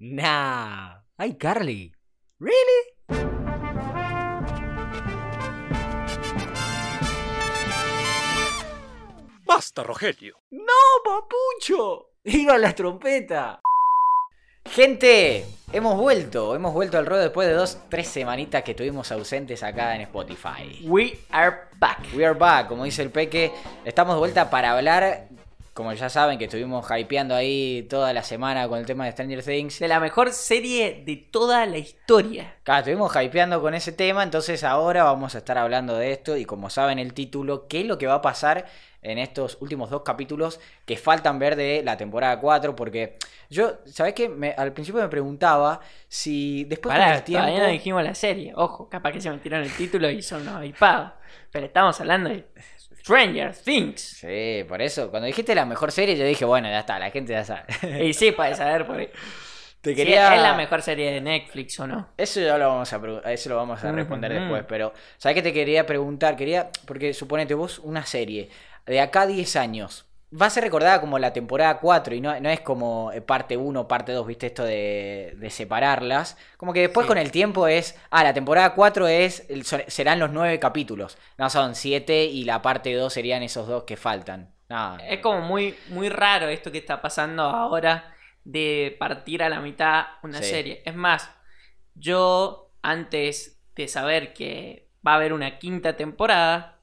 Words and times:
Nah. 0.00 1.02
Ay, 1.18 1.34
Carly. 1.34 1.92
Really? 2.40 2.82
Basta, 9.44 9.82
Rogelio. 9.82 10.36
¡No, 10.50 10.64
papucho! 11.04 12.12
¡Iba 12.24 12.56
la 12.56 12.74
trompeta! 12.74 13.60
Gente, 14.64 15.46
hemos 15.72 15.96
vuelto, 15.96 16.54
hemos 16.54 16.72
vuelto 16.72 16.98
al 16.98 17.06
ruedo 17.06 17.22
después 17.22 17.48
de 17.48 17.54
dos, 17.54 17.78
tres 17.88 18.08
semanitas 18.08 18.62
que 18.62 18.72
estuvimos 18.72 19.12
ausentes 19.12 19.62
acá 19.62 19.94
en 19.94 20.02
Spotify. 20.02 20.80
We 20.84 21.18
are 21.30 21.68
back. 21.78 21.98
We 22.14 22.24
are 22.26 22.38
back, 22.38 22.68
como 22.68 22.84
dice 22.84 23.02
el 23.02 23.10
Peque, 23.10 23.52
estamos 23.84 24.16
de 24.16 24.18
vuelta 24.18 24.50
para 24.50 24.72
hablar, 24.72 25.28
como 25.76 25.92
ya 25.92 26.08
saben 26.08 26.38
que 26.38 26.46
estuvimos 26.46 26.86
hypeando 26.90 27.34
ahí 27.34 27.86
toda 27.90 28.14
la 28.14 28.22
semana 28.22 28.66
con 28.66 28.78
el 28.78 28.86
tema 28.86 29.04
de 29.04 29.12
Stranger 29.12 29.42
Things. 29.44 29.78
De 29.78 29.88
la 29.88 30.00
mejor 30.00 30.32
serie 30.32 31.02
de 31.04 31.16
toda 31.16 31.66
la 31.66 31.76
historia. 31.76 32.54
Claro, 32.62 32.78
estuvimos 32.80 33.14
hypeando 33.14 33.60
con 33.60 33.74
ese 33.74 33.92
tema, 33.92 34.22
entonces 34.22 34.64
ahora 34.64 35.04
vamos 35.04 35.34
a 35.34 35.38
estar 35.38 35.58
hablando 35.58 35.94
de 35.98 36.12
esto 36.12 36.34
y 36.38 36.46
como 36.46 36.70
saben 36.70 36.98
el 36.98 37.12
título, 37.12 37.68
¿qué 37.68 37.80
es 37.82 37.86
lo 37.86 37.98
que 37.98 38.06
va 38.06 38.14
a 38.14 38.22
pasar 38.22 38.64
en 39.02 39.18
estos 39.18 39.58
últimos 39.60 39.90
dos 39.90 40.00
capítulos 40.02 40.60
que 40.86 40.96
faltan 40.96 41.38
ver 41.38 41.56
de 41.56 41.82
la 41.84 41.98
temporada 41.98 42.40
4? 42.40 42.74
Porque 42.74 43.18
yo, 43.50 43.74
¿sabés 43.84 44.14
qué? 44.14 44.30
Me- 44.30 44.52
al 44.56 44.72
principio 44.72 45.02
me 45.02 45.08
preguntaba 45.08 45.80
si 46.08 46.64
después 46.64 46.94
con 46.94 47.02
Pará, 47.04 47.16
el 47.18 47.22
tiempo... 47.22 47.44
todavía 47.46 47.66
no 47.66 47.70
dijimos 47.72 48.02
la 48.02 48.14
serie. 48.14 48.54
Ojo, 48.56 48.88
capaz 48.88 49.12
que 49.12 49.20
se 49.20 49.30
metieron 49.30 49.60
el 49.62 49.70
título 49.76 50.08
y 50.08 50.22
son 50.22 50.40
unos 50.48 50.64
hypados. 50.64 51.12
Pero 51.52 51.66
estamos 51.66 52.00
hablando 52.00 52.30
de 52.30 52.46
Stranger 53.06 53.54
Things. 53.54 54.00
Sí, 54.00 54.64
por 54.68 54.82
eso, 54.82 55.10
cuando 55.10 55.28
dijiste 55.28 55.54
la 55.54 55.64
mejor 55.64 55.92
serie 55.92 56.16
yo 56.16 56.24
dije, 56.24 56.44
bueno, 56.44 56.68
ya 56.68 56.80
está, 56.80 56.98
la 56.98 57.12
gente 57.12 57.34
ya 57.34 57.44
sabe. 57.44 57.62
Y 58.04 58.12
sí, 58.12 58.32
puedes 58.32 58.58
saber 58.58 58.84
por 58.84 58.98
ahí. 58.98 59.08
Te 59.80 59.90
Si 59.90 59.96
quería... 59.96 60.34
¿Es 60.34 60.42
la 60.42 60.54
mejor 60.54 60.82
serie 60.82 61.12
de 61.12 61.20
Netflix 61.20 61.78
o 61.78 61.86
no? 61.86 62.08
Eso 62.16 62.40
ya 62.40 62.58
lo 62.58 62.66
vamos 62.66 62.92
a 62.92 63.32
eso 63.32 63.48
lo 63.50 63.56
vamos 63.56 63.84
a 63.84 63.92
responder 63.92 64.32
después, 64.32 64.64
pero 64.66 64.92
¿sabes 65.18 65.36
qué 65.36 65.42
te 65.42 65.52
quería 65.52 65.86
preguntar? 65.86 66.34
Quería, 66.34 66.68
porque 66.84 67.14
suponete 67.14 67.54
vos 67.54 67.78
una 67.78 68.04
serie 68.04 68.50
de 68.84 69.00
acá 69.00 69.20
a 69.20 69.26
10 69.28 69.54
años. 69.54 70.05
Va 70.32 70.46
a 70.46 70.50
ser 70.50 70.64
recordada 70.64 71.00
como 71.00 71.18
la 71.20 71.32
temporada 71.32 71.78
4 71.78 72.14
y 72.14 72.20
no, 72.20 72.38
no 72.40 72.48
es 72.50 72.60
como 72.60 73.12
eh, 73.12 73.20
parte 73.20 73.56
1, 73.56 73.86
parte 73.86 74.12
2, 74.12 74.26
viste 74.26 74.46
esto 74.48 74.64
de, 74.64 75.34
de 75.36 75.50
separarlas. 75.50 76.36
Como 76.56 76.72
que 76.72 76.80
después 76.80 77.04
Sí. 77.04 77.08
con 77.08 77.18
el 77.18 77.30
tiempo 77.30 77.68
es, 77.68 77.96
ah, 78.10 78.24
la 78.24 78.34
temporada 78.34 78.74
4 78.74 79.06
es, 79.06 79.46
serán 79.86 80.18
los 80.18 80.30
9 80.32 80.58
capítulos. 80.58 81.16
No, 81.38 81.48
son 81.48 81.74
7 81.76 82.24
y 82.24 82.44
la 82.44 82.60
parte 82.60 82.92
2 82.94 83.12
serían 83.12 83.42
esos 83.44 83.68
dos 83.68 83.84
que 83.84 83.96
faltan. 83.96 84.52
No, 84.68 84.98
Es 84.98 85.20
como 85.20 85.42
muy, 85.42 85.76
muy 85.90 86.08
raro 86.08 86.48
esto 86.48 86.72
que 86.72 86.78
está 86.78 87.00
pasando 87.00 87.42
ahora 87.44 88.12
de 88.42 88.96
partir 88.98 89.44
a 89.44 89.48
la 89.48 89.60
mitad 89.60 90.06
una 90.24 90.42
Sí. 90.42 90.50
serie. 90.50 90.82
Es 90.84 90.94
más, 90.96 91.30
yo 91.94 92.72
antes 92.82 93.60
de 93.76 93.88
saber 93.88 94.32
que 94.34 94.88
va 95.06 95.12
a 95.12 95.16
haber 95.16 95.32
una 95.32 95.58
quinta 95.58 95.96
temporada, 95.96 96.75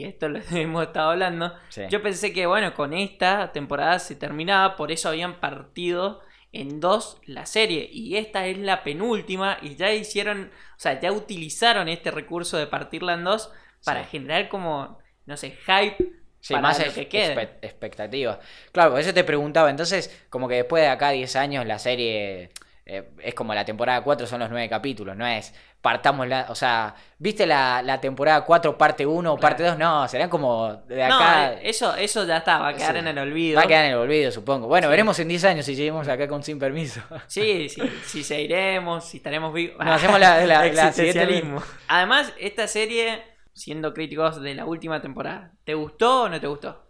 y 0.00 0.04
esto 0.04 0.28
lo 0.28 0.40
hemos 0.52 0.86
estado 0.86 1.10
hablando, 1.10 1.54
sí. 1.68 1.82
yo 1.90 2.02
pensé 2.02 2.32
que 2.32 2.46
bueno, 2.46 2.74
con 2.74 2.92
esta 2.92 3.52
temporada 3.52 3.98
se 3.98 4.16
terminaba, 4.16 4.76
por 4.76 4.90
eso 4.92 5.08
habían 5.08 5.40
partido 5.40 6.20
en 6.52 6.80
dos 6.80 7.18
la 7.26 7.46
serie. 7.46 7.88
Y 7.92 8.16
esta 8.16 8.46
es 8.46 8.58
la 8.58 8.82
penúltima 8.84 9.58
y 9.62 9.74
ya 9.76 9.92
hicieron, 9.92 10.50
o 10.76 10.78
sea, 10.80 11.00
ya 11.00 11.12
utilizaron 11.12 11.88
este 11.88 12.10
recurso 12.10 12.56
de 12.56 12.66
partirla 12.66 13.14
en 13.14 13.24
dos 13.24 13.50
para 13.84 14.04
Sí. 14.04 14.10
generar 14.12 14.48
como, 14.48 14.98
no 15.26 15.36
sé, 15.36 15.50
hype 15.66 15.96
Sí, 16.40 16.52
para 16.52 16.62
más 16.62 16.86
lo 16.86 16.92
que 16.92 17.08
quede. 17.08 17.34
expe- 17.34 17.58
expectativa. 17.62 18.38
Claro, 18.72 18.98
eso 18.98 19.14
te 19.14 19.24
preguntaba. 19.24 19.70
Entonces, 19.70 20.24
como 20.30 20.46
que 20.46 20.56
después 20.56 20.82
de 20.82 20.88
acá 20.88 21.10
10 21.10 21.36
años, 21.36 21.66
la 21.66 21.78
serie 21.78 22.50
eh, 22.86 23.10
es 23.22 23.34
como 23.34 23.54
la 23.54 23.64
temporada 23.64 24.02
4, 24.04 24.26
son 24.26 24.40
los 24.40 24.50
9 24.50 24.68
capítulos. 24.68 25.16
No 25.16 25.26
es 25.26 25.54
partamos 25.84 26.26
la. 26.26 26.46
O 26.48 26.54
sea, 26.54 26.94
¿viste 27.18 27.44
la, 27.46 27.82
la 27.82 28.00
temporada 28.00 28.42
4, 28.46 28.78
parte 28.78 29.04
1 29.04 29.32
o 29.34 29.36
parte 29.38 29.62
2? 29.62 29.76
No, 29.76 30.08
serán 30.08 30.30
como 30.30 30.72
de 30.88 31.04
acá. 31.04 31.50
No, 31.52 31.58
eso, 31.60 31.94
eso 31.94 32.24
ya 32.24 32.38
está, 32.38 32.56
va 32.58 32.68
a 32.68 32.74
quedar 32.74 32.92
Sí. 32.94 32.98
en 33.00 33.08
el 33.08 33.18
olvido. 33.18 33.58
Va 33.58 33.64
a 33.64 33.66
quedar 33.66 33.84
en 33.84 33.90
el 33.92 33.98
olvido, 33.98 34.32
supongo. 34.32 34.66
Bueno, 34.66 34.86
Sí. 34.86 34.90
veremos 34.90 35.18
en 35.18 35.28
10 35.28 35.44
años 35.44 35.66
si 35.66 35.76
seguimos 35.76 36.08
acá 36.08 36.26
con 36.26 36.42
sin 36.42 36.58
permiso. 36.58 37.02
Sí, 37.26 37.68
sí, 37.68 37.82
si 38.06 38.24
seguiremos, 38.24 39.04
si 39.04 39.18
estaremos 39.18 39.52
vivos. 39.52 39.76
Nos 39.84 39.94
hacemos 39.96 40.18
la- 40.18 40.40
la- 40.46 40.64
la 40.64 40.66
Existencialismo. 40.88 41.62
Además, 41.88 42.32
esta 42.40 42.66
serie, 42.66 43.22
siendo 43.52 43.92
críticos 43.92 44.40
de 44.40 44.54
la 44.54 44.64
última 44.64 45.02
temporada, 45.02 45.52
¿te 45.64 45.74
gustó 45.74 46.22
o 46.22 46.28
no 46.30 46.40
te 46.40 46.46
gustó? 46.46 46.80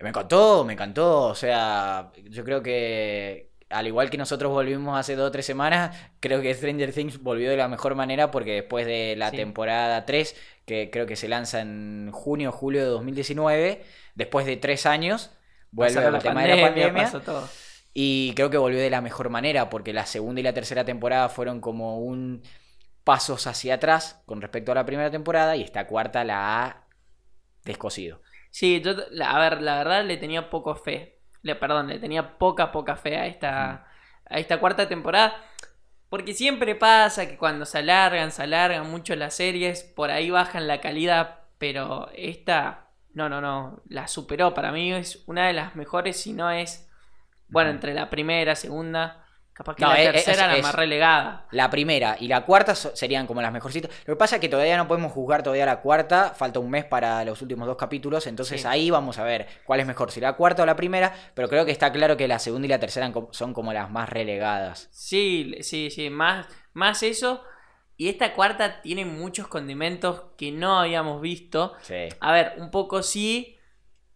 Me 0.00 0.10
encantó, 0.10 0.64
me 0.64 0.74
encantó. 0.74 1.22
O 1.24 1.34
sea, 1.34 2.12
yo 2.30 2.44
creo 2.44 2.62
que 2.62 3.50
al 3.70 3.86
igual 3.86 4.10
que 4.10 4.18
nosotros 4.18 4.52
volvimos 4.52 4.98
hace 4.98 5.16
dos 5.16 5.28
o 5.28 5.32
tres 5.32 5.46
semanas, 5.46 5.96
creo 6.20 6.40
que 6.42 6.54
Stranger 6.54 6.92
Things 6.92 7.22
volvió 7.22 7.50
de 7.50 7.56
la 7.56 7.68
mejor 7.68 7.94
manera 7.94 8.30
porque 8.30 8.52
después 8.52 8.86
de 8.86 9.14
la 9.16 9.30
Sí. 9.30 9.36
temporada 9.36 10.04
3, 10.06 10.36
que 10.66 10.90
creo 10.90 11.06
que 11.06 11.16
se 11.16 11.28
lanza 11.28 11.60
en 11.60 12.10
junio 12.12 12.50
o 12.50 12.52
julio 12.52 12.80
de 12.82 12.86
2019, 12.88 13.84
después 14.14 14.46
de 14.46 14.56
tres 14.56 14.86
años, 14.86 15.30
vuelve 15.70 16.04
el 16.06 16.18
tema 16.20 16.42
de 16.44 16.56
la 16.56 16.62
pandemia. 16.62 17.10
todo. 17.24 17.48
Y 17.92 18.32
creo 18.34 18.50
que 18.50 18.56
volvió 18.58 18.80
de 18.80 18.90
la 18.90 19.00
mejor 19.00 19.28
manera 19.30 19.70
porque 19.70 19.92
la 19.92 20.06
segunda 20.06 20.40
y 20.40 20.44
la 20.44 20.52
tercera 20.52 20.84
temporada 20.84 21.28
fueron 21.28 21.60
como 21.60 21.98
un 22.00 22.42
pasos 23.04 23.46
hacia 23.46 23.74
atrás 23.74 24.22
con 24.26 24.40
respecto 24.40 24.72
a 24.72 24.74
la 24.74 24.86
primera 24.86 25.10
temporada 25.10 25.56
y 25.56 25.62
esta 25.62 25.86
cuarta 25.86 26.24
la 26.24 26.64
ha 26.64 26.86
descosido. 27.64 28.20
Sí, 28.50 28.80
yo, 28.80 28.92
a 29.24 29.38
ver, 29.40 29.62
la 29.62 29.78
verdad 29.78 30.04
le 30.04 30.16
tenía 30.16 30.48
poco 30.50 30.74
fe. 30.74 31.13
Le, 31.44 31.54
perdón, 31.54 31.86
le 31.86 32.00
tenía 32.00 32.38
poca, 32.38 32.72
poca 32.72 32.96
fe 32.96 33.16
a 33.16 33.26
esta, 33.26 33.86
a 34.28 34.38
esta 34.40 34.58
cuarta 34.58 34.88
temporada. 34.88 35.36
Porque 36.08 36.34
siempre 36.34 36.74
pasa 36.74 37.28
que 37.28 37.36
cuando 37.36 37.64
se 37.66 37.78
alargan, 37.78 38.32
se 38.32 38.42
alargan 38.42 38.90
mucho 38.90 39.14
las 39.14 39.34
series, 39.34 39.84
por 39.84 40.10
ahí 40.10 40.30
bajan 40.30 40.66
la 40.66 40.80
calidad, 40.80 41.40
pero 41.58 42.08
esta, 42.14 42.88
no, 43.12 43.28
no, 43.28 43.40
no, 43.40 43.82
la 43.88 44.08
superó. 44.08 44.54
Para 44.54 44.72
mí 44.72 44.92
es 44.92 45.22
una 45.26 45.46
de 45.46 45.52
las 45.52 45.76
mejores, 45.76 46.20
si 46.20 46.32
no 46.32 46.50
es, 46.50 46.90
bueno, 47.48 47.70
entre 47.70 47.94
la 47.94 48.10
primera, 48.10 48.56
segunda, 48.56 49.23
capaz 49.54 49.76
que 49.76 49.82
No, 49.84 49.90
la 49.90 50.02
es- 50.02 50.12
tercera, 50.12 50.42
es- 50.46 50.48
la 50.52 50.56
es- 50.56 50.62
más 50.64 50.74
relegada. 50.74 51.46
La 51.52 51.70
primera 51.70 52.16
y 52.20 52.28
la 52.28 52.44
cuarta 52.44 52.74
so- 52.74 52.94
serían 52.94 53.26
como 53.26 53.40
las 53.40 53.52
mejorcitas. 53.52 53.90
Lo 54.04 54.14
que 54.14 54.18
pasa 54.18 54.36
es 54.36 54.40
que 54.40 54.48
todavía 54.48 54.76
no 54.76 54.88
podemos 54.88 55.12
juzgar 55.12 55.42
todavía 55.42 55.64
la 55.64 55.80
cuarta, 55.80 56.34
falta 56.36 56.58
un 56.58 56.70
mes 56.70 56.84
para 56.84 57.24
los 57.24 57.40
últimos 57.40 57.66
dos 57.66 57.76
capítulos, 57.76 58.26
entonces 58.26 58.62
Sí. 58.62 58.66
ahí 58.68 58.90
vamos 58.90 59.18
a 59.18 59.24
ver 59.24 59.46
cuál 59.64 59.80
es 59.80 59.86
mejor, 59.86 60.10
si 60.10 60.20
la 60.20 60.32
cuarta 60.34 60.64
o 60.64 60.66
la 60.66 60.76
primera, 60.76 61.14
pero 61.34 61.48
creo 61.48 61.64
que 61.64 61.70
está 61.72 61.92
claro 61.92 62.16
que 62.16 62.26
la 62.28 62.38
segunda 62.38 62.66
y 62.66 62.68
la 62.70 62.80
tercera 62.80 63.10
son 63.30 63.54
como 63.54 63.72
las 63.72 63.90
más 63.90 64.08
relegadas. 64.08 64.88
Sí, 64.90 65.54
sí, 65.60 65.90
sí, 65.90 66.10
más, 66.10 66.46
más 66.72 67.02
eso. 67.02 67.42
Y 67.96 68.08
esta 68.08 68.32
cuarta 68.34 68.82
tiene 68.82 69.04
muchos 69.04 69.46
condimentos 69.46 70.24
que 70.36 70.50
no 70.50 70.80
habíamos 70.80 71.20
visto. 71.20 71.74
Sí. 71.82 72.08
A 72.18 72.32
ver, 72.32 72.54
un 72.58 72.72
poco 72.72 73.04
sí, 73.04 73.56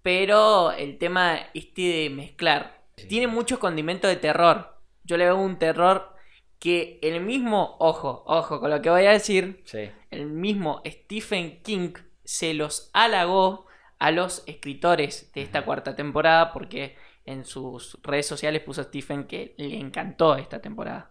pero 0.02 0.72
el 0.72 0.98
tema 0.98 1.38
este 1.54 1.82
de 1.82 2.10
mezclar. 2.10 2.82
Tiene 3.08 3.28
muchos 3.28 3.58
condimentos 3.60 4.10
de 4.10 4.16
terror. 4.16 4.77
Yo 5.08 5.16
le 5.16 5.24
veo 5.24 5.36
un 5.36 5.58
terror 5.58 6.14
que 6.58 6.98
el 7.02 7.20
mismo, 7.22 7.76
ojo, 7.80 8.22
ojo 8.26 8.60
con 8.60 8.70
lo 8.70 8.82
que 8.82 8.90
voy 8.90 9.06
a 9.06 9.10
decir, 9.12 9.62
Sí. 9.64 9.90
el 10.10 10.26
mismo 10.26 10.82
Stephen 10.86 11.62
King 11.62 11.94
se 12.24 12.52
los 12.52 12.90
halagó 12.92 13.66
a 13.98 14.10
los 14.10 14.44
escritores 14.46 15.32
de 15.32 15.42
esta 15.42 15.64
cuarta 15.64 15.96
temporada 15.96 16.52
porque 16.52 16.96
en 17.24 17.44
sus 17.44 17.98
redes 18.02 18.26
sociales 18.26 18.62
puso 18.62 18.82
a 18.82 18.84
Stephen 18.84 19.24
que 19.24 19.54
le 19.56 19.78
encantó 19.78 20.36
esta 20.36 20.60
temporada. 20.60 21.10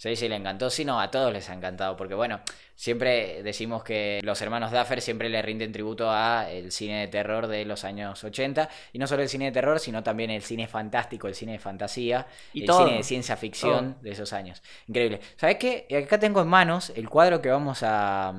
Sí, 0.00 0.16
sí, 0.16 0.28
le 0.30 0.36
encantó. 0.36 0.70
Sí, 0.70 0.86
no, 0.86 0.98
a 0.98 1.10
todos 1.10 1.30
les 1.30 1.50
ha 1.50 1.52
encantado. 1.52 1.94
Porque, 1.94 2.14
bueno, 2.14 2.40
siempre 2.74 3.42
decimos 3.42 3.84
que 3.84 4.18
los 4.22 4.40
hermanos 4.40 4.72
Duffer 4.72 5.02
siempre 5.02 5.28
le 5.28 5.42
rinden 5.42 5.72
tributo 5.72 6.10
a 6.10 6.50
el 6.50 6.72
cine 6.72 7.00
de 7.00 7.08
terror 7.08 7.46
de 7.48 7.66
los 7.66 7.84
años 7.84 8.24
80. 8.24 8.70
Y 8.94 8.98
no 8.98 9.06
solo 9.06 9.20
el 9.22 9.28
cine 9.28 9.44
de 9.44 9.52
terror, 9.52 9.78
sino 9.78 10.02
también 10.02 10.30
el 10.30 10.40
cine 10.40 10.66
fantástico, 10.68 11.28
el 11.28 11.34
cine 11.34 11.52
de 11.52 11.58
fantasía, 11.58 12.26
Y 12.54 12.60
el 12.62 12.66
todo. 12.66 12.86
cine 12.86 12.96
de 12.96 13.02
ciencia 13.02 13.36
ficción 13.36 13.98
de 14.00 14.12
esos 14.12 14.32
años. 14.32 14.62
Increíble. 14.88 15.20
¿Sabes 15.36 15.56
qué? 15.58 15.86
Acá 16.02 16.18
tengo 16.18 16.40
en 16.40 16.48
manos 16.48 16.92
el 16.96 17.10
cuadro 17.10 17.42
que 17.42 17.50
vamos 17.50 17.82
a, 17.82 18.30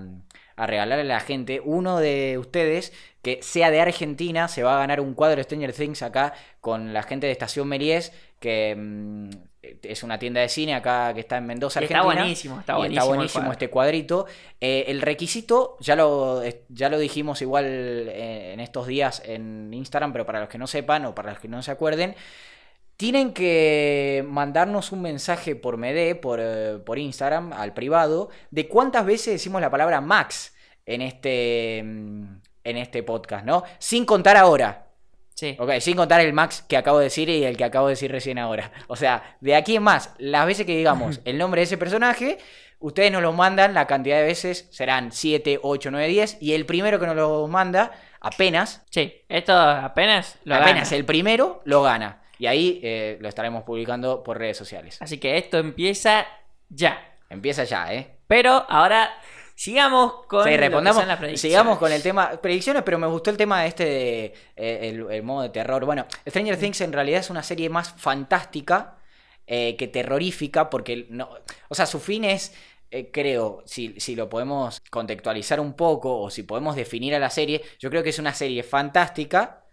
a 0.56 0.66
regalarle 0.68 1.04
a 1.04 1.16
la 1.16 1.20
gente. 1.20 1.62
Uno 1.64 2.00
de 2.00 2.40
ustedes 2.40 2.92
que 3.22 3.38
sea 3.44 3.70
de 3.70 3.82
Argentina 3.82 4.48
se 4.48 4.64
va 4.64 4.78
a 4.78 4.80
ganar 4.80 5.00
un 5.00 5.14
cuadro 5.14 5.36
de 5.38 5.44
Stranger 5.44 5.74
Things 5.74 6.02
acá 6.02 6.34
con 6.60 6.92
la 6.92 7.04
gente 7.04 7.28
de 7.28 7.34
Estación 7.34 7.68
Melies, 7.68 8.14
que 8.40 8.76
mm, 8.76 9.30
es 9.62 10.04
una 10.04 10.18
tienda 10.18 10.42
de 10.42 10.50
cine 10.50 10.74
acá 10.74 11.14
que 11.14 11.20
está 11.20 11.38
en 11.38 11.46
Mendoza, 11.46 11.80
está 11.80 12.00
Argentina. 12.00 12.22
buenísimo, 12.22 12.60
está 12.60 12.78
buenísimo. 12.78 13.02
está 13.02 13.08
buenísimo 13.08 13.42
cuadro. 13.42 13.52
este 13.54 13.70
cuadrito. 13.70 14.26
Eh, 14.60 14.86
el 14.88 15.02
requisito, 15.02 15.78
ya 15.80 15.96
lo, 15.96 16.42
ya 16.70 16.90
lo 16.90 16.98
dijimos 16.98 17.42
igual 17.42 17.66
eh, 17.66 18.54
en 18.54 18.60
estos 18.60 18.88
días 18.88 19.22
en 19.26 19.72
Instagram, 19.74 20.14
pero 20.14 20.26
para 20.26 20.40
los 20.40 20.50
que 20.50 20.58
no 20.58 20.68
sepan 20.68 21.06
o 21.06 21.14
para 21.14 21.32
los 21.32 21.40
que 21.40 21.48
no 21.48 21.62
se 21.62 21.72
acuerden, 21.72 22.16
tienen 22.98 23.34
que 23.34 24.26
mandarnos 24.28 24.92
un 24.92 25.02
mensaje 25.04 25.56
por 25.56 25.78
MD, 25.78 26.16
por, 26.16 26.40
eh, 26.42 26.80
por 26.84 26.98
Instagram, 26.98 27.54
al 27.54 27.74
privado, 27.74 28.30
de 28.50 28.68
cuántas 28.68 29.06
veces 29.06 29.34
decimos 29.34 29.62
la 29.62 29.70
palabra 29.70 30.02
Max 30.02 30.56
en 30.86 31.02
este, 31.04 31.82
mm, 31.84 32.42
en 32.64 32.78
este 32.78 33.04
podcast, 33.04 33.46
¿no? 33.46 33.64
Sin 33.78 34.06
contar 34.06 34.38
ahora. 34.38 34.91
Sí. 35.36 35.56
Ok, 35.60 35.72
sin 35.80 35.96
contar 35.96 36.22
el 36.22 36.34
max 36.34 36.64
que 36.68 36.78
acabo 36.78 37.00
de 37.00 37.06
decir 37.06 37.30
y 37.30 37.44
el 37.44 37.58
que 37.58 37.64
acabo 37.64 37.88
de 37.88 37.94
decir 37.94 38.12
recién 38.12 38.38
ahora. 38.38 38.72
O 38.88 38.96
sea, 38.96 39.38
de 39.42 39.56
aquí 39.56 39.76
en 39.76 39.84
más, 39.84 40.14
las 40.18 40.46
veces 40.46 40.66
que 40.66 40.76
digamos 40.78 41.20
el 41.26 41.38
nombre 41.38 41.62
de 41.62 41.64
ese 41.66 41.78
personaje, 41.78 42.38
ustedes 42.80 43.12
nos 43.12 43.22
lo 43.22 43.34
mandan, 43.34 43.74
la 43.74 43.88
cantidad 43.88 44.18
de 44.18 44.24
veces 44.24 44.68
serán 44.72 45.12
7, 45.12 45.60
8, 45.64 45.90
9, 45.92 46.08
10. 46.08 46.38
Y 46.42 46.54
el 46.54 46.66
primero 46.66 47.00
que 47.00 47.08
nos 47.08 47.16
lo 47.16 47.48
manda, 47.48 47.92
apenas, 48.20 48.84
Sí, 48.90 49.14
esto 49.30 49.58
apenas 49.58 50.38
lo 50.44 50.56
apenas 50.56 50.90
gana. 50.90 50.98
el 50.98 51.06
primero 51.06 51.62
lo 51.66 51.82
gana. 51.84 52.22
Y 52.38 52.48
ahí 52.48 52.80
eh, 52.84 53.18
lo 53.22 53.30
estaremos 53.30 53.64
publicando 53.64 54.24
por 54.24 54.38
redes 54.40 54.58
sociales. 54.58 54.98
Así 55.00 55.20
que 55.20 55.38
esto 55.38 55.60
empieza 55.60 56.26
ya. 56.70 57.00
Empieza 57.30 57.64
ya, 57.64 57.94
¿eh? 57.94 58.16
Pero 58.28 58.66
ahora 58.68 59.12
sigamos 59.62 60.26
con 60.26 60.44
Sí, 60.44 60.58
respondamos. 60.58 61.00
son 61.02 61.08
las 61.08 61.20
predicciones. 61.20 61.42
Sigamos 61.42 61.78
con 61.78 61.92
el 61.92 62.02
tema 62.02 62.32
predicciones, 62.42 62.82
pero 62.82 62.98
me 62.98 63.06
gustó 63.06 63.30
el 63.30 63.38
tema 63.38 63.66
este 63.68 63.86
de 63.86 64.34
eh, 64.56 64.90
el, 64.90 65.12
el 65.12 65.22
modo 65.22 65.44
de 65.44 65.50
terror. 65.50 65.86
Bueno, 65.86 66.08
Stranger 66.28 66.58
Things 66.58 66.82
en 66.82 66.92
realidad 66.92 67.20
es 67.20 67.30
una 67.30 67.44
serie 67.44 67.70
más 67.70 67.94
fantástica 67.94 68.98
eh, 69.46 69.76
que 69.78 69.88
terrorífica, 69.88 70.70
porque 70.70 71.06
no, 71.10 71.30
o 71.68 71.76
sea, 71.76 71.86
su 71.86 72.00
fin 72.00 72.24
es, 72.24 72.56
eh, 72.90 73.12
creo, 73.12 73.62
si, 73.66 74.00
si 74.00 74.16
lo 74.16 74.30
podemos 74.30 74.82
contextualizar 74.90 75.60
un 75.60 75.74
poco 75.74 76.22
o 76.22 76.30
si 76.32 76.44
podemos 76.44 76.76
definir 76.76 77.14
a 77.14 77.20
la 77.20 77.30
serie, 77.30 77.62
yo 77.78 77.90
creo 77.90 78.02
que 78.02 78.10
es 78.10 78.20
una 78.20 78.34
serie 78.34 78.64
fantástica 78.64 79.66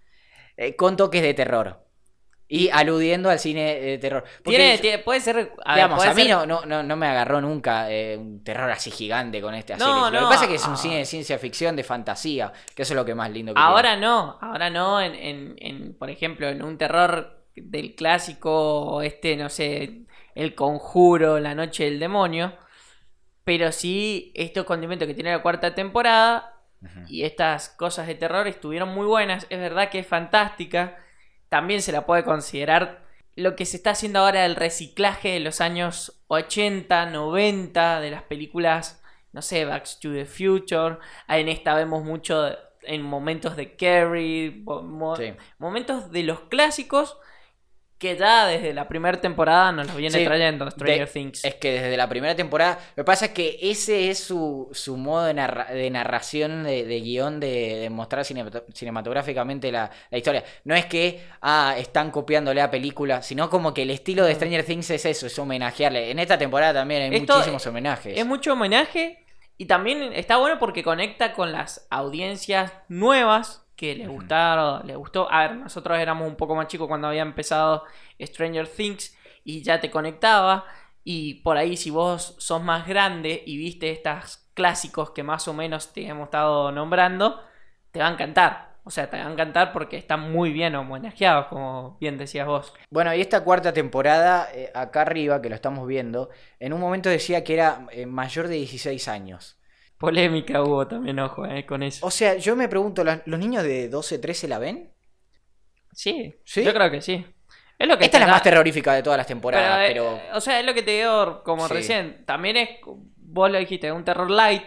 eh, 0.56 0.76
con 0.76 0.96
toques 0.96 1.22
de 1.22 1.32
terror. 1.32 1.87
Y 2.50 2.70
aludiendo 2.70 3.28
al 3.28 3.38
cine 3.38 3.74
de 3.78 3.98
terror. 3.98 4.24
Tiene, 4.42 4.76
yo- 4.76 4.80
tiene- 4.80 4.98
puede 5.00 5.20
ser. 5.20 5.52
A, 5.64 5.74
ver, 5.74 5.74
Digamos, 5.74 5.98
puede 5.98 6.10
a 6.10 6.14
mí 6.14 6.22
ser- 6.22 6.30
no, 6.30 6.46
no, 6.46 6.64
no, 6.64 6.82
no 6.82 6.96
me 6.96 7.06
agarró 7.06 7.42
nunca 7.42 7.90
eh, 7.90 8.16
un 8.16 8.42
terror 8.42 8.70
así 8.70 8.90
gigante 8.90 9.42
con 9.42 9.54
esta 9.54 9.76
No, 9.76 9.84
serie. 9.84 10.00
Lo 10.00 10.20
no, 10.22 10.28
que 10.28 10.32
pasa 10.34 10.44
es 10.44 10.48
que 10.50 10.54
es 10.56 10.66
un 10.66 10.72
ah. 10.72 10.76
cine 10.78 10.96
de 10.96 11.04
ciencia 11.04 11.38
ficción, 11.38 11.76
de 11.76 11.84
fantasía, 11.84 12.50
que 12.74 12.82
eso 12.82 12.94
es 12.94 12.96
lo 12.96 13.04
que 13.04 13.14
más 13.14 13.30
lindo 13.30 13.52
que 13.52 13.60
Ahora 13.60 13.96
no, 13.96 14.38
ahora 14.40 14.70
no, 14.70 14.98
en, 15.00 15.14
en, 15.14 15.56
en, 15.58 15.94
por 15.94 16.08
ejemplo, 16.08 16.48
en 16.48 16.62
un 16.62 16.78
terror 16.78 17.44
del 17.54 17.94
clásico, 17.94 19.02
este, 19.02 19.36
no 19.36 19.50
sé, 19.50 20.04
El 20.34 20.54
Conjuro, 20.54 21.40
La 21.40 21.54
Noche 21.54 21.84
del 21.84 21.98
Demonio, 22.00 22.54
pero 23.44 23.72
sí 23.72 24.32
estos 24.34 24.64
condimentos 24.64 25.06
que 25.06 25.14
tiene 25.14 25.32
la 25.32 25.42
cuarta 25.42 25.74
temporada 25.74 26.54
y 27.08 27.24
estas 27.24 27.70
cosas 27.70 28.06
de 28.06 28.14
terror 28.14 28.46
estuvieron 28.46 28.90
muy 28.94 29.04
buenas, 29.06 29.46
es 29.50 29.58
verdad 29.58 29.88
que 29.90 29.98
es 29.98 30.06
fantástica, 30.06 30.96
también 31.48 31.82
se 31.82 31.92
la 31.92 32.06
puede 32.06 32.24
considerar 32.24 33.04
lo 33.36 33.54
que 33.56 33.66
se 33.66 33.76
está 33.76 33.90
haciendo 33.90 34.18
ahora 34.20 34.44
el 34.46 34.56
reciclaje 34.56 35.28
de 35.30 35.40
los 35.40 35.60
años 35.60 36.20
80, 36.26 37.06
90 37.06 38.00
de 38.00 38.10
las 38.10 38.22
películas, 38.24 39.02
no 39.32 39.42
sé, 39.42 39.64
Back 39.64 39.84
to 40.00 40.12
the 40.12 40.24
Future, 40.26 40.96
en 41.28 41.48
esta 41.48 41.74
vemos 41.74 42.02
mucho 42.02 42.48
en 42.82 43.02
momentos 43.02 43.54
de 43.56 43.76
Carrie, 43.76 44.62
mo- 44.64 44.82
mo- 44.82 45.16
Sí. 45.16 45.32
momentos 45.58 46.10
de 46.10 46.22
los 46.22 46.40
clásicos 46.40 47.16
que 47.98 48.16
ya 48.16 48.46
desde 48.46 48.72
la 48.72 48.86
primera 48.86 49.20
temporada 49.20 49.72
nos 49.72 49.88
los 49.88 49.96
viene 49.96 50.16
Sí, 50.18 50.24
trayendo 50.24 50.70
Stranger 50.70 51.06
de- 51.06 51.12
Things. 51.12 51.44
Es 51.44 51.56
que 51.56 51.72
desde 51.72 51.96
la 51.96 52.08
primera 52.08 52.36
temporada. 52.36 52.78
Lo 52.94 53.02
que 53.02 53.04
pasa 53.04 53.24
es 53.26 53.30
que 53.32 53.58
ese 53.60 54.08
es 54.10 54.20
su, 54.20 54.68
su 54.72 54.96
modo 54.96 55.24
de, 55.24 55.34
narra- 55.34 55.66
de 55.70 55.90
narración, 55.90 56.62
de, 56.62 56.84
de 56.84 57.00
guion, 57.00 57.40
de, 57.40 57.76
de 57.80 57.90
mostrar 57.90 58.24
cinemat- 58.24 58.64
cinematográficamente 58.72 59.72
la, 59.72 59.90
la 60.10 60.18
historia. 60.18 60.44
No 60.64 60.74
es 60.74 60.86
que 60.86 61.24
ah, 61.42 61.74
están 61.76 62.10
copiándole 62.10 62.60
a 62.60 62.70
película, 62.70 63.22
sino 63.22 63.50
como 63.50 63.74
que 63.74 63.82
el 63.82 63.90
estilo 63.90 64.24
de 64.24 64.34
Stranger 64.34 64.64
Things 64.64 64.90
es 64.90 65.04
eso, 65.04 65.26
es 65.26 65.38
homenajearle. 65.38 66.10
En 66.10 66.18
esta 66.18 66.38
temporada 66.38 66.74
también 66.74 67.02
hay 67.02 67.18
Esto 67.18 67.34
muchísimos 67.34 67.66
homenajes. 67.66 68.16
Es 68.16 68.24
mucho 68.26 68.52
homenaje 68.52 69.24
y 69.56 69.66
también 69.66 70.12
está 70.12 70.36
bueno 70.36 70.58
porque 70.60 70.84
conecta 70.84 71.32
con 71.32 71.50
las 71.50 71.86
audiencias 71.90 72.72
nuevas 72.88 73.64
que 73.78 73.94
les 73.94 74.08
gustaron, 74.08 74.84
les 74.84 74.96
gustó. 74.96 75.30
A 75.30 75.46
ver, 75.46 75.56
nosotros 75.56 75.96
éramos 76.00 76.26
un 76.26 76.34
poco 76.34 76.56
más 76.56 76.66
chicos 76.66 76.88
cuando 76.88 77.06
había 77.06 77.22
empezado 77.22 77.84
Stranger 78.20 78.66
Things 78.66 79.16
y 79.44 79.62
ya 79.62 79.78
te 79.80 79.88
conectaba. 79.88 80.64
Y 81.04 81.34
por 81.42 81.56
ahí, 81.56 81.76
si 81.76 81.88
vos 81.90 82.34
sos 82.38 82.60
más 82.60 82.88
grande 82.88 83.40
y 83.46 83.56
viste 83.56 83.92
estos 83.92 84.48
clásicos 84.52 85.12
que 85.12 85.22
más 85.22 85.46
o 85.46 85.54
menos 85.54 85.92
te 85.92 86.04
hemos 86.08 86.24
estado 86.24 86.72
nombrando, 86.72 87.40
te 87.92 88.00
va 88.00 88.08
a 88.08 88.12
encantar. 88.12 88.78
O 88.82 88.90
sea, 88.90 89.08
te 89.08 89.16
va 89.16 89.28
a 89.28 89.32
encantar 89.32 89.72
porque 89.72 89.96
están 89.96 90.32
muy 90.32 90.50
bien 90.52 90.74
homenajeados, 90.74 91.46
como 91.46 91.98
bien 92.00 92.18
decías 92.18 92.48
vos. 92.48 92.74
Bueno, 92.90 93.14
y 93.14 93.20
esta 93.20 93.44
cuarta 93.44 93.72
temporada, 93.72 94.48
eh, 94.52 94.72
acá 94.74 95.02
arriba, 95.02 95.40
que 95.40 95.50
lo 95.50 95.54
estamos 95.54 95.86
viendo, 95.86 96.30
en 96.58 96.72
un 96.72 96.80
momento 96.80 97.08
decía 97.10 97.44
que 97.44 97.54
era 97.54 97.86
eh, 97.92 98.06
mayor 98.06 98.48
de 98.48 98.56
16 98.56 99.06
años. 99.06 99.57
Polémica 99.98 100.62
hubo 100.62 100.86
también, 100.86 101.18
ojo, 101.18 101.44
eh, 101.46 101.66
con 101.66 101.82
eso. 101.82 102.06
O 102.06 102.10
sea, 102.10 102.36
yo 102.36 102.54
me 102.56 102.68
pregunto, 102.68 103.02
¿la- 103.04 103.22
¿los 103.26 103.38
niños 103.38 103.62
de 103.64 103.88
12, 103.88 104.18
13 104.18 104.46
la 104.48 104.58
ven? 104.58 104.92
Sí, 105.92 106.34
¿Sí? 106.44 106.62
yo 106.64 106.72
creo 106.72 106.90
que 106.90 107.00
sí. 107.02 107.26
Es 107.78 107.86
lo 107.88 107.96
que 107.98 108.04
Esta 108.04 108.18
es 108.18 108.26
la 108.26 108.32
más 108.32 108.42
terrorífica 108.42 108.92
de 108.92 109.02
todas 109.02 109.16
las 109.16 109.26
temporadas, 109.26 109.80
eh, 109.80 109.92
pero... 109.92 110.20
O 110.34 110.40
sea, 110.40 110.58
es 110.60 110.66
lo 110.66 110.74
que 110.74 110.82
te 110.82 110.92
digo 110.98 111.42
como 111.44 111.66
Sí. 111.68 111.74
recién. 111.74 112.24
También 112.26 112.56
es, 112.56 112.68
vos 113.16 113.50
lo 113.50 113.58
dijiste, 113.58 113.90
un 113.92 114.04
terror 114.04 114.30
light, 114.30 114.64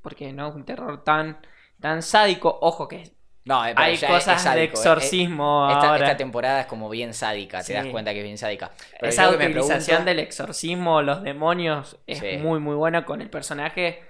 porque 0.00 0.32
no 0.32 0.48
es 0.48 0.54
un 0.54 0.64
terror 0.64 1.02
tan, 1.04 1.38
tan 1.80 2.02
sádico. 2.02 2.56
Ojo 2.62 2.86
que 2.86 3.10
No, 3.44 3.64
eh, 3.66 3.72
hay 3.76 3.98
cosas 3.98 4.40
sádico, 4.42 4.54
de 4.54 4.60
eh, 4.60 4.64
exorcismo 4.66 5.68
eh, 5.70 5.72
esta, 5.74 5.88
ahora. 5.90 6.04
esta 6.06 6.16
temporada 6.16 6.60
es 6.60 6.66
como 6.66 6.88
bien 6.88 7.14
sádica, 7.14 7.58
te 7.58 7.64
Sí. 7.64 7.72
das 7.72 7.86
cuenta 7.86 8.12
que 8.12 8.18
es 8.18 8.24
bien 8.24 8.38
sádica. 8.38 8.70
Pero 9.00 9.08
Esa 9.10 9.28
utilización 9.30 9.80
pregunto- 9.80 10.04
del 10.04 10.18
exorcismo, 10.20 11.02
los 11.02 11.22
demonios, 11.24 11.98
es 12.06 12.20
Sí. 12.20 12.36
muy, 12.38 12.60
muy 12.60 12.76
buena 12.76 13.04
con 13.04 13.20
el 13.22 13.28
personaje 13.30 14.02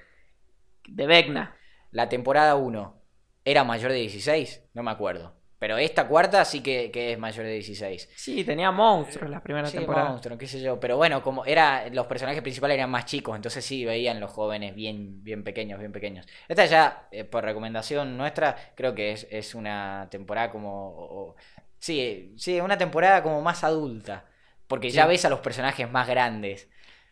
de 0.89 1.07
Vecna. 1.07 1.57
La 1.91 2.09
temporada 2.09 2.55
1, 2.57 3.03
¿era 3.45 3.65
mayor 3.65 3.93
de 3.93 3.99
16? 3.99 4.63
No 4.75 4.83
me 4.83 4.91
acuerdo. 4.91 5.35
Pero 5.59 5.79
esta 5.79 6.09
cuarta 6.09 6.45
sí 6.45 6.61
que, 6.61 6.91
que 6.91 7.13
es 7.13 7.19
mayor 7.19 7.45
de 7.45 7.53
16. 7.53 8.09
Sí, 8.17 8.43
tenía 8.43 8.73
monstruos 8.73 9.31
la 9.31 9.41
primera 9.41 9.69
Sí, 9.69 9.77
temporada. 9.77 10.21
qué 10.37 10.47
sé 10.49 10.61
yo. 10.61 10.81
Pero 10.81 10.97
bueno, 10.97 11.23
como 11.23 11.45
era, 11.45 11.89
los 11.91 12.07
personajes 12.07 12.43
principales 12.43 12.75
eran 12.77 12.91
más 12.91 13.05
chicos, 13.05 13.37
entonces 13.37 13.65
sí 13.65 13.85
veían 13.85 14.19
los 14.19 14.33
jóvenes 14.33 14.75
bien, 14.75 15.23
bien 15.23 15.45
pequeños, 15.45 15.79
bien 15.79 15.93
pequeños. 15.93 16.27
Esta 16.49 16.67
ya, 16.67 17.07
eh, 17.13 17.23
por 17.25 17.45
recomendación 17.45 18.17
nuestra, 18.17 18.57
creo 18.75 18.93
que 18.95 19.13
es, 19.13 19.29
es 19.31 19.55
una 19.55 20.09
temporada 20.11 20.51
como. 20.51 20.89
o- 20.97 21.31
o- 21.31 21.37
sí, 21.79 22.35
sí, 22.39 22.61
una 22.61 22.77
temporada 22.79 23.23
como 23.23 23.41
más 23.41 23.63
adulta. 23.63 24.27
Porque 24.67 24.91
ya 24.91 25.07
ves 25.07 25.25
a 25.25 25.31
los 25.31 25.41
personajes 25.41 25.89
más 25.91 26.09
grandes. 26.09 26.69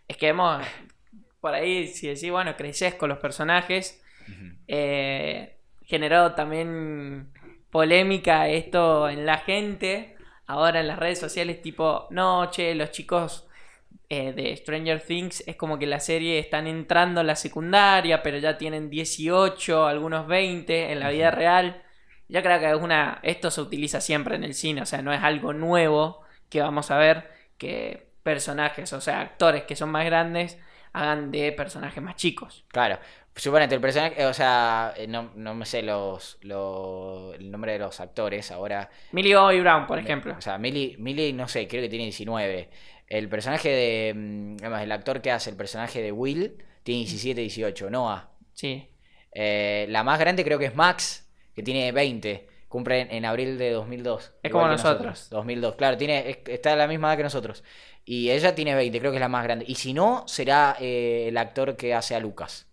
Es 0.09 0.17
que 0.17 0.29
hemos, 0.29 0.65
por 1.41 1.55
ahí, 1.55 1.89
si 1.89 2.09
decís, 2.09 2.31
bueno, 2.31 2.57
creces 2.57 2.95
con 2.95 3.09
los 3.09 3.19
personajes, 3.19 4.03
eh, 4.67 5.57
generó 5.83 6.33
también 6.35 7.33
polémica 7.71 8.49
esto 8.49 9.09
en 9.09 9.27
la 9.27 9.39
gente, 9.39 10.17
ahora 10.47 10.81
en 10.81 10.89
las 10.89 10.99
redes 10.99 11.19
sociales, 11.19 11.63
tipo, 11.63 12.07
no, 12.11 12.51
che, 12.51 12.75
los 12.75 12.91
chicos 12.91 13.49
eh, 14.09 14.33
de 14.33 14.57
Stranger 14.57 15.01
Things 15.01 15.45
es 15.47 15.57
como 15.57 15.79
que 15.79 15.87
la 15.87 16.01
serie 16.01 16.39
están 16.39 16.67
entrando 16.67 17.21
a 17.21 17.25
la 17.25 17.37
secundaria, 17.37 18.23
pero 18.23 18.39
ya 18.39 18.59
tienen 18.59 18.91
18, 18.91 19.87
algunos 19.87 20.27
20 20.27 20.93
en 20.93 21.01
la 21.01 21.11
vida 21.11 21.31
real. 21.31 21.83
Yo 22.29 22.43
creo 22.43 22.61
que 22.61 22.71
es 22.71 22.77
una, 22.77 23.21
esto 23.23 23.51
se 23.51 23.61
utiliza 23.61 24.01
siempre 24.01 24.37
en 24.37 24.45
el 24.45 24.55
cine, 24.55 24.83
o 24.83 24.87
sea, 24.87 25.03
no 25.03 25.13
es 25.13 25.23
algo 25.23 25.53
nuevo 25.53 26.23
que 26.49 26.61
vamos 26.61 26.91
a 26.91 26.99
ver 26.99 27.31
que 27.57 28.11
personajes, 28.23 28.93
o 28.93 29.01
sea, 29.01 29.21
actores 29.21 29.63
que 29.65 29.77
son 29.77 29.91
más 29.91 30.05
grandes 30.05 30.59
hagan 30.93 31.31
de 31.31 31.53
personajes 31.53 32.03
más 32.03 32.17
chicos. 32.17 32.65
Claro. 32.69 32.99
Suponete, 33.37 33.75
el 33.77 33.81
personaje, 33.81 34.21
eh, 34.21 34.27
o 34.27 34.35
sea, 34.35 34.93
eh, 34.97 35.07
no, 35.07 35.31
no 35.37 35.55
me 35.55 35.65
sé 35.65 35.83
los, 35.83 36.37
los- 36.43 37.35
el 37.37 37.51
nombre 37.51 37.73
de 37.73 37.79
los 37.79 38.01
actores 38.01 38.51
ahora. 38.51 38.91
Millie 39.13 39.35
Bobby 39.37 39.61
Brown, 39.61 39.87
por 39.87 39.99
ejemplo. 39.99 40.35
O 40.37 40.41
sea, 40.41 40.59
Millie, 40.59 40.97
Millie, 40.99 41.33
no 41.33 41.49
sé, 41.49 41.67
creo 41.69 41.83
que 41.83 41.89
tiene 41.89 42.05
19. 42.07 42.69
El 43.07 43.29
personaje 43.29 43.69
de. 43.71 44.13
mm, 44.15 44.57
Además, 44.61 44.83
el 44.83 44.93
actor 44.93 45.23
que 45.23 45.31
hace 45.31 45.51
el 45.51 45.57
personaje 45.57 46.03
de 46.03 46.13
Will 46.13 46.57
tiene 46.83 47.01
17, 47.01 47.41
18. 47.41 47.89
Noah. 47.91 48.31
Sí. 48.53 48.89
Eh, 49.33 49.87
la 49.89 50.03
más 50.03 50.19
grande 50.19 50.45
creo 50.45 50.59
que 50.59 50.67
es 50.67 50.75
Max, 50.75 51.29
que 51.55 51.63
tiene 51.63 51.93
20. 51.93 52.49
Cumple 52.69 53.01
en, 53.01 53.11
en 53.13 53.25
abril 53.25 53.59
de 53.59 53.71
2002. 53.73 54.33
Es 54.43 54.53
como 54.53 54.65
que 54.65 54.71
nosotros. 54.73 55.29
2002, 55.31 55.75
claro, 55.77 55.97
tiene, 55.97 56.31
es- 56.31 56.39
está 56.47 56.73
a 56.75 56.77
la 56.77 56.87
misma 56.87 57.09
edad 57.09 57.17
que 57.17 57.23
nosotros. 57.25 57.65
Y 58.13 58.31
ella 58.33 58.57
tiene 58.57 58.75
20, 58.75 58.99
creo 58.99 59.13
que 59.13 59.19
es 59.19 59.21
la 59.21 59.29
más 59.29 59.45
grande. 59.45 59.65
Y 59.69 59.77
si 59.77 59.93
no, 59.95 60.25
será 60.27 60.77
eh, 60.81 61.27
el 61.29 61.37
actor 61.37 61.77
que 61.77 61.95
hace 61.95 62.17
a 62.17 62.21
Lucas. 62.21 62.67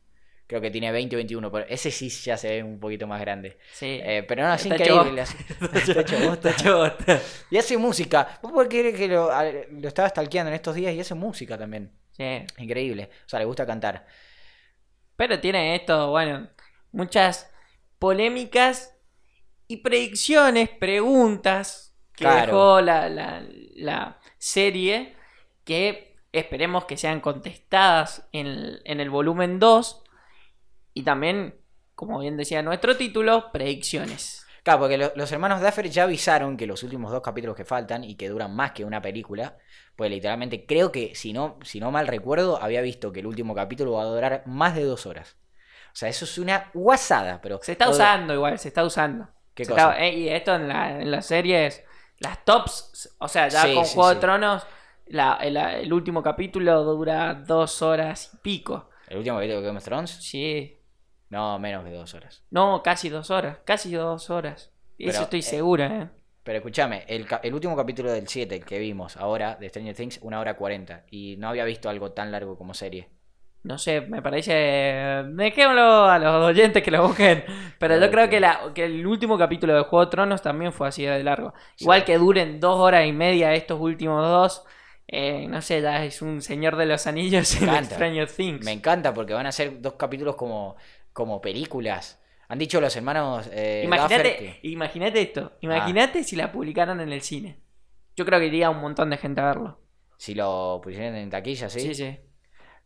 Creo 0.48 0.62
que 0.62 0.72
tiene 0.72 0.91
20 0.91 1.15
o 1.15 1.17
21, 1.17 1.51
pero 1.51 1.65
ese 1.70 1.91
sí 1.91 2.10
ya 2.10 2.38
se 2.38 2.48
ve 2.50 2.63
un 2.63 2.79
poquito 2.79 3.06
más 3.06 3.22
grande. 3.22 3.58
Sí. 3.74 4.00
Eh, 4.01 4.24
pero 4.27 4.44
no, 4.48 4.53
es 4.56 4.65
Está 4.65 4.75
increíble. 4.75 5.22
Está. 5.91 7.22
Y 7.51 7.58
hace 7.58 7.77
música. 7.77 8.39
¿Vos 8.41 8.51
por 8.51 8.67
qué 8.67 8.79
crees 8.79 8.96
que 8.96 9.08
lo, 9.10 9.29
lo 9.72 9.88
estaba 9.88 10.10
stalkeando 10.10 10.50
en 10.50 10.56
estos 10.56 10.74
días 10.74 10.94
y 10.96 11.00
hace 11.01 11.13
música 11.13 11.56
también? 11.58 11.91
Sí. 12.12 12.44
Increíble. 12.58 13.10
O 13.25 13.29
sea, 13.29 13.38
le 13.39 13.46
gusta 13.46 13.65
cantar. 13.65 14.08
Pero 15.15 15.39
tiene 15.39 15.75
esto, 15.75 16.10
bueno, 16.12 16.48
muchas 16.91 17.51
polémicas 18.00 18.96
y 19.67 19.77
predicciones, 19.77 20.70
preguntas 20.70 21.94
que 22.15 22.24
Claro. 22.24 22.46
dejó 22.46 22.82
la, 22.82 23.10
la- 23.10 23.44
la 23.75 24.20
serie 24.39 25.13
que 25.67 26.17
esperemos 26.33 26.86
que 26.86 26.97
sean 26.97 27.21
contestadas 27.21 28.27
en 28.31 28.47
el, 28.47 28.81
en 28.86 29.01
el 29.01 29.12
volumen 29.12 29.59
2 29.59 30.03
y 30.93 31.03
también, 31.03 31.55
como 31.95 32.19
bien 32.19 32.38
decía 32.38 32.62
nuestro 32.63 32.97
título, 32.97 33.51
predicciones. 33.51 34.45
Claro, 34.63 34.79
porque 34.81 34.97
lo- 34.97 35.13
los 35.15 35.31
hermanos 35.31 35.62
Duffer 35.62 35.89
ya 35.89 36.03
avisaron 36.03 36.57
que 36.57 36.67
los 36.67 36.83
últimos 36.83 37.12
dos 37.12 37.21
capítulos 37.21 37.55
que 37.55 37.65
faltan 37.65 38.03
y 38.03 38.15
que 38.15 38.29
duran 38.29 38.55
más 38.55 38.71
que 38.74 38.83
una 38.86 39.01
película, 39.01 39.57
pues 39.95 40.12
literalmente 40.12 40.65
creo 40.65 40.91
que, 40.91 41.15
si 41.15 41.33
no, 41.33 41.57
si 41.63 41.79
no 41.79 41.91
mal 41.91 42.07
recuerdo, 42.07 42.62
había 42.62 42.81
visto 42.81 43.12
que 43.13 43.21
el 43.21 43.27
último 43.27 43.55
capítulo 43.55 43.93
va 43.93 44.03
a 44.03 44.05
durar 44.05 44.43
más 44.45 44.75
de 44.75 44.83
dos 44.83 45.05
horas. 45.05 45.38
O 45.93 45.95
sea, 46.00 46.09
eso 46.09 46.25
es 46.25 46.38
una 46.38 46.69
guasada, 46.74 47.41
pero... 47.41 47.59
Se 47.63 47.71
está 47.74 47.86
todo- 47.86 47.95
usando 47.95 48.33
igual, 48.33 48.59
se 48.59 48.67
está 48.67 48.83
usando. 48.86 49.29
¿Qué 49.55 49.65
Se 49.65 49.71
cosa? 49.71 49.91
está- 49.93 50.05
eh, 50.05 50.13
y 50.17 50.29
esto 50.29 50.55
en 50.55 50.67
la, 50.67 51.01
en 51.01 51.12
las 51.12 51.25
series, 51.25 51.83
las 52.19 52.43
tops, 52.45 53.15
o 53.19 53.27
sea, 53.27 53.47
ya 53.47 53.63
Sí, 53.63 53.74
con 53.74 53.86
sí, 53.86 53.95
Juego 53.95 54.09
sí. 54.09 54.15
de 54.15 54.21
Tronos, 54.21 54.67
la- 55.10 55.38
el, 55.42 55.58
el 55.58 55.94
último 55.94 56.22
capítulo 56.24 56.84
dura 56.84 57.34
dos 57.34 57.82
horas 57.82 58.32
y 58.34 58.38
pico. 58.38 58.90
¿El 59.08 59.18
último 59.18 59.38
capítulo 59.38 59.62
de 59.62 59.68
Game 59.68 59.78
of 59.78 59.84
Thrones? 59.86 60.10
Sí, 60.12 60.78
No, 61.30 61.60
menos 61.60 61.84
de 61.86 61.92
dos 61.92 62.14
horas. 62.14 62.44
no, 62.52 62.82
casi 62.84 63.10
dos 63.10 63.32
horas, 63.32 63.58
casi 63.66 63.94
dos 63.94 64.30
horas. 64.30 64.72
Eso 64.98 65.24
estoy 65.24 65.40
eh, 65.40 65.44
segura, 65.44 65.86
¿eh? 65.88 66.10
Pero 66.44 66.58
escúchame, 66.60 67.04
el, 67.08 67.26
el 67.44 67.54
último 67.54 67.76
capítulo 67.76 68.12
del 68.12 68.28
7, 68.28 68.56
el 68.56 68.66
que 68.66 68.80
vimos 68.80 69.18
ahora, 69.18 69.56
de 69.56 69.68
Stranger 69.70 69.96
Things, 69.96 70.20
una 70.22 70.40
hora 70.40 70.56
40. 70.56 71.04
Y 71.12 71.36
no 71.38 71.50
había 71.50 71.66
visto 71.66 71.90
algo 71.90 72.14
tan 72.14 72.32
largo 72.32 72.58
como 72.58 72.74
serie. 72.74 73.10
No 73.64 73.78
sé, 73.78 74.00
me 74.02 74.22
parece. 74.22 74.54
Dejémoslo 75.28 76.06
a 76.06 76.18
los 76.20 76.46
oyentes 76.46 76.82
que 76.82 76.90
lo 76.92 77.06
busquen. 77.08 77.44
Pero 77.80 78.00
yo 78.00 78.10
creo 78.10 78.30
que, 78.30 78.40
la, 78.40 78.72
que 78.74 78.86
el 78.86 79.06
último 79.06 79.38
capítulo 79.38 79.76
de 79.76 79.82
Juego 79.82 80.06
de 80.06 80.12
Tronos 80.12 80.42
también 80.42 80.72
fue 80.72 80.88
así 80.88 81.04
de 81.04 81.22
largo. 81.24 81.54
Sí. 81.76 81.84
Igual 81.84 82.06
que 82.06 82.18
duren 82.18 82.60
dos 82.62 82.80
horas 82.80 83.06
y 83.06 83.12
media 83.12 83.54
estos 83.54 83.80
últimos 83.82 84.26
dos. 84.26 84.64
Eh, 85.08 85.48
no 85.48 85.62
sé, 85.62 85.82
ya 85.82 86.04
es 86.04 86.22
un 86.22 86.42
Señor 86.42 86.76
de 86.76 86.86
los 86.86 87.08
Anillos 87.08 87.62
en. 87.62 87.86
Stranger 87.86 88.30
Things. 88.30 88.66
Me 88.66 88.74
encanta 88.74 89.14
porque 89.14 89.34
van 89.34 89.46
a 89.46 89.52
ser 89.52 89.82
dos 89.82 89.94
capítulos 89.94 90.36
como, 90.36 90.76
como 91.14 91.42
películas. 91.42 92.22
Han 92.50 92.60
dicho 92.60 92.80
los 92.80 92.96
hermanos 92.96 93.50
eh, 93.52 93.84
Imagínate, 93.86 95.22
esto. 95.22 95.52
Ah. 95.54 95.58
Imagínate 95.62 96.24
si 96.24 96.36
la 96.36 96.52
publicaran 96.52 97.00
en 97.00 97.12
el 97.12 97.22
cine. 97.22 97.60
Yo 98.16 98.26
creo 98.26 98.40
que 98.40 98.48
iría 98.48 98.70
un 98.70 98.80
montón 98.80 99.10
de 99.10 99.18
gente 99.18 99.42
a 99.42 99.46
verlo. 99.46 99.80
si 100.18 100.34
lo 100.34 100.80
pusieran 100.84 101.16
en 101.16 101.30
taquilla, 101.30 101.70
¿sí? 101.70 101.80
Sí, 101.80 101.96
sí. 101.96 102.18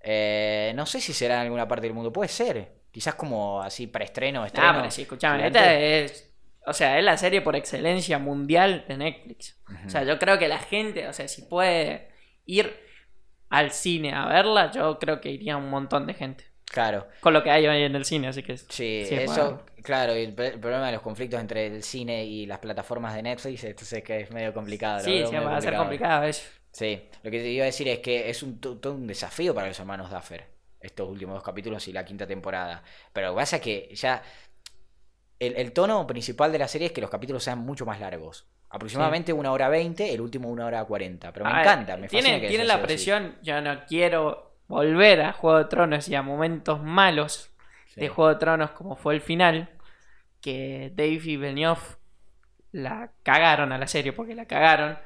Eh, 0.04 0.74
no 0.76 0.86
sé 0.86 1.00
si 1.00 1.14
será 1.14 1.36
en 1.36 1.42
alguna 1.42 1.68
parte 1.68 1.88
del 1.88 1.94
mundo. 1.94 2.12
Puede 2.12 2.30
ser. 2.30 2.82
Quizás 2.92 3.16
como 3.16 3.62
así 3.62 3.88
preestreno, 3.88 4.46
estreno. 4.46 4.70
Ah, 4.70 4.74
pero 4.78 4.92
sí, 4.92 5.04
escuchame. 5.04 5.48
Esta 5.48 5.74
es. 5.76 6.28
O 6.68 6.74
sea, 6.74 7.00
es 7.00 7.04
la 7.04 7.18
serie 7.18 7.42
por 7.42 7.56
excelencia 7.56 8.20
mundial 8.20 8.86
de 8.88 8.98
Netflix. 8.98 9.60
O 9.86 9.90
sea, 9.90 10.04
yo 10.04 10.20
creo 10.20 10.38
que 10.38 10.48
la 10.48 10.60
gente, 10.60 11.08
o 11.08 11.14
sea, 11.14 11.28
si 11.28 11.44
puede 11.44 12.11
ir 12.46 12.74
al 13.50 13.72
cine 13.72 14.14
a 14.14 14.26
verla, 14.28 14.72
yo 14.72 14.98
creo 15.00 15.20
que 15.22 15.30
iría 15.32 15.58
un 15.58 15.70
montón 15.70 16.08
de 16.08 16.14
gente. 16.14 16.46
Claro. 16.66 17.08
Con 17.20 17.34
lo 17.34 17.44
que 17.44 17.52
hay 17.52 17.68
hoy 17.68 17.84
en 17.84 17.96
el 17.96 18.06
cine, 18.06 18.30
así 18.30 18.44
que. 18.44 18.58
Sí, 18.58 18.68
Sí, 18.70 19.16
eso, 19.16 19.34
bueno. 19.34 19.66
claro, 19.84 20.18
y 20.18 20.24
el, 20.24 20.34
problema 20.34 20.86
de 20.88 20.94
los 20.94 21.02
conflictos 21.02 21.40
entre 21.42 21.68
el 21.68 21.84
cine 21.84 22.24
y 22.26 22.46
las 22.46 22.60
plataformas 22.60 23.14
de 23.14 23.24
Netflix, 23.24 23.64
entonces 23.66 24.04
que 24.04 24.22
es 24.22 24.32
medio 24.32 24.54
complicado. 24.54 25.04
Sí, 25.04 25.24
sí, 25.26 25.36
va 25.36 25.58
a 25.58 25.62
ser 25.62 25.76
complicado 25.76 26.24
eso. 26.24 26.44
Sí, 26.72 27.02
lo 27.24 27.30
que 27.32 27.40
te 27.40 27.50
iba 27.50 27.64
a 27.64 27.66
decir 27.66 27.90
es 27.90 28.00
que 28.00 28.30
es 28.30 28.42
un, 28.44 28.62
to- 28.62 28.78
todo 28.78 28.94
un 28.94 29.06
desafío 29.06 29.54
para 29.54 29.68
los 29.68 29.78
hermanos 29.80 30.10
Duffer, 30.10 30.46
estos 30.80 31.10
últimos 31.10 31.36
dos 31.36 31.44
capítulos 31.44 31.86
y 31.90 31.92
la 31.92 32.06
quinta 32.06 32.26
temporada. 32.26 32.82
Pero 33.12 33.28
lo 33.28 33.34
que 33.34 33.38
pasa 33.42 33.58
es 33.58 33.62
que 33.62 33.90
ya 33.94 34.24
el, 35.40 35.56
el 35.58 35.74
tono 35.74 36.06
principal 36.08 36.52
de 36.52 36.60
la 36.60 36.68
serie 36.68 36.88
es 36.88 36.94
que 36.94 37.02
los 37.02 37.10
capítulos 37.10 37.44
sean 37.44 37.60
mucho 37.60 37.86
más 37.86 38.00
largos. 38.00 38.48
Aproximadamente 38.72 39.34
una 39.34 39.52
hora 39.52 39.70
veinte, 39.70 40.14
el 40.14 40.22
último 40.22 40.50
una 40.50 40.66
hora 40.66 40.84
cuarenta. 40.86 41.32
Pero 41.34 41.46
me 41.46 41.54
A 41.54 41.58
ver, 41.58 41.66
encanta, 41.68 41.98
me 41.98 42.08
tiene, 42.08 42.30
fascina 42.30 42.40
que 42.40 42.48
tiene 42.48 42.64
haya 42.64 42.66
la 42.66 42.74
así. 42.76 42.84
presión, 42.84 43.38
yo 43.42 43.62
no 43.62 43.86
quiero 43.86 44.56
volver 44.68 45.22
a 45.22 45.34
Juego 45.34 45.58
de 45.60 45.66
Tronos 45.66 46.08
y 46.10 46.16
a 46.16 46.22
momentos 46.22 46.82
malos 46.82 47.52
Sí. 47.86 48.00
de 48.00 48.08
Juego 48.10 48.30
de 48.30 48.36
Tronos 48.40 48.72
como 48.72 48.96
fue 48.96 49.16
el 49.16 49.22
final, 49.22 49.70
que 50.42 50.92
Dave 50.96 51.20
y 51.24 51.38
Benioff 51.38 51.98
la 52.72 53.12
cagaron 53.24 53.72
a 53.72 53.78
la 53.78 53.88
serie 53.88 54.14
porque 54.14 54.36
la 54.36 54.46
cagaron. 54.48 54.98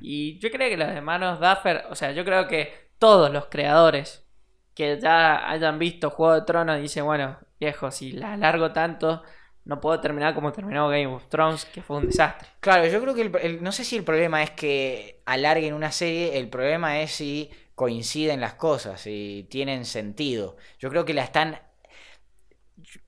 Y 0.00 0.38
yo 0.40 0.50
creo 0.50 0.68
que 0.68 0.76
los 0.76 0.88
hermanos 0.88 1.40
Duffer, 1.40 1.84
o 1.90 1.94
sea, 1.94 2.12
yo 2.12 2.24
creo 2.24 2.48
que 2.48 2.90
todos 2.98 3.32
los 3.32 3.46
creadores 3.46 4.26
que 4.74 4.98
ya 5.00 5.48
hayan 5.50 5.78
visto 5.78 6.10
Juego 6.10 6.34
de 6.34 6.42
Tronos 6.42 6.80
dicen, 6.80 7.04
bueno, 7.04 7.38
viejo, 7.60 7.90
si 7.90 8.12
la 8.12 8.34
alargo 8.34 8.72
tanto, 8.72 9.22
no 9.64 9.80
puedo 9.80 10.00
terminar 10.00 10.34
como 10.34 10.52
terminó 10.52 10.88
Game 10.88 11.06
of 11.06 11.26
Thrones, 11.28 11.64
que 11.66 11.82
fue 11.82 11.98
un 11.98 12.06
desastre. 12.06 12.48
Claro, 12.60 12.86
yo 12.86 13.00
creo 13.00 13.14
que 13.14 13.22
el- 13.22 13.36
el- 13.42 13.62
no 13.62 13.72
sé 13.72 13.84
si 13.84 13.96
el 13.96 14.04
problema 14.04 14.42
es 14.42 14.50
que 14.50 15.22
alarguen 15.26 15.74
una 15.74 15.92
serie, 15.92 16.38
el 16.38 16.48
problema 16.48 17.00
es 17.00 17.12
si 17.12 17.50
coinciden 17.74 18.40
las 18.40 18.54
cosas, 18.54 19.00
si 19.00 19.46
tienen 19.50 19.84
sentido. 19.84 20.56
Yo 20.78 20.90
creo 20.90 21.04
que 21.04 21.14
la 21.14 21.24
están... 21.24 21.58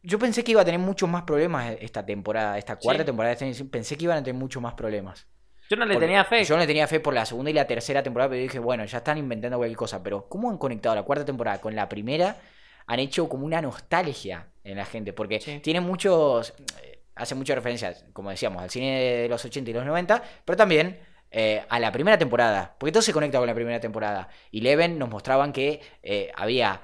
yo- 0.03 0.19
pensé 0.19 0.45
que 0.45 0.53
iba 0.53 0.61
a 0.63 0.65
tener 0.65 0.81
muchos 0.81 1.09
más 1.09 1.23
problemas 1.23 1.77
esta 1.81 2.05
temporada, 2.05 2.59
esta 2.59 2.77
cuarta 2.77 3.03
Sí. 3.03 3.07
temporada 3.07 3.35
Things, 3.37 3.63
pensé 3.71 3.97
que 3.97 4.05
iban 4.05 4.19
a 4.19 4.23
tener 4.23 4.39
muchos 4.39 4.63
más 4.63 4.75
problemas. 4.75 5.27
Yo 5.71 5.77
no 5.77 5.87
le 5.87 5.95
Porque 5.95 6.07
tenía 6.07 6.25
fe. 6.25 6.45
Yo 6.45 6.55
no 6.55 6.61
le 6.61 6.67
tenía 6.67 6.87
fe 6.87 7.01
por 7.01 7.15
la 7.15 7.25
segunda 7.25 7.51
y 7.51 7.55
la 7.55 7.67
tercera 7.67 8.03
temporada, 8.03 8.31
pero 8.31 8.43
dije, 8.43 8.59
bueno, 8.59 8.85
ya 8.85 8.99
están 8.99 9.17
inventando 9.17 9.57
cualquier 9.57 9.77
cosa. 9.79 10.03
Pero 10.03 10.29
¿cómo 10.29 10.51
han 10.51 10.59
conectado 10.59 10.95
la 10.95 11.03
cuarta 11.05 11.25
temporada 11.25 11.61
con 11.61 11.75
la 11.75 11.89
primera? 11.89 12.37
Han 12.87 12.99
hecho 13.01 13.29
como 13.31 13.47
una 13.47 13.63
nostalgia 13.63 14.49
en 14.65 14.77
la 14.79 14.85
gente, 14.87 15.13
porque 15.13 15.41
Sí. 15.41 15.61
tiene 15.61 15.81
muchos... 15.81 16.55
eh, 16.83 17.01
Hace 17.17 17.37
muchas 17.37 17.55
referencias, 17.55 18.05
como 18.13 18.31
decíamos, 18.31 18.61
al 18.61 18.71
cine 18.71 19.01
de 19.01 19.29
los 19.29 19.45
80 19.45 19.71
y 19.71 19.73
los 19.73 19.87
90, 19.87 20.21
pero 20.45 20.57
también 20.57 20.99
eh, 21.31 21.63
a 21.69 21.79
la 21.79 21.93
primera 21.93 22.19
temporada, 22.19 22.75
porque 22.77 22.91
todo 22.91 23.03
se 23.03 23.13
conecta 23.13 23.39
con 23.39 23.47
la 23.47 23.55
primera 23.55 23.79
temporada. 23.79 24.29
Y 24.51 24.63
Leven 24.63 24.99
nos 24.99 25.09
mostraban 25.11 25.53
que 25.53 25.81
eh, 26.03 26.33
había 26.35 26.81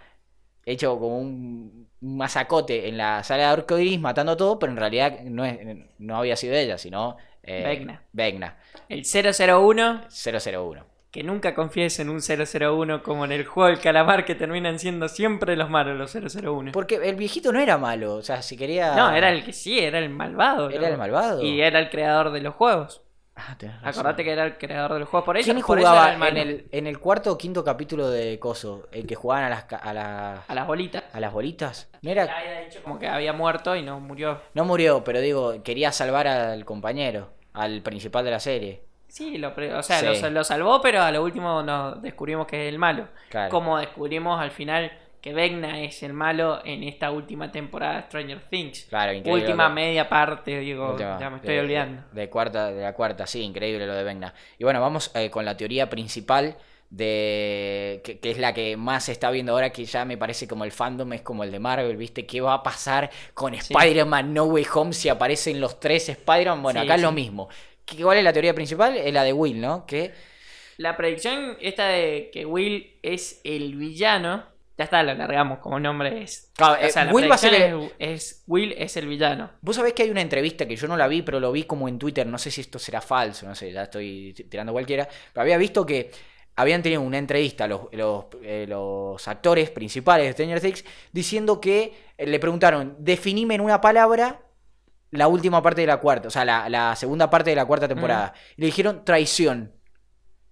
hecho 0.65 0.99
como 1.01 1.19
un 1.19 1.89
masacote 2.01 2.89
en 2.89 2.97
la 2.97 3.25
sala 3.25 3.43
de 3.45 3.49
arcoiris 3.51 3.99
matando 3.99 4.37
todo, 4.37 4.59
pero 4.61 4.71
en 4.73 4.79
realidad 4.79 5.21
no, 5.25 5.45
es, 5.45 5.59
no 5.99 6.17
había 6.19 6.37
sido 6.37 6.55
ella, 6.55 6.79
sino 6.79 7.17
eh, 7.43 7.65
Vecna. 7.65 8.05
Vecna, 8.13 8.59
El 8.89 9.05
001, 9.05 10.03
001. 10.11 10.87
Que 11.11 11.23
nunca 11.25 11.55
confíes 11.55 11.99
en 11.99 12.09
un 12.09 12.21
001 12.21 13.03
como 13.03 13.25
en 13.25 13.33
el 13.33 13.45
juego 13.45 13.69
del 13.69 13.81
calamar, 13.81 14.25
que 14.25 14.35
terminan 14.35 14.79
siendo 14.79 15.09
siempre 15.09 15.57
los 15.57 15.69
malos 15.69 15.99
los 15.99 16.15
001. 16.15 16.73
Porque 16.73 16.97
el 16.97 17.17
viejito 17.17 17.53
no 17.53 17.59
era 17.61 17.79
malo, 17.79 18.15
o 18.15 18.23
sea, 18.23 18.43
si 18.43 18.57
quería... 18.57 18.95
No, 18.95 19.11
era 19.13 19.31
el 19.31 19.45
que 19.45 19.53
sí, 19.53 19.79
era 19.79 19.99
el 19.99 20.11
malvado. 20.11 20.71
Era 20.71 20.89
el 20.89 20.97
malvado. 20.97 21.43
Y 21.43 21.61
era 21.61 21.81
el 21.81 21.91
creador 21.91 22.31
de 22.31 22.41
los 22.41 22.55
juegos. 22.55 23.03
Ah. 23.37 23.57
Acordate 23.85 24.23
que 24.23 24.33
era 24.33 24.45
el 24.45 24.59
creador 24.59 24.93
de 24.95 25.01
los 25.01 25.09
juegos. 25.09 25.25
Por 25.25 25.37
eso, 25.37 25.47
¿Quién 25.53 25.65
por 25.65 25.79
jugaba 25.79 26.13
el 26.13 26.23
en 26.23 26.37
el, 26.37 26.69
en 26.71 26.87
el 26.87 26.99
cuarto 26.99 27.33
o 27.33 27.39
quinto 27.39 27.65
capítulo 27.65 28.11
de 28.11 28.39
Coso? 28.39 28.89
El 28.93 29.07
que 29.07 29.15
jugaban 29.15 29.45
a 29.45 29.49
las, 29.49 29.67
a 29.73 29.95
las, 29.95 30.41
A 30.51 30.55
las 30.55 30.67
bolitas. 30.67 31.05
a 31.13 31.21
las 31.21 31.33
bolitas. 31.33 31.89
No, 32.03 32.11
era, 32.11 32.25
había 32.25 32.61
dicho 32.61 32.83
como 32.83 32.99
que 32.99 33.09
había 33.09 33.33
muerto 33.33 33.75
y 33.77 33.83
no 33.83 33.99
murió. 33.99 34.41
no 34.55 34.65
murió, 34.65 35.05
pero 35.05 35.21
digo, 35.21 35.63
quería 35.63 35.91
salvar 35.91 36.29
al 36.29 36.65
compañero, 36.65 37.31
al 37.55 37.83
principal 37.83 38.25
de 38.25 38.31
la 38.31 38.41
serie. 38.41 38.83
Sí, 39.11 39.37
lo, 39.39 39.49
o 39.77 39.83
sea, 39.83 39.99
Sí. 40.15 40.23
lo, 40.23 40.31
lo 40.31 40.45
salvó, 40.45 40.81
pero 40.81 41.03
a 41.03 41.11
lo 41.11 41.23
último 41.23 41.63
nos 41.63 42.01
descubrimos 42.01 42.47
que 42.47 42.67
es 42.67 42.73
el 42.73 42.79
malo. 42.79 43.09
Claro. 43.29 43.51
Como 43.51 43.77
descubrimos 43.79 44.41
al 44.41 44.51
final 44.53 44.91
que 45.21 45.35
Vecna 45.35 45.81
es 45.83 46.03
el 46.03 46.15
malo 46.15 46.61
en 46.65 46.83
esta 46.85 47.11
última 47.11 47.53
temporada 47.53 47.97
de 47.97 48.03
Stranger 48.05 48.41
Things. 48.49 48.87
Claro, 48.89 49.13
increíble. 49.13 49.43
Última 49.43 49.69
lo- 49.69 49.75
media 49.75 50.09
parte, 50.09 50.61
digo, 50.61 50.93
última- 50.93 51.19
ya 51.21 51.29
me 51.29 51.37
estoy 51.37 51.55
de- 51.57 51.61
olvidando. 51.61 52.03
De, 52.13 52.21
de 52.23 52.31
cuarta, 52.31 52.71
de 52.73 52.81
la 52.83 52.95
cuarta, 52.95 53.27
sí, 53.27 53.43
increíble 53.43 53.87
lo 53.87 53.95
de 53.95 54.03
Vecna. 54.05 54.33
Y 54.59 54.65
bueno, 54.65 54.81
vamos 54.81 55.11
eh, 55.15 55.29
con 55.29 55.45
la 55.45 55.57
teoría 55.57 55.91
principal 55.91 56.57
de 56.89 58.01
que, 58.05 58.19
que 58.19 58.31
es 58.31 58.39
la 58.39 58.53
que 58.53 58.77
más 58.77 59.05
se 59.05 59.13
está 59.13 59.31
viendo 59.31 59.53
ahora, 59.53 59.71
que 59.71 59.85
ya 59.85 60.05
me 60.05 60.17
parece 60.17 60.49
como 60.49 60.65
el 60.65 60.73
fandom, 60.73 61.13
es 61.13 61.23
como 61.23 61.45
el 61.45 61.51
de 61.51 61.59
Marvel, 61.59 61.97
¿viste? 61.97 62.27
¿Qué 62.27 62.41
va 62.41 62.55
a 62.55 62.63
pasar 62.63 63.11
con 63.35 63.53
Sí. 63.55 63.73
Spider-Man 63.75 64.35
No 64.35 64.45
Way 64.45 64.67
Home 64.75 64.93
si 64.93 65.09
aparecen 65.09 65.61
los 65.61 65.79
tres 65.81 66.09
Spider-Man? 66.09 66.63
Bueno, 66.63 66.81
Sí, 66.81 66.87
acá 66.87 66.97
es 66.97 67.03
lo 67.03 67.13
mismo. 67.13 67.49
¿Qué- 67.97 68.03
¿Cuál 68.03 68.19
es 68.19 68.25
la 68.25 68.33
teoría 68.33 68.55
principal? 68.55 68.97
Es 68.97 69.13
la 69.13 69.25
de 69.25 69.33
Will, 69.33 69.61
¿no? 69.61 69.85
Que 69.87 70.13
La 70.77 70.97
predicción 70.97 71.57
esta 71.61 71.89
de 71.89 72.31
que 72.33 72.47
Will 72.47 72.99
es 73.03 73.41
el 73.45 73.75
villano, 73.77 74.45
ya 74.79 74.85
está, 74.85 75.03
lo 75.03 75.13
largamos 75.15 75.59
como 75.59 75.79
nombre 75.79 76.23
es. 76.23 76.51
Claro, 76.57 76.81
O 76.83 76.87
eh, 76.87 76.91
sea, 76.91 77.05
la 77.05 77.13
Will 77.13 77.31
va 77.31 77.35
a 77.35 77.39
ser 77.39 77.55
es, 77.55 77.93
es- 77.99 78.45
Will 78.47 78.73
es 78.79 78.97
el 78.97 79.07
villano. 79.07 79.51
Vos 79.61 79.77
sabés 79.77 79.93
que 79.93 80.05
hay 80.05 80.11
una 80.11 80.23
entrevista 80.23 80.67
que 80.67 80.77
yo 80.77 80.87
no 80.89 80.97
la 80.97 81.07
vi, 81.09 81.21
pero 81.23 81.39
lo 81.39 81.53
vi 81.53 81.65
como 81.65 81.87
en 81.89 81.99
Twitter, 81.99 82.27
no 82.27 82.39
sé 82.39 82.51
si 82.51 82.63
esto 82.63 82.79
será 82.79 83.01
falso, 83.03 83.47
no 83.47 83.55
sé, 83.55 83.73
ya 83.73 83.83
estoy 83.83 84.33
tirando 84.49 84.73
cualquiera, 84.73 85.07
pero 85.33 85.43
había 85.43 85.59
visto 85.59 85.85
que 85.85 86.11
habían 86.57 86.83
tenido 86.83 87.01
una 87.03 87.19
entrevista 87.19 87.67
los, 87.67 87.83
los, 87.93 88.25
eh, 88.43 88.67
los 88.69 89.27
actores 89.29 89.71
principales 89.71 90.27
de 90.27 90.33
Stranger 90.33 90.61
Things 90.61 90.85
diciendo 91.13 91.61
que 91.61 91.93
eh, 92.19 92.27
le 92.27 92.39
preguntaron, 92.39 92.97
definime 92.99 93.55
en 93.55 93.61
una 93.63 93.81
palabra 93.81 94.41
la 95.11 95.29
última 95.29 95.63
parte 95.63 95.81
de 95.81 95.87
la 95.89 95.97
cuarta, 95.99 96.29
o 96.29 96.31
sea, 96.31 96.45
la, 96.45 96.69
la 96.69 96.95
segunda 96.97 97.29
parte 97.31 97.51
de 97.51 97.57
la 97.57 97.65
cuarta 97.67 97.89
temporada. 97.89 98.33
Le 98.57 98.67
dijeron 98.67 99.05
traición. 99.05 99.73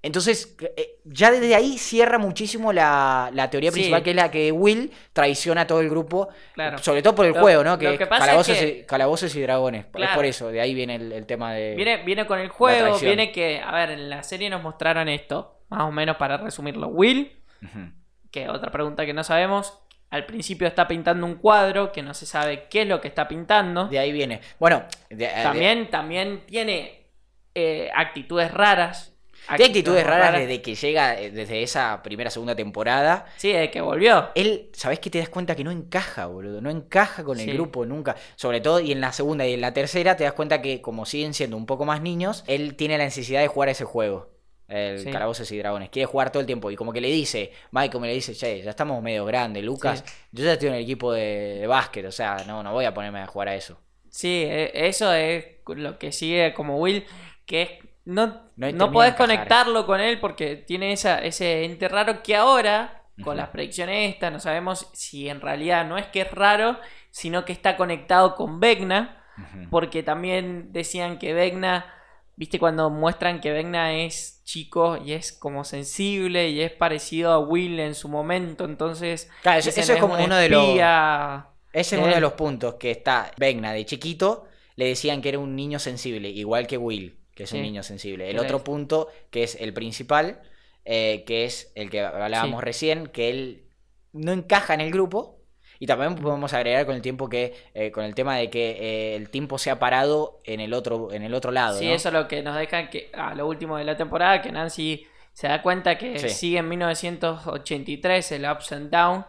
Entonces, 0.00 0.56
eh, 0.76 1.00
ya 1.04 1.32
desde 1.32 1.56
ahí 1.56 1.76
cierra 1.76 2.18
muchísimo 2.18 2.72
la, 2.72 3.30
la 3.34 3.50
teoría 3.50 3.70
Sí. 3.72 3.74
principal, 3.74 4.02
que 4.04 4.10
es 4.10 4.16
la 4.16 4.30
que 4.30 4.52
Will 4.52 4.92
traiciona 5.12 5.62
a 5.62 5.66
todo 5.66 5.80
el 5.80 5.90
grupo 5.90 6.28
Claro. 6.54 6.78
sobre 6.78 7.02
todo 7.02 7.16
por 7.16 7.26
el 7.26 7.32
Lo- 7.34 7.40
juego, 7.40 7.64
¿no? 7.64 7.76
Que, 7.78 7.98
que 7.98 8.08
calabozos, 8.08 8.48
es 8.56 8.58
que- 8.60 8.68
y, 8.80 8.86
calabozos 8.86 9.34
y 9.34 9.42
dragones. 9.42 9.86
Es 9.94 10.08
por 10.14 10.24
eso, 10.24 10.48
de 10.50 10.60
ahí 10.60 10.72
viene 10.72 10.94
el, 10.94 11.10
el 11.12 11.26
tema 11.26 11.52
de. 11.52 11.74
Viene, 11.74 12.04
viene 12.04 12.26
con 12.26 12.38
el 12.38 12.48
juego, 12.48 12.96
viene 13.00 13.32
que, 13.32 13.60
a 13.60 13.72
ver, 13.72 13.90
en 13.90 14.08
la 14.08 14.22
serie 14.22 14.48
nos 14.50 14.62
mostraron 14.62 15.08
esto, 15.08 15.62
más 15.68 15.82
o 15.82 15.90
menos 15.90 16.16
para 16.16 16.36
resumirlo. 16.36 16.86
Will, 16.88 17.32
Ujú. 17.60 17.90
que 18.30 18.48
otra 18.48 18.70
pregunta 18.70 19.04
que 19.04 19.12
no 19.12 19.24
sabemos, 19.24 19.80
al 20.10 20.26
principio 20.26 20.66
está 20.66 20.88
pintando 20.88 21.26
un 21.26 21.34
cuadro 21.36 21.92
que 21.92 22.02
no 22.02 22.14
se 22.14 22.26
sabe 22.26 22.64
qué 22.70 22.82
es 22.82 22.88
lo 22.88 23.00
que 23.00 23.08
está 23.08 23.28
pintando. 23.28 23.86
De 23.88 23.98
ahí 23.98 24.12
viene. 24.12 24.40
Bueno, 24.58 24.84
de- 25.10 25.16
de- 25.16 25.42
También, 25.42 25.90
también 25.90 26.42
tiene 26.46 27.06
eh, 27.54 27.90
actitudes 27.94 28.52
raras. 28.52 29.14
Tiene 29.48 29.64
actitudes 29.66 30.04
raras 30.06 30.32
desde 30.40 30.60
que 30.60 30.74
llega, 30.74 31.18
eh, 31.18 31.30
desde 31.30 31.62
esa 31.62 32.02
primera, 32.02 32.28
segunda 32.30 32.54
temporada. 32.54 33.24
Sí, 33.36 33.50
desde 33.52 33.70
que 33.70 33.80
volvió. 33.80 34.28
Él, 34.34 34.68
¿sabés 34.74 34.98
que 35.00 35.08
te 35.10 35.18
das 35.18 35.28
cuenta 35.30 35.54
que 35.56 35.64
no 35.64 35.70
encaja, 35.70 36.26
boludo? 36.26 36.60
No 36.60 36.68
encaja 36.70 37.24
con 37.24 37.38
el 37.40 37.46
Sí. 37.46 37.52
grupo 37.52 37.86
nunca. 37.86 38.14
Sobre 38.36 38.60
todo, 38.60 38.78
y 38.80 38.92
en 38.92 39.00
la 39.00 39.12
segunda 39.12 39.46
y 39.46 39.54
en 39.54 39.60
la 39.62 39.72
tercera 39.72 40.16
te 40.16 40.24
das 40.24 40.34
cuenta 40.34 40.60
que, 40.60 40.82
como 40.82 41.06
siguen 41.06 41.32
siendo 41.34 41.56
un 41.56 41.64
poco 41.66 41.84
más 41.86 42.02
niños, 42.02 42.44
él 42.46 42.76
tiene 42.76 42.98
la 42.98 43.04
necesidad 43.04 43.40
de 43.40 43.48
jugar 43.48 43.70
ese 43.70 43.84
juego. 43.84 44.28
El 44.68 44.98
Sí. 45.00 45.10
Calabozos 45.10 45.50
y 45.50 45.58
Dragones. 45.58 45.88
Quiere 45.90 46.06
jugar 46.06 46.30
todo 46.30 46.40
el 46.40 46.46
tiempo. 46.46 46.70
Y 46.70 46.76
como 46.76 46.92
que 46.92 47.00
le 47.00 47.08
dice, 47.08 47.52
Michael 47.72 48.00
me 48.00 48.08
le 48.08 48.14
dice, 48.14 48.34
che, 48.34 48.62
ya 48.62 48.70
estamos 48.70 49.02
medio 49.02 49.24
grandes, 49.24 49.64
Lucas. 49.64 50.04
Yo 50.30 50.44
ya 50.44 50.52
estoy 50.52 50.68
en 50.68 50.74
el 50.74 50.82
equipo 50.82 51.12
de, 51.12 51.58
de 51.60 51.66
básquet, 51.66 52.04
o 52.06 52.12
sea, 52.12 52.44
no, 52.46 52.62
no 52.62 52.72
voy 52.72 52.84
a 52.84 52.92
ponerme 52.94 53.20
a 53.20 53.26
jugar 53.26 53.48
a 53.48 53.54
eso. 53.54 53.80
Sí, 54.10 54.44
e- 54.46 54.70
eso 54.88 55.12
es 55.12 55.44
lo 55.66 55.98
que 55.98 56.12
sigue 56.12 56.52
como 56.54 56.78
Will, 56.78 57.04
que 57.46 57.62
es, 57.62 57.70
no, 58.04 58.50
No 58.56 58.72
no, 58.72 58.92
podés 58.92 59.14
conectarlo 59.14 59.84
con 59.86 60.00
él 60.00 60.18
porque 60.20 60.56
tiene 60.56 60.92
esa, 60.92 61.18
ese 61.22 61.64
ente 61.64 61.88
raro 61.88 62.22
que 62.22 62.36
ahora, 62.36 63.02
con 63.22 63.36
las 63.36 63.48
predicciones 63.48 64.12
estas, 64.14 64.32
no 64.32 64.40
sabemos 64.40 64.88
si 64.94 65.28
en 65.28 65.40
realidad 65.40 65.86
no 65.86 65.98
es 65.98 66.06
que 66.06 66.22
es 66.22 66.30
raro, 66.30 66.78
sino 67.10 67.44
que 67.44 67.52
está 67.52 67.76
conectado 67.76 68.34
con 68.34 68.60
Vecna, 68.60 69.24
porque 69.70 70.02
también 70.02 70.72
decían 70.72 71.18
que 71.18 71.32
Vecna, 71.34 71.92
viste 72.38 72.60
cuando 72.60 72.88
muestran 72.88 73.40
que 73.40 73.50
Vecna 73.50 73.96
es 73.96 74.42
chico 74.44 74.96
y 74.96 75.12
es 75.12 75.32
como 75.32 75.64
sensible 75.64 76.50
y 76.50 76.60
es 76.60 76.70
parecido 76.70 77.32
a 77.32 77.40
Will 77.40 77.80
en 77.80 77.96
su 77.96 78.08
momento, 78.08 78.64
entonces... 78.64 79.28
Claro, 79.42 79.58
eso, 79.58 79.70
es 79.70 79.90
como 79.98 80.14
un 80.14 80.20
uno 80.20 80.36
de 80.36 80.48
los... 80.48 80.68
espía". 80.68 81.48
Ese 81.72 81.96
es 81.96 82.02
uno 82.02 82.14
de 82.14 82.20
los 82.20 82.34
puntos 82.34 82.74
que 82.74 82.92
está 82.92 83.32
Vegna 83.38 83.72
de 83.72 83.84
chiquito, 83.84 84.46
le 84.76 84.86
decían 84.86 85.20
que 85.20 85.30
era 85.30 85.40
un 85.40 85.56
niño 85.56 85.80
sensible, 85.80 86.30
igual 86.30 86.68
que 86.68 86.78
Will, 86.78 87.18
que 87.34 87.42
es 87.42 87.52
un 87.52 87.60
niño 87.60 87.82
sensible. 87.82 88.30
El 88.30 88.38
otro 88.38 88.62
punto, 88.62 89.08
que 89.30 89.42
es 89.42 89.56
el 89.56 89.74
principal, 89.74 90.40
eh, 90.84 91.24
que 91.26 91.44
es 91.44 91.72
el 91.74 91.90
que 91.90 92.02
hablábamos 92.02 92.60
Sí. 92.60 92.64
recién, 92.64 93.08
que 93.08 93.30
él 93.30 93.64
no 94.12 94.32
encaja 94.32 94.74
en 94.74 94.80
el 94.80 94.92
grupo. 94.92 95.37
Y 95.80 95.86
también 95.86 96.16
podemos 96.16 96.52
agregar 96.54 96.86
con 96.86 96.94
el 96.96 97.02
tiempo 97.02 97.28
que, 97.28 97.54
eh, 97.74 97.90
con 97.92 98.04
el 98.04 98.14
tema 98.14 98.36
de 98.36 98.50
que 98.50 98.70
eh, 98.70 99.16
el 99.16 99.30
tiempo 99.30 99.58
se 99.58 99.70
ha 99.70 99.78
parado 99.78 100.40
en 100.44 100.60
el 100.60 100.74
otro, 100.74 101.12
en 101.12 101.22
el 101.22 101.34
otro 101.34 101.52
lado. 101.52 101.78
Sí, 101.78 101.86
¿no? 101.86 101.92
eso 101.94 102.08
es 102.08 102.14
lo 102.14 102.26
que 102.26 102.42
nos 102.42 102.56
deja 102.56 102.90
que 102.90 103.10
a 103.14 103.34
lo 103.34 103.46
último 103.46 103.76
de 103.76 103.84
la 103.84 103.96
temporada, 103.96 104.42
que 104.42 104.50
Nancy 104.50 105.06
se 105.32 105.46
da 105.46 105.62
cuenta 105.62 105.96
que 105.96 106.18
Sí. 106.18 106.28
sigue 106.30 106.58
en 106.58 106.68
1983 106.68 108.32
el 108.32 108.44
Ups 108.50 108.72
and 108.72 108.90
Down, 108.90 109.24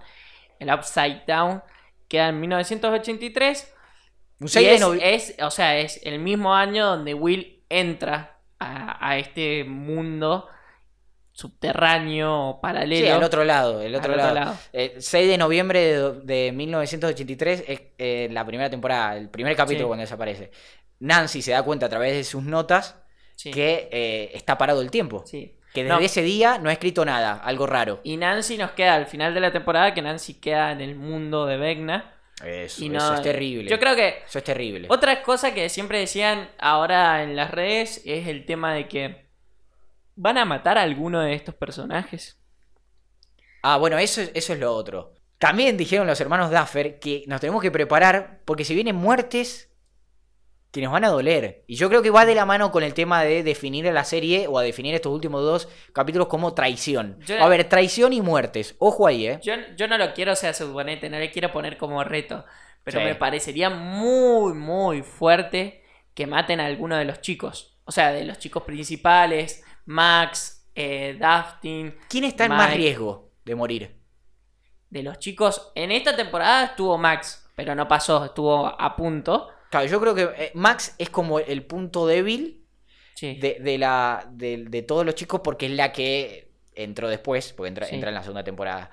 el 0.59 0.73
Upside 0.73 1.23
Down, 1.27 1.61
queda 2.07 2.29
en 2.29 2.39
1983. 2.39 3.73
Un 4.39 4.47
Y 4.47 4.49
6 4.49 4.79
de 4.79 5.13
es, 5.15 5.29
es, 5.29 5.43
o 5.43 5.51
sea, 5.51 5.77
es 5.77 5.99
el 6.03 6.19
mismo 6.19 6.55
año 6.55 6.85
donde 6.85 7.13
Will 7.13 7.61
entra 7.69 8.39
a, 8.57 9.07
a 9.07 9.17
este 9.17 9.65
mundo 9.65 10.47
subterráneo 11.39 12.59
paralelo. 12.61 13.05
Sí, 13.05 13.11
al 13.11 13.23
otro 13.23 13.43
lado, 13.43 13.81
el 13.81 13.95
otro 13.95 14.11
Al 14.13 14.17
lado. 14.17 14.29
otro 14.31 14.43
lado. 14.45 14.57
Eh, 14.73 14.95
6 14.99 15.27
de 15.29 15.37
noviembre 15.37 15.79
de, 15.79 16.11
de 16.23 16.51
1983 16.51 17.63
es 17.67 17.81
eh, 17.97 18.27
la 18.31 18.45
primera 18.45 18.69
temporada, 18.69 19.15
el 19.17 19.29
primer 19.29 19.55
capítulo 19.55 19.85
Sí. 19.85 19.87
cuando 19.87 20.01
desaparece. 20.01 20.51
Nancy 20.99 21.41
se 21.41 21.51
da 21.51 21.63
cuenta 21.63 21.85
a 21.85 21.89
través 21.89 22.13
de 22.13 22.23
sus 22.23 22.43
notas 22.43 22.95
Sí, 23.35 23.51
que 23.51 23.87
eh, 23.91 24.31
está 24.33 24.57
parado 24.57 24.81
el 24.81 24.91
tiempo. 24.91 25.23
sí. 25.25 25.55
Que 25.73 25.83
desde 25.83 25.95
No. 25.95 26.01
ese 26.03 26.23
día 26.23 26.57
no 26.57 26.69
ha 26.69 26.73
escrito 26.73 27.05
nada, 27.05 27.33
algo 27.43 27.67
raro. 27.67 27.99
Y 28.03 28.17
Nancy 28.17 28.57
nos 28.57 28.71
queda 28.71 28.95
al 28.95 29.05
final 29.05 29.35
de 29.35 29.39
la 29.39 29.51
temporada, 29.51 29.93
que 29.93 30.01
Nancy 30.01 30.33
queda 30.33 30.71
en 30.71 30.81
el 30.81 30.95
mundo 30.95 31.45
de 31.45 31.57
Vecna. 31.57 32.15
Eso, 32.43 32.83
Y 32.83 32.87
eso 32.87 32.97
no, 32.97 33.13
es 33.13 33.21
terrible. 33.21 33.69
Yo 33.69 33.77
creo 33.79 33.95
que 33.95 34.23
Eso 34.27 34.39
es 34.39 34.43
terrible. 34.43 34.87
Otra 34.89 35.21
cosa 35.21 35.53
que 35.53 35.69
siempre 35.69 35.99
decían 35.99 36.49
ahora 36.57 37.21
en 37.21 37.35
las 37.35 37.51
redes 37.51 38.01
es 38.03 38.27
el 38.27 38.45
tema 38.47 38.73
de 38.73 38.87
que 38.87 39.28
van 40.21 40.37
a 40.37 40.43
matar 40.45 40.77
a 40.77 40.81
alguno 40.83 41.21
de 41.21 41.33
estos 41.33 41.55
personajes. 41.55 42.37
Ah, 43.63 43.77
bueno, 43.77 43.97
eso, 43.97 44.21
es- 44.21 44.31
eso 44.33 44.53
es 44.53 44.59
lo 44.59 44.73
otro. 44.73 45.13
También 45.37 45.77
dijeron 45.77 46.07
los 46.07 46.19
hermanos 46.19 46.51
Duffer 46.51 46.99
que 46.99 47.23
nos 47.27 47.39
tenemos 47.39 47.61
que 47.61 47.71
preparar 47.71 48.41
porque 48.45 48.65
si 48.65 48.75
vienen 48.75 48.95
muertes 48.97 49.69
que 50.71 50.81
nos 50.81 50.91
van 50.91 51.05
a 51.05 51.09
doler. 51.09 51.63
Y 51.67 51.75
yo 51.77 51.89
creo 51.89 52.01
que 52.01 52.09
va 52.11 52.25
de 52.25 52.35
la 52.35 52.45
mano 52.45 52.69
con 52.71 52.83
el 52.83 52.93
tema 52.93 53.23
de 53.23 53.41
definir 53.43 53.87
a 53.87 53.93
la 53.93 54.03
serie 54.03 54.47
o 54.47 54.59
a 54.59 54.61
definir 54.63 54.93
estos 54.93 55.11
últimos 55.13 55.41
dos 55.41 55.67
capítulos 55.93 56.27
como 56.27 56.53
traición. 56.53 57.17
A 57.39 57.47
ver, 57.47 57.67
traición 57.69 58.11
y 58.13 58.21
muertes. 58.21 58.75
Ojo 58.77 59.07
ahí, 59.07 59.25
¿eh? 59.27 59.39
Yo, 59.41 59.53
yo 59.77 59.87
no 59.87 59.97
lo 59.97 60.13
quiero 60.13 60.35
ser 60.35 60.53
suponente, 60.53 61.09
no 61.09 61.17
le 61.17 61.31
quiero 61.31 61.51
poner 61.51 61.77
como 61.77 62.03
reto, 62.03 62.45
pero 62.83 62.99
Sí. 62.99 63.05
me 63.05 63.15
parecería 63.15 63.69
muy, 63.69 64.53
muy 64.53 65.01
fuerte 65.01 65.83
que 66.13 66.27
maten 66.27 66.59
a 66.59 66.65
alguno 66.65 66.97
de 66.97 67.05
los 67.05 67.21
chicos. 67.21 67.77
O 67.85 67.91
sea, 67.91 68.11
de 68.11 68.25
los 68.25 68.37
chicos 68.37 68.61
principales, 68.63 69.63
Max, 69.93 70.67
eh, 70.75 71.17
Dustin, 71.19 71.95
¿Quién 72.07 72.23
está 72.25 72.45
en 72.45 72.51
más 72.51 72.71
riesgo 72.75 73.31
de 73.43 73.55
morir? 73.55 73.95
de 74.91 75.03
los 75.03 75.17
chicos. 75.19 75.71
En 75.75 75.91
esta 75.91 76.15
temporada 76.15 76.65
estuvo 76.65 76.97
Max, 76.97 77.47
pero 77.55 77.73
no 77.75 77.87
pasó, 77.87 78.25
estuvo 78.25 78.65
a 78.67 78.95
punto. 78.95 79.49
Claro, 79.71 79.87
yo 79.87 79.99
creo 79.99 80.13
que 80.15 80.23
eh, 80.35 80.51
Max 80.55 80.95
es 80.97 81.09
como 81.09 81.39
el 81.39 81.65
punto 81.65 82.05
débil 82.07 82.65
Sí. 83.15 83.35
de, 83.35 83.57
de 83.59 83.77
la, 83.77 84.27
de, 84.31 84.65
de 84.69 84.81
todos 84.83 85.05
los 85.05 85.13
chicos 85.15 85.41
porque 85.43 85.65
es 85.65 85.73
la 85.73 85.91
que 85.91 86.51
entró 86.73 87.09
después, 87.09 87.51
porque 87.53 87.67
entra, 87.69 87.85
Sí. 87.87 87.95
entra 87.95 88.09
en 88.09 88.15
la 88.15 88.21
segunda 88.23 88.43
temporada. 88.43 88.91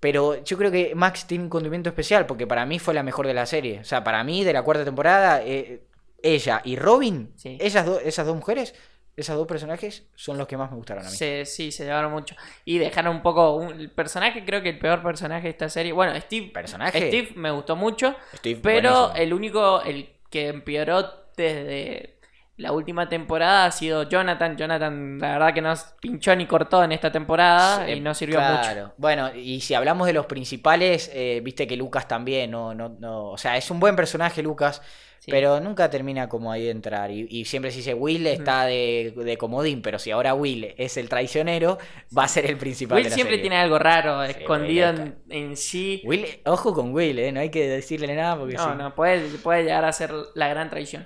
Pero 0.00 0.44
yo 0.44 0.56
creo 0.58 0.70
que 0.70 0.94
Max 0.94 1.26
tiene 1.26 1.42
un 1.44 1.50
condimento 1.50 1.88
especial 1.88 2.24
porque 2.26 2.46
para 2.46 2.64
mí 2.66 2.78
fue 2.78 2.94
la 2.94 3.02
mejor 3.02 3.26
de 3.26 3.34
la 3.34 3.46
serie. 3.46 3.80
O 3.80 3.84
sea, 3.84 4.04
para 4.04 4.22
mí 4.24 4.44
de 4.44 4.52
la 4.52 4.62
cuarta 4.62 4.84
temporada, 4.84 5.42
eh, 5.42 5.82
ella 6.22 6.60
y 6.64 6.76
Robin, 6.76 7.32
Sí. 7.36 7.56
ellas 7.60 7.84
dos 7.84 8.00
esas 8.04 8.26
dos 8.26 8.36
mujeres, 8.36 8.74
esos 9.20 9.36
dos 9.36 9.46
personajes 9.46 10.06
son 10.14 10.38
los 10.38 10.46
que 10.46 10.56
más 10.56 10.70
me 10.70 10.76
gustaron 10.76 11.06
a 11.06 11.10
mí. 11.10 11.16
Se- 11.16 11.44
sí, 11.44 11.70
se 11.72 11.84
llevaron 11.84 12.12
mucho. 12.12 12.34
Y 12.64 12.78
dejaron 12.78 13.16
un 13.16 13.22
poco. 13.22 13.54
un- 13.56 13.80
el 13.80 13.90
personaje, 13.90 14.44
creo 14.44 14.62
que 14.62 14.68
el 14.70 14.78
peor 14.78 15.02
personaje 15.02 15.44
de 15.44 15.50
esta 15.50 15.68
serie. 15.68 15.92
Bueno, 15.92 16.18
Steve. 16.20 16.50
¿Personaje? 16.52 17.08
Steve 17.08 17.30
me 17.36 17.50
gustó 17.50 17.76
mucho. 17.76 18.14
Steve, 18.36 18.60
Pero 18.62 18.90
buenísimo. 18.90 19.16
el 19.22 19.32
único. 19.34 19.82
El 19.82 20.08
que 20.30 20.48
empeoró 20.48 21.10
desde 21.36 22.17
la 22.58 22.72
última 22.72 23.08
temporada 23.08 23.64
ha 23.66 23.70
sido 23.70 24.02
Jonathan. 24.08 24.56
Jonathan, 24.56 25.18
la 25.18 25.32
verdad 25.32 25.54
que 25.54 25.62
no 25.62 25.72
pinchó 26.00 26.36
ni 26.36 26.46
cortó 26.46 26.84
en 26.84 26.92
esta 26.92 27.10
temporada 27.10 27.86
Sí, 27.86 27.92
y 27.92 28.00
no 28.00 28.12
sirvió 28.14 28.40
mucho. 28.40 28.60
claro. 28.60 28.94
Bueno, 28.98 29.34
y 29.34 29.60
si 29.60 29.74
hablamos 29.74 30.06
de 30.06 30.12
los 30.12 30.26
principales, 30.26 31.10
eh, 31.14 31.40
viste 31.42 31.66
que 31.66 31.76
Lucas 31.76 32.06
también, 32.06 32.50
no, 32.50 32.74
no, 32.74 32.90
no, 32.90 33.30
o 33.30 33.38
sea, 33.38 33.56
es 33.56 33.70
un 33.70 33.80
buen 33.80 33.96
personaje 33.96 34.42
Lucas, 34.42 34.82
Sí. 35.20 35.32
pero 35.32 35.58
nunca 35.58 35.90
termina 35.90 36.28
como 36.28 36.52
ahí 36.52 36.64
de 36.64 36.70
entrar. 36.70 37.10
Y, 37.10 37.26
y 37.28 37.44
siempre 37.44 37.72
se 37.72 37.78
dice 37.78 37.92
Will 37.94 38.24
está 38.28 38.64
de, 38.66 39.12
de 39.16 39.36
comodín, 39.36 39.82
pero 39.82 39.98
si 39.98 40.12
ahora 40.12 40.32
Will 40.34 40.74
es 40.78 40.96
el 40.96 41.08
traicionero, 41.08 41.78
va 42.16 42.24
a 42.24 42.28
ser 42.28 42.46
el 42.46 42.56
principal. 42.56 42.96
Will 42.96 43.04
de 43.04 43.10
la 43.10 43.14
siempre 43.16 43.36
serie. 43.36 43.42
tiene 43.50 43.56
algo 43.56 43.78
raro, 43.80 44.24
Sí, 44.26 44.30
escondido 44.38 44.88
en, 44.90 45.18
en 45.28 45.56
sí. 45.56 46.02
Will, 46.04 46.24
ojo 46.44 46.72
con 46.72 46.92
Will, 46.94 47.18
eh, 47.18 47.32
no 47.32 47.40
hay 47.40 47.50
que 47.50 47.68
decirle 47.68 48.14
nada 48.14 48.36
porque 48.38 48.54
No, 48.54 48.74
no, 48.76 48.94
puede, 48.94 49.20
puede 49.38 49.64
llegar 49.64 49.84
a 49.84 49.92
ser 49.92 50.12
la 50.34 50.48
gran 50.48 50.70
traición. 50.70 51.04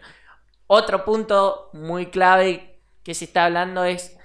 Otro 0.72 1.04
punto 1.04 1.70
muy 1.72 2.06
clave 2.06 2.80
que 3.02 3.14
se 3.14 3.26
está 3.26 3.44
hablando 3.44 3.84
es 3.84 4.18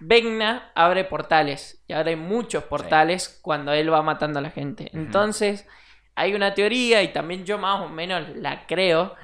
Vecna 0.00 0.70
abre 0.74 1.04
portales 1.04 1.82
y 1.88 1.92
abre 1.92 2.14
muchos 2.16 2.64
portales 2.64 3.40
cuando 3.42 3.72
él 3.72 3.92
va 3.92 4.02
matando 4.02 4.38
a 4.38 4.42
la 4.42 4.50
gente. 4.50 4.90
Entonces, 4.92 5.66
hay 6.14 6.34
una 6.34 6.54
teoría 6.54 7.02
y 7.02 7.12
también 7.12 7.44
yo 7.44 7.58
más 7.58 7.80
o 7.80 7.88
menos 7.88 8.28
la 8.36 8.66
creo 8.66 9.14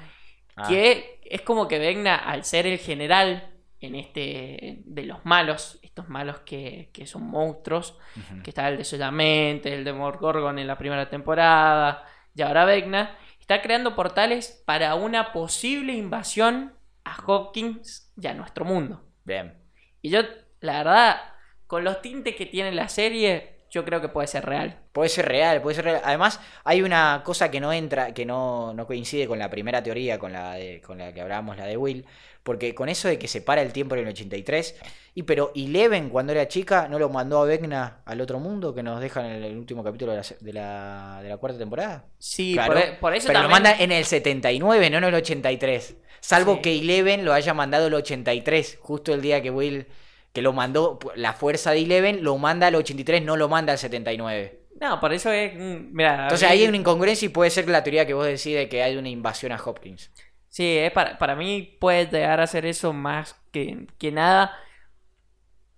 Ah, 0.55 0.67
que 0.67 1.19
es 1.23 1.41
como 1.41 1.67
que 1.67 1.79
Vecna 1.79 2.15
al 2.15 2.45
ser 2.45 2.65
el 2.65 2.77
general 2.77 3.51
en 3.81 3.95
este 3.95 4.79
de 4.85 5.03
los 5.03 5.25
malos, 5.25 5.79
estos 5.83 6.07
malos 6.07 6.39
que, 6.39 6.89
que 6.93 7.05
son 7.05 7.27
monstruos, 7.27 7.97
que 8.43 8.51
está 8.51 8.69
el 8.69 8.77
de 8.77 8.85
Solamente, 8.85 9.73
el 9.73 9.83
de 9.83 9.93
Morgorgon 9.93 10.57
en 10.57 10.67
la 10.67 10.77
primera 10.77 11.09
temporada, 11.09 12.05
y 12.33 12.41
ahora 12.41 12.65
Vecna, 12.65 13.17
está 13.45 13.61
creando 13.61 13.95
portales 13.95 14.63
para 14.65 14.95
una 14.95 15.31
posible 15.31 15.93
invasión 15.93 16.73
a 17.03 17.15
Hopkins 17.27 18.11
y 18.19 18.25
a 18.25 18.33
nuestro 18.33 18.65
mundo. 18.65 19.03
Bien. 19.23 19.53
Y 20.01 20.09
yo, 20.09 20.21
la 20.61 20.79
verdad, 20.79 21.17
con 21.67 21.83
los 21.83 22.01
tintes 22.01 22.35
que 22.35 22.47
tiene 22.47 22.71
la 22.71 22.89
serie, 22.89 23.67
yo 23.69 23.85
creo 23.85 24.01
que 24.01 24.09
puede 24.09 24.27
ser 24.27 24.47
real. 24.47 24.79
Puede 24.93 25.09
ser 25.09 25.27
real, 25.27 25.61
puede 25.61 25.75
ser 25.75 25.85
real. 25.85 26.01
Además, 26.03 26.39
hay 26.63 26.81
una 26.81 27.21
cosa 27.23 27.51
que 27.51 27.59
no 27.59 27.71
entra, 27.71 28.15
que 28.15 28.25
no, 28.25 28.73
no 28.73 28.87
coincide 28.87 29.27
con 29.27 29.37
la 29.37 29.51
primera 29.51 29.83
teoría, 29.83 30.17
con 30.17 30.33
la, 30.33 30.55
de, 30.55 30.81
con 30.81 30.97
la 30.97 31.13
que 31.13 31.21
hablábamos, 31.21 31.55
la 31.55 31.67
de 31.67 31.77
Will. 31.77 32.03
Porque 32.45 32.75
con 32.75 32.89
eso 32.89 33.07
de 33.07 33.17
que 33.17 33.27
se 33.27 33.41
para 33.41 33.63
el 33.63 33.73
tiempo 33.73 33.95
en 33.95 34.01
el 34.01 34.07
83. 34.09 34.75
Y 35.15 35.23
pero 35.23 35.51
Eleven, 35.55 36.09
cuando 36.09 36.31
era 36.31 36.47
chica, 36.47 36.87
¿no 36.87 36.99
lo 36.99 37.09
mandó 37.09 37.41
a 37.41 37.45
Vecna 37.45 38.01
al 38.05 38.21
otro 38.21 38.39
mundo 38.39 38.75
que 38.75 38.83
nos 38.83 39.01
dejan 39.01 39.25
en 39.25 39.43
el 39.43 39.57
último 39.57 39.83
capítulo 39.83 40.11
de 40.11 40.19
la, 40.19 40.23
de 40.39 40.53
la, 40.53 41.19
de 41.23 41.29
la 41.29 41.37
cuarta 41.37 41.57
temporada? 41.57 42.05
Sí, 42.19 42.53
Claro, 42.53 42.73
por, 42.73 42.81
e- 42.83 42.91
por 43.01 43.15
eso 43.15 43.27
pero 43.29 43.41
lo 43.41 43.49
manda 43.49 43.73
en 43.79 43.91
el 43.91 44.05
79, 44.05 44.89
no 44.91 44.99
en 44.99 45.03
el 45.05 45.15
83. 45.15 45.95
Salvo 46.21 46.55
Sí. 46.57 46.61
que 46.61 46.79
Eleven 46.79 47.25
lo 47.25 47.33
haya 47.33 47.55
mandado 47.55 47.87
el 47.87 47.93
83, 47.95 48.77
justo 48.79 49.11
el 49.11 49.21
día 49.23 49.41
que 49.41 49.49
Will, 49.49 49.87
que 50.31 50.43
lo 50.43 50.53
mandó, 50.53 50.99
la 51.15 51.33
fuerza 51.33 51.71
de 51.71 51.79
Eleven 51.79 52.23
lo 52.23 52.37
manda 52.37 52.67
al 52.67 52.75
83, 52.75 53.23
no 53.23 53.37
lo 53.37 53.49
manda 53.49 53.73
al 53.73 53.79
79. 53.79 54.59
No, 54.79 54.99
por 54.99 55.13
eso 55.13 55.31
es. 55.31 55.55
mm, 55.55 55.93
Mira, 55.95 56.23
Entonces 56.23 56.47
ahí 56.47 56.61
hay 56.61 56.67
una 56.67 56.77
incongruencia 56.77 57.25
y 57.25 57.29
puede 57.29 57.49
ser 57.49 57.67
la 57.69 57.81
teoría 57.83 58.05
que 58.05 58.13
vos 58.13 58.27
decís 58.27 58.53
de 58.55 58.69
que 58.69 58.83
hay 58.83 58.97
una 58.97 59.09
invasión 59.09 59.51
a 59.51 59.55
Hopkins. 59.63 60.11
Sí, 60.55 60.77
es 60.77 60.89
para, 60.93 61.17
para 61.17 61.35
mí 61.35 61.75
puede 61.81 62.05
llegar 62.05 62.39
a 62.39 62.47
ser 62.47 62.65
eso 62.65 62.93
más 62.93 63.35
que, 63.51 63.87
que 63.97 64.09
nada. 64.13 64.57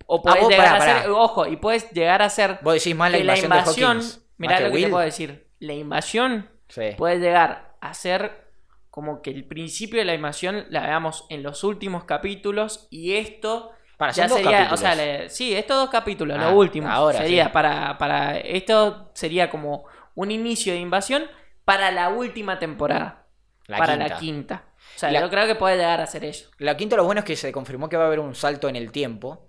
O 0.06 0.22
puedes 0.22 0.38
Ah, 0.38 0.42
vos, 0.42 0.50
llegar 0.50 0.66
a 0.76 0.78
pará. 0.78 1.12
Ojo, 1.12 1.46
y 1.48 1.56
puedes 1.56 1.90
llegar 1.90 2.22
a 2.22 2.30
ser. 2.30 2.60
Vos 2.62 2.74
decís 2.74 2.94
más 2.94 3.10
la 3.10 3.18
la 3.18 3.36
invasión, 3.36 3.98
de. 3.98 4.04
Mirá 4.36 4.52
más 4.54 4.62
lo 4.62 4.70
que 4.70 4.82
te 4.82 4.88
puedo 4.88 5.04
decir. 5.04 5.48
La 5.58 5.72
invasión 5.74 6.48
Sí. 6.68 6.90
puede 6.96 7.18
llegar 7.18 7.74
a 7.80 7.92
ser 7.92 8.46
como 8.90 9.20
que 9.20 9.30
el 9.30 9.44
principio 9.48 9.98
de 9.98 10.04
la 10.04 10.14
invasión 10.14 10.66
la 10.70 10.82
veamos 10.82 11.26
en 11.28 11.42
los 11.42 11.64
últimos 11.64 12.04
capítulos 12.04 12.86
y 12.88 13.14
esto 13.16 13.72
Para, 13.96 14.12
ya 14.12 14.28
sería, 14.28 14.48
o 14.48 14.52
capítulos. 14.52 14.80
sea, 14.80 14.94
le- 14.94 15.28
sí, 15.28 15.54
estos 15.56 15.76
dos 15.76 15.90
capítulos, 15.90 16.38
Ah, 16.38 16.44
los 16.44 16.54
últimos, 16.54 16.88
ahora 16.88 17.18
sería 17.18 17.46
sí. 17.46 17.50
para, 17.52 17.98
para, 17.98 18.38
esto 18.38 19.10
sería 19.14 19.50
como 19.50 19.86
un 20.14 20.30
inicio 20.30 20.72
de 20.72 20.78
invasión 20.78 21.24
para 21.64 21.90
la 21.90 22.10
última 22.10 22.60
temporada, 22.60 23.26
La 23.66 23.76
para 23.78 23.94
quinta. 23.98 24.08
la 24.14 24.20
quinta. 24.20 24.64
O 24.98 25.00
sea, 25.00 25.12
La- 25.12 25.20
yo 25.20 25.30
creo 25.30 25.46
que 25.46 25.54
puede 25.54 25.76
llegar 25.76 26.00
a 26.00 26.08
ser 26.08 26.24
eso. 26.24 26.50
La 26.58 26.76
quinta 26.76 26.96
lo 26.96 27.04
bueno 27.04 27.20
es 27.20 27.24
que 27.24 27.36
se 27.36 27.52
confirmó 27.52 27.88
que 27.88 27.96
va 27.96 28.02
a 28.02 28.06
haber 28.08 28.18
un 28.18 28.34
salto 28.34 28.68
en 28.68 28.74
el 28.74 28.90
tiempo. 28.90 29.47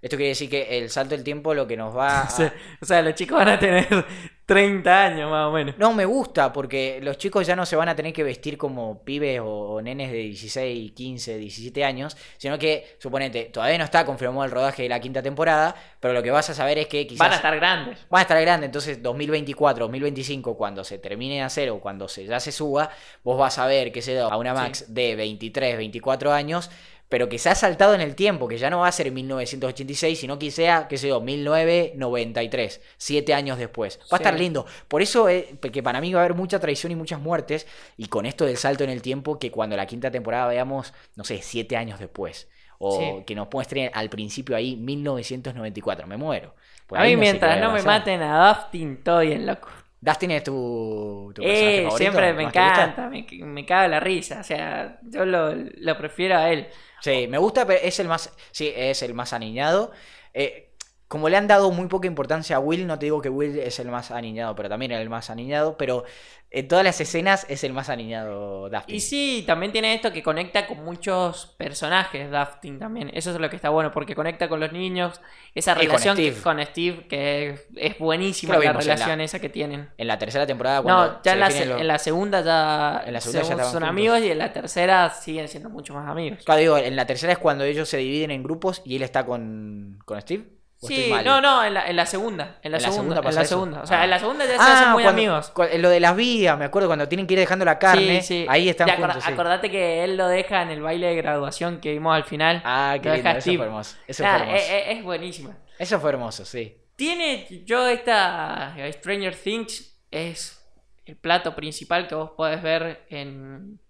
Esto 0.00 0.16
quiere 0.16 0.30
decir 0.30 0.48
que 0.48 0.78
el 0.78 0.90
salto 0.90 1.14
del 1.14 1.24
tiempo 1.24 1.54
lo 1.54 1.66
que 1.66 1.76
nos 1.76 1.96
va 1.96 2.20
a... 2.22 2.52
O 2.80 2.84
sea, 2.84 3.02
los 3.02 3.14
chicos 3.14 3.38
van 3.38 3.48
a 3.48 3.58
tener 3.58 3.86
30 4.48 5.04
años 5.04 5.30
más 5.30 5.46
o 5.46 5.52
menos. 5.52 5.76
No 5.76 5.92
me 5.92 6.06
gusta 6.06 6.50
porque 6.54 7.00
los 7.02 7.18
chicos 7.18 7.46
ya 7.46 7.54
no 7.54 7.66
se 7.66 7.76
van 7.76 7.90
a 7.90 7.94
tener 7.94 8.14
que 8.14 8.22
vestir 8.22 8.56
como 8.56 9.04
pibes 9.04 9.42
o, 9.44 9.82
nenes 9.82 10.10
de 10.10 10.16
16, 10.16 10.92
15, 10.92 11.36
17 11.36 11.84
años, 11.84 12.16
sino 12.38 12.58
que, 12.58 12.96
suponete, 12.98 13.44
todavía 13.52 13.76
no 13.76 13.84
está 13.84 14.06
confirmado 14.06 14.44
el 14.44 14.50
rodaje 14.50 14.84
de 14.84 14.88
la 14.88 15.00
quinta 15.00 15.20
temporada, 15.20 15.74
pero 16.00 16.14
lo 16.14 16.22
que 16.22 16.30
vas 16.30 16.48
a 16.48 16.54
saber 16.54 16.78
es 16.78 16.86
que 16.86 17.06
quizás... 17.06 17.18
Van 17.18 17.32
a 17.32 17.36
estar 17.36 17.56
grandes. 17.56 17.98
Van 18.08 18.20
a 18.20 18.22
estar 18.22 18.40
grandes, 18.40 18.68
entonces 18.68 19.02
2024, 19.02 19.84
2025, 19.84 20.56
cuando 20.56 20.82
se 20.82 20.96
termine 20.96 21.34
de 21.34 21.42
hacer 21.42 21.68
o 21.68 21.78
cuando 21.78 22.08
se, 22.08 22.24
ya 22.24 22.40
se 22.40 22.50
suba, 22.50 22.88
vos 23.22 23.38
vas 23.38 23.58
a 23.58 23.66
ver, 23.66 23.92
que 23.92 24.00
se 24.00 24.14
da 24.14 24.28
a 24.28 24.36
una 24.38 24.54
Max 24.54 24.86
de 24.94 25.14
23, 25.14 25.76
24 25.76 26.32
años, 26.32 26.70
pero 27.08 27.28
que 27.28 27.38
se 27.38 27.48
ha 27.48 27.54
saltado 27.54 27.94
en 27.94 28.00
el 28.00 28.14
tiempo, 28.14 28.48
que 28.48 28.58
ya 28.58 28.68
no 28.70 28.80
va 28.80 28.88
a 28.88 28.92
ser 28.92 29.10
1986, 29.10 30.18
sino 30.18 30.38
que 30.38 30.50
sea, 30.50 30.88
que 30.88 30.98
sé 30.98 31.08
yo, 31.08 31.20
1993, 31.20 32.80
siete 32.96 33.34
años 33.34 33.58
después. 33.58 33.98
Va 34.12 34.16
a 34.16 34.16
estar 34.16 34.38
lindo. 34.38 34.66
Por 34.88 35.02
eso 35.02 35.28
es 35.28 35.46
que 35.72 35.82
para 35.82 36.00
mí 36.00 36.12
va 36.12 36.20
a 36.20 36.24
haber 36.24 36.36
mucha 36.36 36.58
traición 36.60 36.92
y 36.92 36.96
muchas 36.96 37.20
muertes, 37.20 37.66
y 37.96 38.06
con 38.06 38.26
esto 38.26 38.44
del 38.44 38.56
salto 38.56 38.84
en 38.84 38.90
el 38.90 39.02
tiempo, 39.02 39.38
que 39.38 39.50
cuando 39.50 39.76
la 39.76 39.86
quinta 39.86 40.10
temporada 40.10 40.48
veamos, 40.48 40.92
no 41.16 41.24
sé, 41.24 41.40
siete 41.42 41.76
años 41.76 41.98
después. 41.98 42.48
O 42.80 42.98
Sí. 43.00 43.24
que 43.26 43.34
nos 43.34 43.48
muestren 43.52 43.90
al 43.92 44.08
principio 44.08 44.54
ahí 44.54 44.76
1994. 44.76 46.06
Me 46.06 46.16
muero. 46.16 46.54
A 46.90 47.02
mí 47.02 47.14
no 47.14 47.18
mientras 47.20 47.56
qué 47.56 47.60
no 47.60 47.72
me 47.72 47.82
maten 47.82 48.22
a 48.22 48.48
Dustin, 48.54 48.92
estoy 48.98 49.26
bien 49.28 49.46
loco. 49.46 49.68
Dustin 50.00 50.30
es 50.30 50.44
tu, 50.44 51.32
tu 51.34 51.42
personaje 51.42 51.74
Eh, 51.80 51.82
favorito. 51.82 51.96
siempre 51.98 52.32
me 52.34 52.42
encanta, 52.44 53.08
me, 53.08 53.26
me 53.44 53.66
caga 53.66 53.88
la 53.88 53.98
risa. 54.00 54.38
O 54.40 54.44
sea, 54.44 54.96
yo 55.02 55.24
lo, 55.24 55.54
lo 55.56 55.98
prefiero 55.98 56.36
a 56.38 56.50
él. 56.52 56.68
Sí, 57.00 57.26
me 57.28 57.38
gusta, 57.38 57.66
pero 57.66 57.80
es 57.82 57.98
el 58.00 58.08
más. 58.08 58.32
Sí, 58.50 58.72
es 58.74 59.02
el 59.02 59.14
más 59.14 59.32
aniñado. 59.32 59.92
Eh, 60.34 60.72
como 61.06 61.28
le 61.28 61.36
han 61.36 61.46
dado 61.46 61.70
muy 61.70 61.86
poca 61.88 62.06
importancia 62.06 62.56
a 62.56 62.58
Will, 62.60 62.86
no 62.86 62.98
te 62.98 63.06
digo 63.06 63.22
que 63.22 63.30
Will 63.30 63.58
es 63.58 63.78
el 63.78 63.88
más 63.88 64.10
aniñado, 64.10 64.54
pero 64.54 64.68
también 64.68 64.92
el 64.92 65.08
más 65.08 65.30
aniñado. 65.30 65.76
Pero 65.78 66.04
en 66.50 66.66
todas 66.66 66.82
las 66.84 66.98
escenas 67.00 67.44
es 67.50 67.62
el 67.62 67.74
más 67.74 67.90
aniñado 67.90 68.70
Dustin. 68.70 68.94
Y 68.94 69.00
sí, 69.00 69.44
también 69.46 69.70
tiene 69.70 69.92
esto 69.94 70.10
que 70.12 70.22
conecta 70.22 70.66
con 70.66 70.82
muchos 70.82 71.54
personajes, 71.58 72.30
Dustin 72.30 72.78
también. 72.78 73.10
Eso 73.12 73.30
es 73.32 73.38
lo 73.38 73.50
que 73.50 73.56
está 73.56 73.68
bueno, 73.68 73.92
porque 73.92 74.14
conecta 74.14 74.48
con 74.48 74.58
los 74.58 74.72
niños. 74.72 75.20
Esa 75.54 75.72
Y 75.72 75.86
relación 75.86 76.16
Steve. 76.16 76.36
con 76.42 76.64
Steve, 76.64 77.06
que 77.06 77.58
es, 77.76 77.98
buenísima 77.98 78.56
la 78.58 78.72
relación 78.72 79.20
esa 79.20 79.38
que 79.40 79.48
tienen. 79.50 79.90
En 79.98 80.06
la 80.06 80.18
tercera 80.18 80.46
temporada, 80.46 80.80
cuando. 80.82 81.06
No, 81.12 81.20
ya 81.22 81.32
se 81.32 81.32
en 81.34 81.40
la, 81.40 81.50
se- 81.50 81.62
en 81.80 81.86
la 81.88 81.98
segunda 81.98 82.40
ya, 82.42 83.02
En 83.06 83.12
la 83.12 83.20
segunda 83.20 83.40
ya 83.40 83.44
son- 83.44 83.52
estaban 83.52 83.72
son 83.72 83.72
juntos. 83.82 83.88
amigos 83.90 84.20
y 84.20 84.30
en 84.30 84.38
la 84.38 84.52
tercera 84.52 85.10
siguen 85.10 85.48
siendo 85.48 85.68
mucho 85.68 85.92
más 85.92 86.08
amigos. 86.08 86.40
Claro, 86.44 86.60
digo, 86.60 86.78
en 86.78 86.96
la 86.96 87.06
tercera 87.06 87.32
es 87.32 87.38
cuando 87.38 87.64
ellos 87.64 87.88
se 87.88 87.98
dividen 87.98 88.30
en 88.30 88.42
grupos 88.42 88.80
y 88.86 88.96
él 88.96 89.02
está 89.02 89.26
con, 89.26 89.98
con 90.06 90.18
Steve. 90.20 90.44
¿O 90.80 90.88
estoy 90.88 91.04
Sí, 91.06 91.10
mal? 91.10 91.24
no, 91.24 91.40
no, 91.40 91.64
en 91.64 91.74
la, 91.74 91.88
en 91.88 91.96
la 91.96 92.06
segunda. 92.06 92.58
En 92.62 92.70
la, 92.70 92.78
¿En 92.78 92.82
segunda, 92.84 93.14
segunda 93.16 93.28
en 93.30 93.34
la 93.34 93.40
eso? 93.42 93.48
segunda. 93.48 93.82
O 93.82 93.86
sea, 93.86 94.00
Ah. 94.00 94.04
en 94.04 94.10
la 94.10 94.18
segunda 94.20 94.44
ya 94.46 94.52
se 94.52 94.56
Ah, 94.60 94.74
hacen 94.78 94.88
muy 94.92 95.02
cuando- 95.02 95.20
amigos. 95.22 95.50
cu- 95.50 95.64
lo 95.76 95.90
de 95.90 95.98
las 96.00 96.14
vías, 96.14 96.56
me 96.56 96.64
acuerdo 96.66 96.88
cuando 96.88 97.08
tienen 97.08 97.26
que 97.26 97.34
ir 97.34 97.40
dejando 97.40 97.64
la 97.64 97.78
carne. 97.80 98.22
Sí, 98.22 98.42
sí. 98.42 98.46
Ahí 98.48 98.68
están 98.68 98.88
juntos. 98.90 99.26
Acordate 99.26 99.70
que 99.72 100.04
él 100.04 100.16
lo 100.16 100.28
deja 100.28 100.62
en 100.62 100.70
el 100.70 100.80
baile 100.80 101.08
de 101.08 101.16
graduación 101.16 101.80
que 101.80 101.90
vimos 101.92 102.14
al 102.14 102.24
final. 102.24 102.62
Ah, 102.64 102.96
qué 103.02 103.10
lindo, 103.10 103.30
eso 103.30 103.52
fue 103.56 103.64
hermoso. 103.66 103.96
Eso 104.06 104.22
Nah, 104.22 104.30
fue 104.38 104.46
hermoso. 104.46 104.56
es, 104.64 104.70
es- 104.70 104.96
es 104.98 105.02
buenísima. 105.04 105.58
Eso 105.78 105.98
fue 106.00 106.10
hermoso, 106.10 106.44
sí. 106.44 106.76
Tiene, 106.94 107.46
yo 107.64 107.86
esta 107.88 108.74
Stranger 108.92 109.34
Things 109.34 109.96
es 110.12 110.64
el 111.06 111.16
plato 111.16 111.54
principal 111.56 112.06
que 112.06 112.14
vos 112.14 112.30
podés 112.36 112.62
ver 112.62 113.04
en, 113.10 113.80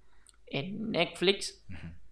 en 0.47 0.91
Netflix. 0.91 1.65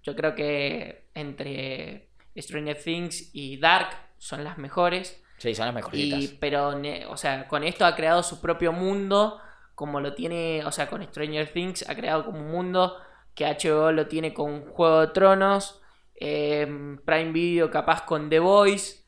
Yo 0.02 0.14
creo 0.14 0.34
que 0.34 1.06
entre 1.14 2.08
Stranger 2.36 2.76
Things 2.82 3.30
y 3.32 3.56
Dark 3.58 3.88
son 4.18 4.44
las 4.44 4.58
mejores. 4.58 5.22
Sí, 5.38 5.54
son 5.54 5.66
las 5.66 5.74
Y, 5.74 5.76
mejorcitas. 5.76 6.36
pero, 6.40 6.70
o 7.10 7.16
sea, 7.16 7.46
con 7.48 7.62
esto 7.64 7.84
ha 7.84 7.94
creado 7.94 8.22
su 8.22 8.40
propio 8.40 8.72
mundo, 8.72 9.40
como 9.74 10.00
lo 10.00 10.14
tiene, 10.14 10.64
o 10.64 10.72
sea, 10.72 10.88
con 10.88 11.02
Stranger 11.04 11.52
Things 11.52 11.88
ha 11.88 11.94
creado 11.94 12.24
como 12.24 12.38
un 12.40 12.50
mundo 12.50 12.96
que 13.34 13.44
HBO 13.44 13.92
lo 13.92 14.06
tiene 14.06 14.32
con 14.32 14.64
Juego 14.70 15.00
de 15.02 15.06
Tronos, 15.08 15.82
eh, 16.14 16.66
Prime 17.04 17.32
Video 17.32 17.70
capaz 17.70 18.06
con 18.06 18.30
The 18.30 18.38
Voice. 18.38 19.04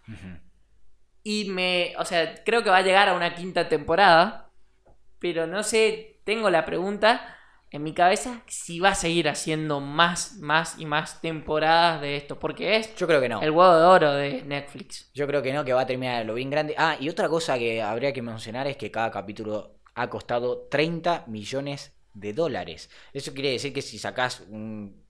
Y 1.23 1.47
me, 1.47 1.95
o 1.99 2.05
sea, 2.05 2.43
creo 2.45 2.63
que 2.63 2.71
va 2.71 2.79
a 2.79 2.83
llegar 2.83 3.09
a 3.09 3.15
una 3.15 3.35
quinta 3.35 3.69
temporada, 3.69 4.51
pero 5.19 5.47
no 5.47 5.63
sé, 5.63 6.21
tengo 6.25 6.51
la 6.51 6.67
pregunta 6.67 7.38
en 7.71 7.83
mi 7.83 7.93
cabeza 7.93 8.43
si 8.47 8.81
va 8.81 8.91
a 8.91 8.95
seguir 8.95 9.29
haciendo 9.29 9.81
más, 9.81 10.37
más 10.39 10.79
y 10.79 10.87
más 10.87 11.21
temporadas 11.21 12.01
de 12.01 12.17
esto, 12.17 12.39
porque 12.39 12.77
es 12.77 12.95
Yo 12.97 13.07
creo 13.07 13.21
que 13.21 13.29
no. 13.29 13.41
el 13.43 13.51
huevo 13.51 13.77
de 13.77 13.85
oro 13.85 14.13
de 14.13 14.43
Netflix. 14.43 15.11
Yo 15.15 15.27
creo 15.27 15.43
que 15.43 15.53
no, 15.53 15.65
que 15.65 15.73
va 15.73 15.83
a 15.83 15.87
terminar 15.87 16.25
lo 16.25 16.35
bien 16.35 16.51
grande. 16.51 16.75
Ah, 16.79 16.97
y 16.99 17.09
otra 17.09 17.29
cosa 17.29 17.59
que 17.59 17.83
habría 17.83 18.13
que 18.13 18.23
mencionar 18.23 18.67
es 18.67 18.77
que 18.77 18.91
cada 18.91 19.11
capítulo 19.11 19.77
ha 19.95 20.09
costado 20.09 20.67
30 20.71 21.25
millones 21.27 21.95
de 22.15 22.33
dólares. 22.33 22.91
Eso 23.13 23.35
quiere 23.35 23.51
decir 23.51 23.73
que 23.73 23.83
si 23.83 23.99
sacás 23.99 24.41
un- 24.49 25.05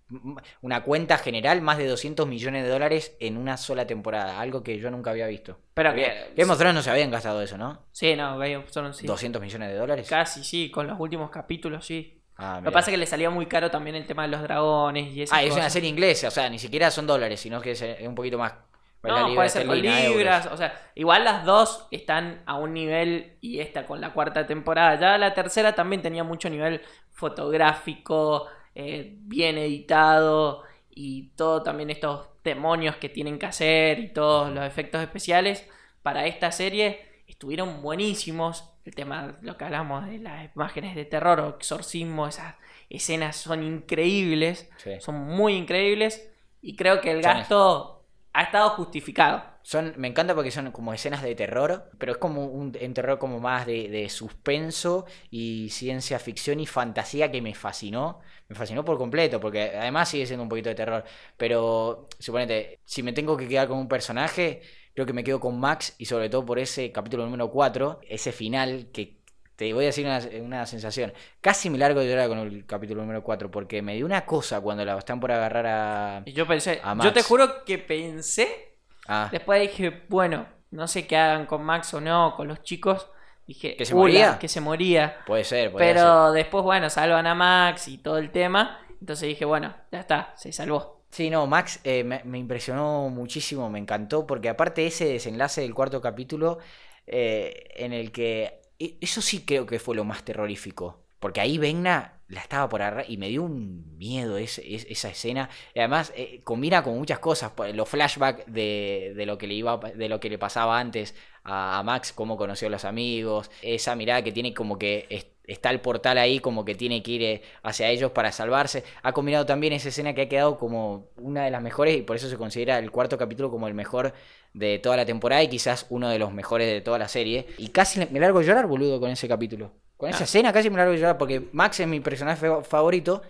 una 0.62 0.82
cuenta 0.84 1.18
general, 1.18 1.60
más 1.60 1.76
de 1.76 1.86
200 1.86 2.26
millones 2.26 2.64
de 2.64 2.70
dólares 2.70 3.14
en 3.20 3.36
una 3.36 3.58
sola 3.58 3.86
temporada. 3.86 4.40
Algo 4.40 4.62
que 4.62 4.78
yo 4.78 4.90
nunca 4.90 5.10
había 5.10 5.26
visto. 5.26 5.58
Pero 5.74 5.94
que, 5.94 6.32
Game 6.34 6.50
of 6.50 6.56
Thrones 6.58 6.74
no 6.76 6.82
se 6.82 6.90
habían 6.90 7.10
gastado 7.10 7.42
eso, 7.42 7.58
¿no? 7.58 7.86
sí, 7.92 8.16
no, 8.16 8.38
Game 8.38 8.56
of 8.56 8.70
Thrones 8.70 8.96
sí. 8.96 9.06
200 9.06 9.40
millones 9.42 9.68
de 9.68 9.74
dólares. 9.74 10.08
Casi, 10.08 10.42
sí, 10.44 10.70
con 10.70 10.86
los 10.86 10.98
últimos 10.98 11.30
capítulos, 11.30 11.84
sí. 11.84 12.17
Ah, 12.38 12.60
Lo 12.62 12.70
que 12.70 12.72
pasa 12.74 12.90
es 12.90 12.94
que 12.94 12.98
le 12.98 13.06
salía 13.06 13.30
muy 13.30 13.46
caro 13.46 13.70
también 13.70 13.96
el 13.96 14.06
tema 14.06 14.22
de 14.22 14.28
los 14.28 14.42
dragones 14.42 15.12
y 15.12 15.22
esas 15.22 15.36
Ah, 15.36 15.42
es 15.42 15.48
una 15.50 15.56
cosas. 15.56 15.72
serie 15.72 15.90
inglesa, 15.90 16.28
o 16.28 16.30
sea, 16.30 16.48
ni 16.48 16.58
siquiera 16.58 16.90
son 16.90 17.06
dólares, 17.06 17.40
sino 17.40 17.60
que 17.60 17.72
es 17.72 17.82
eh, 17.82 17.98
un 18.06 18.14
poquito 18.14 18.38
más. 18.38 18.54
No, 19.02 19.34
puede 19.34 19.48
ser 19.48 19.66
con 19.66 19.76
euros. 19.84 20.00
libras, 20.16 20.46
o 20.46 20.56
sea, 20.56 20.90
igual 20.94 21.24
las 21.24 21.44
dos 21.44 21.86
están 21.92 22.42
a 22.46 22.56
un 22.56 22.74
nivel 22.74 23.36
y 23.40 23.60
esta 23.60 23.86
con 23.86 24.00
la 24.00 24.12
cuarta 24.12 24.46
temporada. 24.46 24.98
Ya 25.00 25.18
la 25.18 25.34
tercera 25.34 25.74
también 25.74 26.02
tenía 26.02 26.24
mucho 26.24 26.50
nivel 26.50 26.80
fotográfico, 27.12 28.46
eh, 28.74 29.14
bien 29.20 29.58
editado 29.58 30.62
y 30.90 31.30
todo 31.36 31.62
también 31.62 31.90
estos 31.90 32.28
demonios 32.44 32.96
que 32.96 33.08
tienen 33.08 33.38
que 33.38 33.46
hacer 33.46 33.98
y 34.00 34.12
todos 34.12 34.50
los 34.52 34.64
efectos 34.64 35.00
especiales 35.02 35.68
para 36.02 36.26
esta 36.26 36.52
serie 36.52 37.22
estuvieron 37.26 37.82
buenísimos. 37.82 38.70
El 38.84 38.94
tema, 38.94 39.38
lo 39.42 39.56
que 39.56 39.64
hablamos 39.64 40.06
de 40.06 40.18
las 40.18 40.54
imágenes 40.54 40.94
de 40.96 41.04
terror 41.04 41.40
o 41.40 41.48
exorcismo, 41.50 42.26
esas 42.26 42.54
escenas 42.88 43.36
son 43.36 43.62
increíbles, 43.62 44.70
Sí. 44.76 44.90
son 44.98 45.16
muy 45.16 45.54
increíbles 45.54 46.30
y 46.62 46.74
creo 46.76 47.00
que 47.00 47.10
el 47.12 47.22
Son 47.22 47.22
gasto 47.22 48.06
ha 48.32 48.42
estado 48.44 48.70
justificado. 48.70 49.42
Son, 49.62 49.92
me 49.98 50.08
encanta 50.08 50.34
porque 50.34 50.50
son 50.50 50.72
como 50.72 50.94
escenas 50.94 51.22
de 51.22 51.34
terror, 51.34 51.90
pero 51.98 52.12
es 52.12 52.18
como 52.18 52.46
un, 52.46 52.74
un 52.80 52.94
terror 52.94 53.18
como 53.18 53.38
más 53.38 53.66
de, 53.66 53.88
de 53.90 54.08
suspenso 54.08 55.04
y 55.30 55.68
ciencia 55.70 56.18
ficción 56.18 56.58
y 56.58 56.66
fantasía 56.66 57.30
que 57.30 57.42
me 57.42 57.54
fascinó. 57.54 58.20
Me 58.48 58.56
fascinó 58.56 58.82
por 58.82 58.96
completo, 58.96 59.38
porque 59.40 59.72
además 59.76 60.08
sigue 60.08 60.24
siendo 60.26 60.42
un 60.44 60.48
poquito 60.48 60.70
de 60.70 60.74
terror. 60.74 61.04
Pero, 61.36 62.08
suponete, 62.18 62.80
si 62.86 63.02
me 63.02 63.12
tengo 63.12 63.36
que 63.36 63.46
quedar 63.46 63.68
con 63.68 63.76
un 63.78 63.88
personaje, 63.88 64.62
creo 64.98 65.06
que 65.06 65.12
me 65.12 65.22
quedo 65.22 65.38
con 65.38 65.60
Max 65.60 65.94
y 65.98 66.06
sobre 66.06 66.28
todo 66.28 66.44
por 66.44 66.58
ese 66.58 66.90
capítulo 66.90 67.24
número 67.24 67.52
4, 67.52 68.00
ese 68.08 68.32
final 68.32 68.88
que 68.92 69.18
te 69.54 69.72
voy 69.72 69.84
a 69.84 69.86
decir 69.86 70.04
una, 70.04 70.20
una 70.42 70.66
sensación. 70.66 71.12
Casi 71.40 71.70
me 71.70 71.78
largo 71.78 72.00
de 72.00 72.08
llorar 72.08 72.26
con 72.28 72.38
el 72.40 72.66
capítulo 72.66 73.02
número 73.02 73.22
4, 73.22 73.48
porque 73.48 73.80
me 73.80 73.94
dio 73.94 74.04
una 74.04 74.26
cosa 74.26 74.60
cuando 74.60 74.84
la 74.84 74.98
están 74.98 75.20
por 75.20 75.30
agarrar 75.30 75.66
a... 75.68 76.22
Y 76.24 76.32
yo 76.32 76.48
pensé, 76.48 76.80
A 76.82 76.96
yo 77.00 77.12
te 77.12 77.22
juro 77.22 77.64
que 77.64 77.78
pensé, 77.78 78.74
Ah, 79.06 79.28
después 79.30 79.60
dije, 79.60 80.02
bueno, 80.08 80.46
no 80.72 80.88
sé 80.88 81.06
qué 81.06 81.16
hagan 81.16 81.46
con 81.46 81.62
Max 81.62 81.94
o 81.94 82.00
no, 82.00 82.34
con 82.36 82.48
los 82.48 82.64
chicos. 82.64 83.06
Dije, 83.46 83.76
¿Que 83.76 83.84
se 83.86 83.94
"Ula, 83.94 84.00
moría? 84.02 84.38
Que 84.40 84.48
se 84.48 84.60
moría. 84.60 85.18
puede 85.28 85.44
ser, 85.44 85.70
ser. 85.70 85.78
Pero 85.78 86.32
después, 86.32 86.64
bueno, 86.64 86.90
salvan 86.90 87.28
a 87.28 87.36
Max 87.36 87.86
y 87.86 87.98
todo 87.98 88.18
el 88.18 88.32
tema. 88.32 88.80
Entonces 89.00 89.28
dije, 89.28 89.44
bueno, 89.44 89.76
ya 89.92 90.00
está, 90.00 90.32
se 90.36 90.50
salvó. 90.50 90.97
Sí, 91.10 91.30
no, 91.30 91.46
Max 91.46 91.80
eh, 91.84 92.04
me, 92.04 92.38
impresionó 92.38 93.08
muchísimo, 93.08 93.68
me 93.70 93.78
encantó, 93.78 94.26
porque 94.26 94.48
aparte 94.48 94.86
ese 94.86 95.06
desenlace 95.06 95.62
del 95.62 95.74
cuarto 95.74 96.00
capítulo 96.00 96.58
eh, 97.06 97.68
en 97.76 97.92
el 97.92 98.12
que... 98.12 98.60
e- 98.78 98.98
Eso 99.00 99.22
sí 99.22 99.44
creo 99.44 99.66
que 99.66 99.78
fue 99.78 99.96
lo 99.96 100.04
más 100.04 100.24
terrorífico. 100.24 101.02
Porque 101.18 101.40
ahí 101.40 101.58
Vegna 101.58 102.20
la 102.28 102.40
estaba 102.42 102.68
por 102.68 102.82
agarrar 102.82 103.06
y 103.10 103.16
me 103.16 103.28
dio 103.28 103.42
un 103.42 103.96
miedo 103.96 104.36
ese- 104.38 104.62
es- 104.74 104.86
esa 104.88 105.08
escena. 105.08 105.48
Y 105.74 105.80
además 105.80 106.12
eh, 106.14 106.42
combina 106.44 106.82
con 106.82 106.96
muchas 106.98 107.18
cosas. 107.18 107.50
por- 107.52 107.74
Los 107.74 107.88
flashbacks 107.88 108.44
de, 108.46 109.14
de 109.16 109.26
lo 109.26 109.38
que 109.38 109.46
le 109.48 109.54
iba 109.54 109.78
de 109.78 110.08
lo 110.08 110.20
que 110.20 110.28
le 110.30 110.38
pasaba 110.38 110.78
antes 110.78 111.14
a, 111.42 111.78
a 111.78 111.82
Max, 111.82 112.12
cómo 112.12 112.36
conoció 112.36 112.68
a 112.68 112.70
los 112.70 112.84
amigos. 112.84 113.50
Esa 113.62 113.96
mirada 113.96 114.22
que 114.22 114.30
tiene 114.32 114.54
como 114.54 114.78
que 114.78 115.06
está 115.48 115.70
el 115.70 115.80
portal 115.80 116.16
ahí, 116.18 116.38
como 116.38 116.64
que 116.64 116.76
tiene 116.76 117.02
que 117.02 117.10
ir 117.10 117.22
eh, 117.24 117.42
hacia 117.64 117.88
ellos 117.88 118.12
para 118.12 118.30
salvarse. 118.30 118.84
Ha 119.02 119.12
combinado 119.12 119.44
también 119.46 119.72
esa 119.72 119.88
escena 119.88 120.14
que 120.14 120.22
ha 120.22 120.28
quedado 120.28 120.58
como 120.58 121.08
una 121.16 121.44
de 121.44 121.50
las 121.50 121.60
mejores 121.62 121.96
y 121.96 122.02
por 122.02 122.14
eso 122.14 122.28
se 122.28 122.36
considera 122.36 122.78
el 122.78 122.90
cuarto 122.92 123.18
capítulo 123.18 123.50
como 123.50 123.66
el 123.66 123.74
mejor 123.74 124.12
de 124.54 124.78
toda 124.78 124.96
la 124.96 125.04
temporada 125.04 125.42
y 125.42 125.48
quizás 125.48 125.86
uno 125.90 126.08
de 126.08 126.18
los 126.20 126.32
mejores 126.32 126.68
de 126.72 126.80
toda 126.80 126.98
la 126.98 127.08
serie. 127.08 127.46
Y 127.58 127.68
casi 127.68 127.98
me 128.10 128.20
largo 128.20 128.38
a 128.38 128.42
llorar, 128.42 128.66
boludo, 128.68 129.00
con 129.00 129.10
ese 129.10 129.26
capítulo. 129.26 129.72
Con 129.96 130.10
esa 130.10 130.20
Ah. 130.20 130.24
escena 130.24 130.52
casi 130.52 130.70
me 130.70 130.76
largo 130.76 130.92
a 130.92 130.96
llorar 130.96 131.18
porque 131.18 131.48
Max 131.52 131.80
es 131.80 131.88
mi 131.88 131.98
personaje 132.00 132.46
fa- 132.48 132.62
favorito 132.62 133.22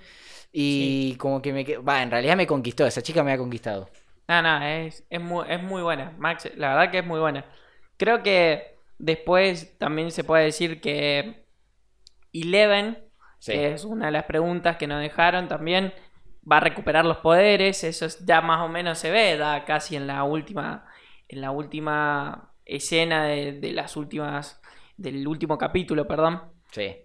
y 0.53 1.15
como 1.17 1.41
que 1.43 1.53
me... 1.53 1.65
Va, 1.79 2.03
en 2.03 2.11
realidad 2.11 2.37
me 2.37 2.47
conquistó, 2.47 2.87
esa 2.87 3.03
chica 3.03 3.23
me 3.23 3.33
ha 3.33 3.39
conquistado. 3.39 3.89
No, 4.29 4.43
no, 4.43 4.63
es, 4.63 5.05
es, 5.09 5.21
muy, 5.21 5.47
es 5.49 5.63
muy 5.63 5.83
buena. 5.83 6.13
Max, 6.19 6.51
la 6.57 6.75
verdad 6.75 6.91
que 6.91 6.99
es 6.99 7.07
muy 7.07 7.19
buena. 7.21 7.47
Creo 7.97 8.23
que 8.23 8.77
después 8.99 9.77
también 9.79 10.11
se 10.11 10.25
puede 10.25 10.45
decir 10.45 10.81
que 10.81 11.45
Eleven, 12.33 12.99
Sí. 13.39 13.53
que 13.53 13.73
es 13.73 13.85
una 13.85 14.07
de 14.07 14.13
las 14.13 14.25
preguntas 14.25 14.77
que 14.77 14.87
nos 14.87 15.01
dejaron 15.01 15.47
también, 15.49 15.93
va 16.51 16.57
a 16.57 16.61
recuperar 16.61 17.05
los 17.05 17.19
poderes. 17.19 17.85
Eso 17.85 18.07
es- 18.07 18.25
ya 18.27 18.41
más 18.41 18.61
o 18.63 18.69
menos 18.69 18.99
se 18.99 19.11
ve, 19.11 19.37
da 19.37 19.65
casi 19.65 19.97
en 19.97 20.07
la 20.07 20.25
última, 20.25 20.87
en 21.29 21.41
la 21.41 21.51
última 21.51 22.53
escena 22.65 23.25
de, 23.25 23.53
de 23.53 23.73
las 23.73 23.97
últimas, 23.97 24.61
del 24.97 25.27
último 25.29 25.57
capítulo, 25.59 26.07
perdón. 26.09 26.43
Sí. 26.73 26.97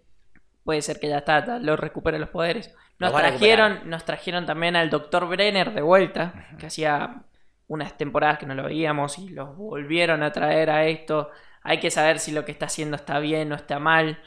Puede 0.64 0.82
ser 0.82 1.00
que 1.00 1.10
ya 1.10 1.18
está, 1.20 1.60
lo 1.60 1.76
recupere 1.76 2.18
los 2.20 2.30
poderes. 2.30 2.74
Nos 3.00 3.12
trajeron, 3.14 3.90
nos 3.90 4.06
trajeron 4.06 4.46
también 4.46 4.76
al 4.78 4.90
Dr. 4.90 5.28
Brenner 5.28 5.74
de 5.74 5.82
vuelta, 5.82 6.48
que 6.58 6.68
hacía 6.68 7.24
unas 7.68 7.98
temporadas 7.98 8.40
que 8.40 8.46
no 8.46 8.56
lo 8.56 8.64
veíamos 8.64 9.20
y 9.20 9.30
los 9.30 9.56
volvieron 9.58 10.24
a 10.24 10.32
traer 10.32 10.70
a 10.70 10.86
esto. 10.86 11.30
Hay 11.64 11.80
que 11.80 11.92
saber 11.92 12.20
si 12.20 12.32
lo 12.32 12.46
que 12.46 12.52
está 12.54 12.68
haciendo 12.68 12.96
está 12.96 13.20
bien 13.20 13.52
o 13.52 13.56
está 13.56 13.78
mal. 13.80 14.20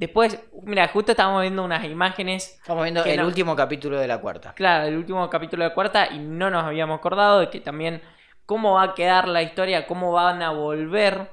Después, 0.00 0.42
mira, 0.62 0.88
justo 0.88 1.12
estábamos 1.12 1.42
viendo 1.42 1.62
unas 1.62 1.84
imágenes, 1.84 2.54
Estamos 2.56 2.82
viendo 2.84 3.04
el 3.04 3.18
no- 3.18 3.26
último 3.26 3.54
capítulo 3.54 3.98
de 4.00 4.08
la 4.08 4.18
cuarta. 4.18 4.54
claro, 4.54 4.86
del 4.86 4.96
último 4.96 5.28
capítulo 5.28 5.62
de 5.62 5.74
cuarta 5.74 6.08
y 6.10 6.18
no 6.18 6.48
nos 6.50 6.64
habíamos 6.64 6.98
acordado 6.98 7.40
de 7.40 7.50
que 7.50 7.60
también 7.60 8.00
cómo 8.46 8.74
va 8.74 8.82
a 8.84 8.94
quedar 8.94 9.28
la 9.28 9.42
historia, 9.42 9.86
cómo 9.86 10.10
van 10.12 10.42
a 10.42 10.50
volver 10.52 11.30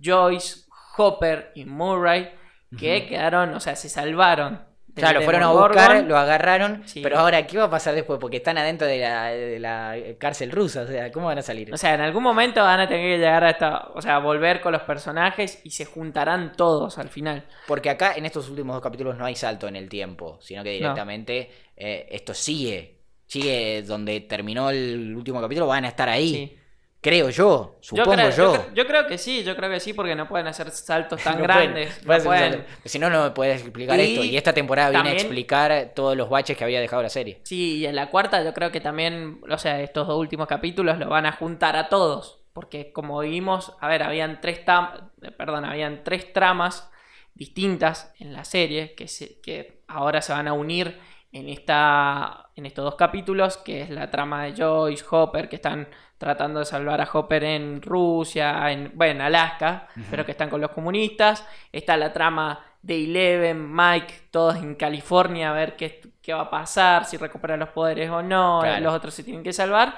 Joyce, 0.00 0.60
Hopper 0.96 1.50
y 1.56 1.64
Murray, 1.64 2.32
que 2.78 3.06
quedaron, 3.06 3.52
o 3.54 3.60
sea, 3.60 3.74
se 3.76 3.88
salvaron. 3.88 4.64
Claro, 4.98 5.22
fueron 5.22 5.42
a 5.42 5.50
buscar, 5.52 6.04
lo 6.04 6.16
agarraron, 6.16 6.82
Sí. 6.86 7.00
pero 7.02 7.18
ahora, 7.18 7.46
¿qué 7.46 7.56
va 7.58 7.64
a 7.64 7.70
pasar 7.70 7.94
después? 7.94 8.18
Porque 8.20 8.38
están 8.38 8.58
adentro 8.58 8.86
de 8.86 8.98
la, 8.98 9.24
de 9.26 9.58
la 9.58 9.96
cárcel 10.18 10.50
rusa, 10.50 10.82
o 10.82 10.86
sea, 10.86 11.10
¿cómo 11.12 11.26
van 11.26 11.38
a 11.38 11.42
salir? 11.42 11.72
O 11.72 11.76
sea, 11.76 11.94
en 11.94 12.00
algún 12.00 12.22
momento 12.22 12.60
van 12.62 12.80
a 12.80 12.88
tener 12.88 13.02
que 13.04 13.18
llegar 13.18 13.44
a 13.44 13.50
esta, 13.50 13.88
o 13.94 14.02
sea, 14.02 14.18
volver 14.18 14.60
con 14.60 14.72
los 14.72 14.82
personajes 14.82 15.60
y 15.64 15.70
se 15.70 15.84
juntarán 15.84 16.52
todos 16.56 16.98
al 16.98 17.08
final. 17.08 17.44
Porque 17.66 17.90
acá 17.90 18.14
en 18.16 18.26
estos 18.26 18.48
últimos 18.48 18.74
dos 18.74 18.82
capítulos 18.82 19.16
no 19.16 19.24
hay 19.24 19.34
salto 19.34 19.68
en 19.68 19.76
el 19.76 19.88
tiempo, 19.88 20.38
sino 20.40 20.62
que 20.62 20.70
No. 20.70 20.74
directamente 20.78 21.50
eh, 21.76 22.08
esto 22.10 22.34
sigue. 22.34 22.96
Sigue 23.26 23.82
donde 23.82 24.20
terminó 24.20 24.70
el 24.70 25.14
último 25.14 25.40
capítulo, 25.40 25.66
van 25.66 25.84
a 25.84 25.88
estar 25.88 26.08
ahí. 26.08 26.32
Sí. 26.34 26.58
Creo 27.00 27.30
yo, 27.30 27.76
supongo 27.80 28.12
creo, 28.14 28.30
yo. 28.30 28.66
yo 28.74 28.86
creo 28.86 29.06
que 29.06 29.18
sí, 29.18 29.44
yo 29.44 29.54
creo 29.54 29.70
que 29.70 29.78
sí, 29.78 29.92
porque 29.92 30.16
no 30.16 30.26
pueden 30.28 30.48
hacer 30.48 30.68
saltos 30.70 31.22
tan 31.24 31.36
No 31.38 31.44
grandes. 31.44 32.00
pueden 32.04 32.18
no 32.22 32.24
pueden. 32.24 32.66
Si 32.84 32.98
no, 32.98 33.08
no 33.08 33.22
me 33.22 33.30
puedes 33.30 33.62
explicar 33.62 33.98
Y 34.00 34.02
esto. 34.02 34.24
Y 34.24 34.36
esta 34.36 34.52
temporada 34.52 34.90
viene 34.90 35.10
a 35.10 35.12
explicar 35.12 35.92
todos 35.94 36.16
los 36.16 36.28
baches 36.28 36.56
que 36.56 36.64
había 36.64 36.80
dejado 36.80 37.02
la 37.02 37.08
serie. 37.08 37.40
Sí, 37.44 37.76
y 37.78 37.86
en 37.86 37.94
la 37.94 38.10
cuarta 38.10 38.42
yo 38.42 38.52
creo 38.52 38.72
que 38.72 38.80
también, 38.80 39.40
o 39.48 39.58
sea, 39.58 39.80
estos 39.80 40.08
dos 40.08 40.18
últimos 40.18 40.48
capítulos 40.48 40.98
lo 40.98 41.08
van 41.08 41.26
a 41.26 41.32
juntar 41.32 41.76
a 41.76 41.88
todos. 41.88 42.42
Porque 42.52 42.92
como 42.92 43.20
vimos, 43.20 43.76
a 43.80 43.86
ver, 43.86 44.02
habían 44.02 44.40
tres, 44.40 44.64
tam- 44.66 45.10
eh, 45.22 45.30
perdón, 45.30 45.64
habían 45.64 46.02
tres 46.02 46.32
tramas 46.32 46.90
distintas 47.34 48.12
en 48.18 48.32
la 48.32 48.44
serie 48.44 48.94
que, 48.96 49.06
se- 49.06 49.40
que 49.40 49.82
ahora 49.86 50.20
se 50.22 50.32
van 50.32 50.48
a 50.48 50.52
unir 50.52 50.98
en, 51.30 51.48
esta, 51.48 52.50
en 52.56 52.66
estos 52.66 52.84
dos 52.84 52.94
capítulos, 52.96 53.58
que 53.58 53.82
es 53.82 53.90
la 53.90 54.10
trama 54.10 54.44
de 54.44 54.54
Joyce, 54.60 55.04
Hopper, 55.08 55.48
que 55.48 55.56
están 55.56 55.88
tratando 56.18 56.58
de 56.60 56.66
salvar 56.66 57.00
a 57.00 57.08
Hopper 57.12 57.44
en 57.44 57.80
Rusia, 57.80 58.70
en, 58.70 58.90
bueno, 58.94 59.12
en 59.14 59.20
Alaska, 59.22 59.88
pero 60.10 60.24
que 60.24 60.32
están 60.32 60.50
con 60.50 60.60
los 60.60 60.72
comunistas. 60.72 61.46
Está 61.72 61.96
la 61.96 62.12
trama 62.12 62.60
de 62.82 63.04
Eleven, 63.04 63.74
Mike, 63.74 64.28
todos 64.30 64.56
en 64.56 64.74
California, 64.74 65.50
a 65.50 65.52
ver 65.54 65.76
qué, 65.76 66.00
qué 66.20 66.32
va 66.34 66.42
a 66.42 66.50
pasar, 66.50 67.04
si 67.04 67.16
recuperan 67.16 67.60
los 67.60 67.70
poderes 67.70 68.10
o 68.10 68.22
no, 68.22 68.60
Claro. 68.62 68.84
los 68.84 68.94
otros 68.94 69.14
se 69.14 69.24
tienen 69.24 69.42
que 69.42 69.52
salvar. 69.52 69.94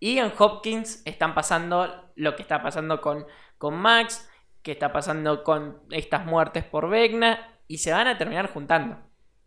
Y 0.00 0.18
en 0.18 0.32
Hopkins 0.38 1.02
están 1.04 1.34
pasando 1.34 2.10
lo 2.14 2.34
que 2.36 2.42
está 2.42 2.62
pasando 2.62 3.00
con, 3.00 3.26
con 3.58 3.74
Max, 3.74 4.28
que 4.62 4.72
está 4.72 4.92
pasando 4.92 5.42
con 5.44 5.80
estas 5.90 6.24
muertes 6.26 6.64
por 6.64 6.88
Vecna, 6.88 7.38
y 7.66 7.78
se 7.78 7.92
van 7.92 8.06
a 8.06 8.16
terminar 8.16 8.50
juntando. 8.52 8.96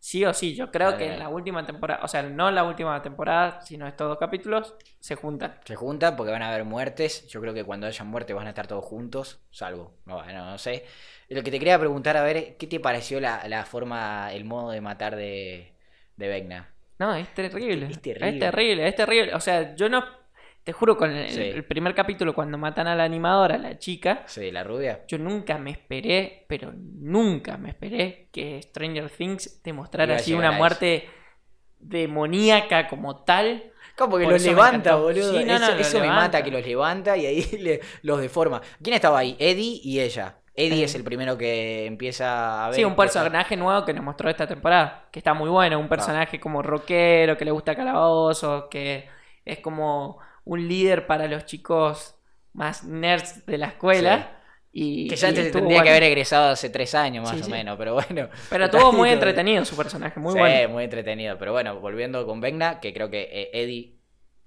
Sí 0.01 0.25
o 0.25 0.33
sí, 0.33 0.53
yo 0.55 0.69
creo 0.71 0.89
Vale, 0.89 0.97
que 0.97 1.13
en 1.13 1.19
la 1.19 1.29
última 1.29 1.65
temporada, 1.65 2.03
o 2.03 2.07
sea, 2.09 2.23
no 2.23 2.49
en 2.49 2.55
la 2.55 2.63
última 2.65 3.01
temporada, 3.01 3.61
sino 3.61 3.87
estos 3.87 4.09
dos 4.09 4.17
capítulos, 4.17 4.75
se 4.99 5.15
juntan. 5.15 5.59
Se 5.65 5.75
juntan 5.75 6.15
porque 6.15 6.31
van 6.31 6.41
a 6.43 6.49
haber 6.49 6.65
muertes. 6.65 7.27
Yo 7.27 7.41
creo 7.41 7.53
que 7.53 7.63
cuando 7.63 7.87
haya 7.87 8.03
muertes 8.03 8.35
van 8.35 8.47
a 8.47 8.49
estar 8.49 8.67
todos 8.67 8.85
juntos. 8.85 9.39
Salvo. 9.51 9.93
No, 10.05 10.15
bueno, 10.23 10.45
no 10.45 10.57
sé. 10.57 10.85
Lo 11.29 11.43
que 11.43 11.51
te 11.51 11.59
quería 11.59 11.79
preguntar, 11.79 12.17
a 12.17 12.23
ver, 12.23 12.57
¿qué 12.57 12.67
te 12.67 12.79
pareció 12.79 13.19
la, 13.19 13.47
la 13.47 13.65
forma, 13.65 14.31
el 14.33 14.43
modo 14.45 14.71
de 14.71 14.81
matar 14.81 15.15
de, 15.15 15.73
de 16.17 16.27
Vecna? 16.27 16.73
No, 16.99 17.13
es 17.15 17.33
terrible. 17.33 17.87
Es 17.87 18.01
Es 18.17 18.37
terrible. 18.37 18.39
terrible. 18.39 18.87
Es 18.87 18.95
terrible, 18.95 19.33
O 19.35 19.39
sea, 19.39 19.75
yo 19.75 19.89
no. 19.89 20.03
Te 20.63 20.73
juro, 20.73 20.95
con 20.95 21.09
el, 21.11 21.29
Sí. 21.31 21.41
el 21.41 21.63
primer 21.65 21.95
capítulo, 21.95 22.35
cuando 22.35 22.57
matan 22.57 22.85
a 22.87 22.95
la 22.95 23.03
animadora, 23.03 23.57
la 23.57 23.79
chica, 23.79 24.23
Sí, 24.27 24.51
la 24.51 24.63
rubia. 24.63 25.01
yo 25.07 25.17
nunca 25.17 25.57
me 25.57 25.71
esperé, 25.71 26.45
pero 26.47 26.71
nunca 26.75 27.57
me 27.57 27.69
esperé 27.69 28.27
que 28.31 28.61
Stranger 28.61 29.09
Things 29.09 29.63
demostrara 29.63 30.11
Iba 30.13 30.17
a 30.17 30.19
así 30.19 30.33
una 30.33 30.51
muerte 30.51 31.09
demoníaca 31.79 32.87
como 32.87 33.23
tal. 33.23 33.71
¿Cómo 33.97 34.17
que 34.17 34.23
Por 34.23 34.33
los 34.33 34.43
levanta, 34.45 34.95
boludo? 34.95 35.37
Sí, 35.37 35.43
no, 35.45 35.59
no, 35.59 35.67
eso 35.69 35.97
me 35.97 36.03
levanta. 36.05 36.21
mata 36.25 36.43
que 36.43 36.51
los 36.51 36.65
levanta 36.65 37.17
y 37.17 37.25
ahí 37.25 37.41
le- 37.59 37.81
los 38.03 38.21
deforma. 38.21 38.61
¿Quién 38.81 38.95
estaba 38.95 39.19
ahí? 39.19 39.35
Eddie 39.39 39.79
y 39.83 39.99
ella. 39.99 40.37
Eddie 40.53 40.77
Sí. 40.77 40.83
es 40.83 40.95
el 40.95 41.03
primero 41.03 41.37
que 41.37 41.85
empieza 41.85 42.65
a 42.65 42.69
ver. 42.69 42.75
Sí, 42.75 42.83
un 42.83 42.95
personaje 42.95 43.55
nuevo 43.57 43.85
que 43.85 43.93
nos 43.93 44.03
mostró 44.03 44.29
esta 44.29 44.47
temporada, 44.47 45.07
que 45.11 45.19
está 45.19 45.33
muy 45.33 45.49
bueno, 45.49 45.77
Ah. 45.77 45.79
un 45.79 45.87
personaje 45.89 46.39
como 46.39 46.61
rockero, 46.61 47.37
que 47.37 47.45
le 47.45 47.51
gusta 47.51 47.75
calabozos, 47.75 48.65
que 48.69 49.07
es 49.45 49.59
como 49.59 50.19
un 50.43 50.67
líder 50.67 51.07
para 51.07 51.27
los 51.27 51.45
chicos 51.45 52.15
más 52.53 52.83
nerds 52.83 53.45
de 53.45 53.57
la 53.57 53.67
escuela. 53.67 54.37
Y, 54.73 55.09
Que 55.09 55.17
ya 55.17 55.31
y 55.31 55.51
tendría 55.51 55.83
que 55.83 55.89
haber 55.89 56.03
egresado 56.03 56.49
hace 56.51 56.69
tres 56.69 56.95
años 56.95 57.23
más 57.25 57.35
Sí, 57.35 57.41
o 57.41 57.45
sí. 57.45 57.51
menos, 57.51 57.77
pero 57.77 57.93
bueno. 57.93 58.29
Pero 58.49 58.65
estuvo 58.65 58.91
muy 58.93 59.09
entretenido 59.09 59.65
su 59.65 59.75
personaje, 59.75 60.17
muy 60.19 60.31
sí, 60.33 60.39
bueno. 60.39 60.69
muy 60.69 60.85
entretenido. 60.85 61.37
Pero 61.37 61.51
bueno, 61.51 61.79
volviendo 61.81 62.25
con 62.25 62.39
Vecna, 62.39 62.79
que 62.79 62.93
creo 62.93 63.09
que 63.09 63.23
eh, 63.31 63.49
Eddie 63.53 63.97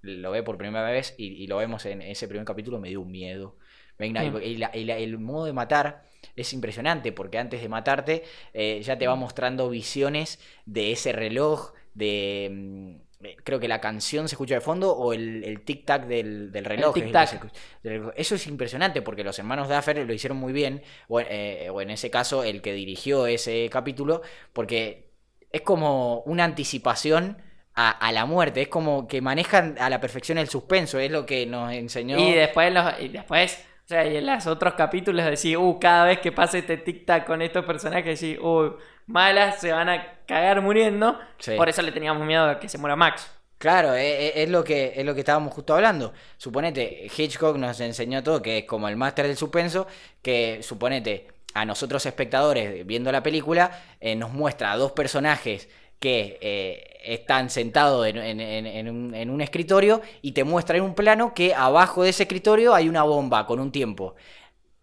lo 0.00 0.30
ve 0.30 0.42
por 0.42 0.57
primera 0.57 0.90
vez 0.90 1.14
y, 1.18 1.26
y 1.42 1.46
lo 1.46 1.59
vemos 1.59 1.85
en 1.87 2.00
ese 2.02 2.26
primer 2.26 2.46
capítulo, 2.46 2.80
me 2.80 2.88
dio 2.88 3.02
un 3.02 3.11
miedo. 3.11 3.59
Vecna, 3.98 4.22
Sí. 4.22 4.30
y, 4.44 4.57
la- 4.57 4.70
la- 4.74 4.96
el 4.98 5.18
modo 5.18 5.44
de 5.44 5.52
matar 5.52 6.04
es 6.37 6.52
impresionante 6.54 7.12
porque 7.12 7.38
antes 7.38 7.61
de 7.61 7.68
matarte 7.68 8.24
eh, 8.54 8.80
ya 8.83 8.96
te 8.98 9.07
va 9.07 9.14
mostrando 9.16 9.68
visiones 9.68 10.40
de 10.64 10.92
ese 10.92 11.12
reloj, 11.12 11.72
de... 11.92 13.00
Creo 13.44 13.60
que 13.60 13.68
la 13.68 13.80
canción 13.80 14.28
se 14.28 14.34
escucha 14.34 14.54
de 14.54 14.60
fondo 14.60 14.92
o 14.92 15.12
el, 15.12 15.44
el 15.44 15.64
tic-tac 15.64 16.06
del, 16.06 16.52
del 16.52 16.64
reloj. 16.64 16.94
el 16.96 17.04
escucha. 17.37 17.54
Del- 17.82 18.12
Eso 18.16 18.34
es 18.34 18.46
impresionante 18.46 19.02
porque 19.02 19.24
los 19.24 19.38
hermanos 19.38 19.68
Duffer 19.68 20.04
lo 20.06 20.12
hicieron 20.12 20.38
muy 20.38 20.52
bien, 20.52 20.82
o, 21.08 21.20
eh, 21.20 21.68
o 21.70 21.80
en 21.80 21.90
ese 21.90 22.10
caso 22.10 22.44
el 22.44 22.62
que 22.62 22.72
dirigió 22.72 23.26
ese 23.26 23.68
capítulo, 23.70 24.22
porque 24.52 25.10
es 25.50 25.62
como 25.62 26.20
una 26.26 26.44
anticipación 26.44 27.38
a, 27.74 27.90
a 27.90 28.12
la 28.12 28.24
muerte, 28.26 28.62
es 28.62 28.68
como 28.68 29.08
que 29.08 29.20
manejan 29.20 29.76
a 29.78 29.90
la 29.90 30.00
perfección 30.00 30.38
el 30.38 30.48
suspenso, 30.48 30.98
es 30.98 31.10
lo 31.10 31.26
que 31.26 31.46
nos 31.46 31.72
enseñó. 31.72 32.18
Y 32.18 32.32
después, 32.32 32.72
los, 32.72 33.00
y 33.00 33.08
después, 33.08 33.64
o 33.85 33.87
sea, 33.87 34.07
y 34.07 34.16
en 34.16 34.25
los 34.25 34.47
otros 34.47 34.75
capítulos 34.75 35.25
decís, 35.27 35.57
uh, 35.57 35.79
cada 35.79 36.07
vez 36.07 36.20
que 36.20 36.33
pase 36.33 36.59
este 36.61 36.83
tic-tac 36.83 37.27
con 37.27 37.42
estos 37.42 37.66
personajes, 37.66 38.18
decís, 38.18 38.38
uh, 38.40 38.77
malas, 39.07 39.61
se 39.61 39.73
van 39.73 39.90
a 39.90 40.20
cagar 40.27 40.62
muriendo. 40.62 41.18
Sí. 41.38 41.55
Por 41.57 41.68
eso 41.68 41.83
le 41.83 41.92
teníamos 41.92 42.27
miedo 42.27 42.44
a 42.49 42.59
que 42.59 42.68
se 42.68 42.79
muera 42.79 42.97
Max. 42.97 43.31
Claro, 43.59 43.94
e- 43.94 44.29
e- 44.29 44.42
es, 44.42 44.49
lo 44.49 44.64
que, 44.64 44.94
es 44.97 45.05
lo 45.05 45.14
que 45.14 45.20
estábamos 45.20 45.53
justo 45.53 45.75
hablando. 45.75 46.12
Suponete, 46.38 47.11
Hitchcock 47.14 47.57
nos 47.57 47.79
enseñó 47.81 48.23
todo, 48.23 48.40
que 48.40 48.59
es 48.59 48.64
como 48.64 48.88
el 48.88 48.97
máster 48.97 49.27
del 49.27 49.37
suspenso, 49.37 49.87
que 50.23 50.62
suponete, 50.62 51.29
a 51.55 51.64
nosotros 51.64 52.05
espectadores 52.05 52.85
viendo 52.87 53.12
la 53.12 53.23
película, 53.23 53.70
eh, 54.01 54.16
nos 54.16 54.33
muestra 54.33 54.73
a 54.73 54.77
dos 54.77 54.92
personajes 54.92 55.68
que 56.04 56.36
eh, 56.42 57.00
están 57.02 57.48
sentados 57.48 58.06
en, 58.06 58.88
un, 58.90 59.14
en 59.14 59.30
un 59.30 59.40
escritorio 59.40 60.02
y 60.20 60.32
te 60.32 60.44
muestra 60.44 60.76
en 60.76 60.82
un 60.82 60.94
plano 60.94 61.32
que 61.32 61.54
abajo 61.54 62.02
de 62.02 62.10
ese 62.10 62.24
escritorio 62.24 62.74
hay 62.74 62.90
una 62.90 63.04
bomba 63.04 63.46
con 63.46 63.58
un 63.58 63.72
tiempo. 63.72 64.14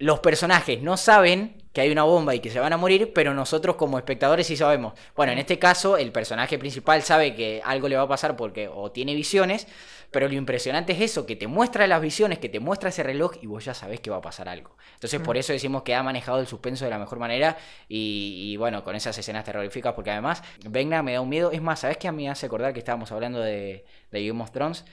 Los 0.02 0.20
personajes 0.20 0.82
no 0.82 0.98
saben 0.98 1.62
que 1.74 1.82
hay 1.82 1.92
una 1.92 2.04
bomba 2.04 2.36
y 2.36 2.40
que 2.40 2.50
se 2.50 2.60
van 2.60 2.74
a 2.74 2.78
morir, 2.78 3.14
pero 3.14 3.34
nosotros 3.34 3.76
como 3.76 3.98
espectadores 3.98 4.48
sí 4.48 4.58
sabemos. 4.58 4.94
Bueno, 5.16 5.32
en 5.32 5.38
este 5.38 5.60
caso 5.60 5.96
el 5.96 6.12
personaje 6.12 6.58
principal 6.58 7.02
sabe 7.04 7.36
que 7.36 7.62
algo 7.64 7.88
le 7.88 7.96
va 7.96 8.04
a 8.04 8.08
pasar 8.08 8.36
porque 8.36 8.68
o 8.68 8.92
tiene 8.92 9.14
visiones, 9.14 9.68
pero 10.10 10.28
lo 10.28 10.34
impresionante 10.34 10.92
es 10.94 11.02
eso, 11.02 11.26
que 11.26 11.36
te 11.38 11.48
muestra 11.48 11.88
las 11.88 12.02
visiones, 12.02 12.40
que 12.40 12.50
te 12.50 12.60
muestra 12.60 12.90
ese 12.90 13.04
reloj 13.04 13.36
y 13.42 13.48
vos 13.48 13.64
ya 13.64 13.74
sabés 13.74 14.02
que 14.02 14.10
va 14.10 14.18
a 14.18 14.22
pasar 14.22 14.50
algo. 14.50 14.76
Entonces 14.96 15.22
por 15.22 15.38
eso 15.38 15.54
decimos 15.54 15.84
que 15.84 15.96
ha 15.96 16.04
manejado 16.04 16.40
el 16.40 16.48
suspenso 16.48 16.84
de 16.84 16.92
la 16.92 17.00
mejor 17.00 17.20
manera 17.20 17.58
y, 17.88 18.52
y 18.52 18.58
bueno, 18.58 18.84
con 18.84 18.96
esas 18.96 19.18
escenas 19.18 19.46
terroríficas, 19.46 19.94
porque 19.94 20.12
además 20.12 20.44
Venga 20.68 21.04
me 21.04 21.14
da 21.14 21.22
un 21.22 21.30
miedo. 21.30 21.52
Es 21.52 21.62
más, 21.62 21.82
¿sabés 21.82 21.98
qué 21.98 22.08
a 22.08 22.12
mí 22.12 22.24
me 22.24 22.30
hace 22.30 22.48
acordar 22.48 22.74
que 22.74 22.80
estábamos 22.80 23.12
hablando 23.12 23.40
de, 23.40 23.86
de 24.12 24.28
Game 24.28 24.42
of 24.42 24.52
Thrones? 24.52 24.84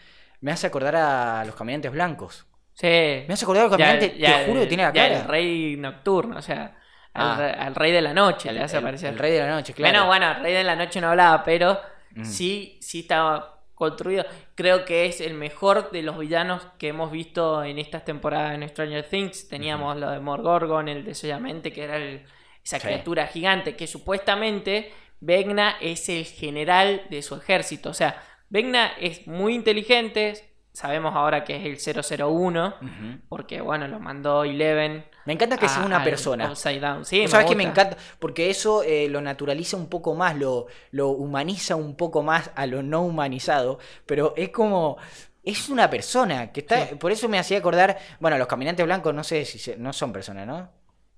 Me 0.41 0.53
hace 0.53 0.67
acordar 0.67 0.97
a 0.97 1.45
los 1.45 1.55
caminantes 1.55 1.91
blancos. 1.91 2.48
Sí. 2.79 3.25
Me 3.27 3.35
hace 3.35 3.45
acordar 3.45 3.65
al 3.65 3.71
caminante, 3.71 4.11
te 4.11 4.45
juro 4.47 4.61
que 4.61 4.67
tiene 4.67 4.83
la 4.85 4.93
ya 4.93 5.03
cara. 5.09 5.21
el 5.21 5.25
rey 5.29 5.77
nocturno, 5.77 6.37
o 6.39 6.43
sea, 6.43 6.77
al, 7.13 7.43
Ah. 7.43 7.67
al 7.67 7.75
rey 7.75 7.91
de 7.91 8.01
la 8.03 8.15
noche 8.15 8.53
le 8.53 8.61
hace 8.61 8.77
aparecer. 8.77 9.13
el 9.13 9.19
rey 9.19 9.33
de 9.33 9.41
la 9.41 9.49
noche, 9.51 9.73
claro. 9.73 9.93
Bueno, 9.93 10.07
bueno, 10.07 10.31
el 10.39 10.43
rey 10.45 10.55
de 10.55 10.63
la 10.65 10.77
noche 10.77 11.01
no 11.01 11.09
hablaba, 11.11 11.43
pero 11.43 11.81
Mm. 12.15 12.25
sí, 12.25 12.79
sí 12.81 13.01
estaba 13.01 13.63
construido. 13.75 14.25
Creo 14.55 14.85
que 14.85 15.07
es 15.07 15.21
el 15.21 15.35
mejor 15.35 15.91
de 15.91 16.03
los 16.03 16.19
villanos 16.19 16.67
que 16.79 16.89
hemos 16.89 17.11
visto 17.11 17.63
en 17.65 17.79
estas 17.79 18.05
temporadas 18.05 18.55
en 18.55 18.69
Stranger 18.69 19.05
Things. 19.09 19.49
Teníamos 19.49 19.97
lo 19.97 20.11
de 20.11 20.21
Morgorgon, 20.21 20.89
el 20.89 21.05
desollamente, 21.05 21.73
que 21.73 21.83
era 21.85 21.97
el- 21.97 22.25
esa 22.65 22.79
Sí. 22.79 22.87
criatura 22.87 23.27
gigante, 23.27 23.75
que 23.77 23.87
supuestamente 23.87 24.93
Vecna 25.21 25.77
es 25.81 26.09
el 26.09 26.25
general 26.25 27.03
de 27.11 27.23
su 27.23 27.35
ejército. 27.35 27.91
O 27.91 27.95
sea, 27.95 28.23
Vecna 28.51 28.93
es 29.01 29.27
muy 29.27 29.55
inteligente, 29.55 30.35
sabemos 30.79 31.15
ahora 31.17 31.43
que 31.45 31.57
es 31.73 31.87
el 31.89 32.19
001, 32.21 32.75
Ujú. 32.81 33.19
porque 33.29 33.61
bueno, 33.61 33.89
lo 33.89 33.99
mandó 33.99 34.45
Eleven. 34.45 35.05
Me 35.25 35.33
encanta 35.33 35.57
que 35.59 35.69
sea 35.69 35.85
una 35.85 36.05
persona. 36.05 36.51
Upside 36.51 36.81
Down. 36.81 37.05
Sí, 37.05 37.27
¿Sabes 37.27 37.47
que 37.47 37.57
me 37.57 37.65
gusta. 37.67 37.83
encanta? 37.83 38.03
Porque 38.19 38.49
eso 38.49 38.83
eh, 38.85 39.09
lo 39.09 39.21
naturaliza 39.21 39.77
un 39.77 39.89
poco 39.89 40.15
más, 40.15 40.37
lo, 40.37 40.67
lo 40.93 41.09
humaniza 41.09 41.75
un 41.77 41.97
poco 41.97 42.23
más 42.23 42.51
a 42.55 42.67
lo 42.67 42.83
no 42.83 43.03
humanizado, 43.03 43.79
pero 44.07 44.35
es 44.37 44.51
como... 44.51 44.97
Es 45.45 45.69
una 45.71 45.89
persona 45.89 46.53
que 46.53 46.61
está... 46.61 46.87
Sí. 46.89 46.95
Por 46.97 47.11
eso 47.11 47.29
me 47.29 47.39
hacía 47.39 47.59
acordar... 47.59 47.97
Bueno, 48.21 48.37
los 48.37 48.47
caminantes 48.47 48.85
blancos 48.85 49.15
no 49.15 49.25
sé 49.25 49.45
si... 49.47 49.59
se- 49.59 49.77
no 49.79 49.93
son 49.95 50.13
personas, 50.13 50.47
¿no? 50.47 50.69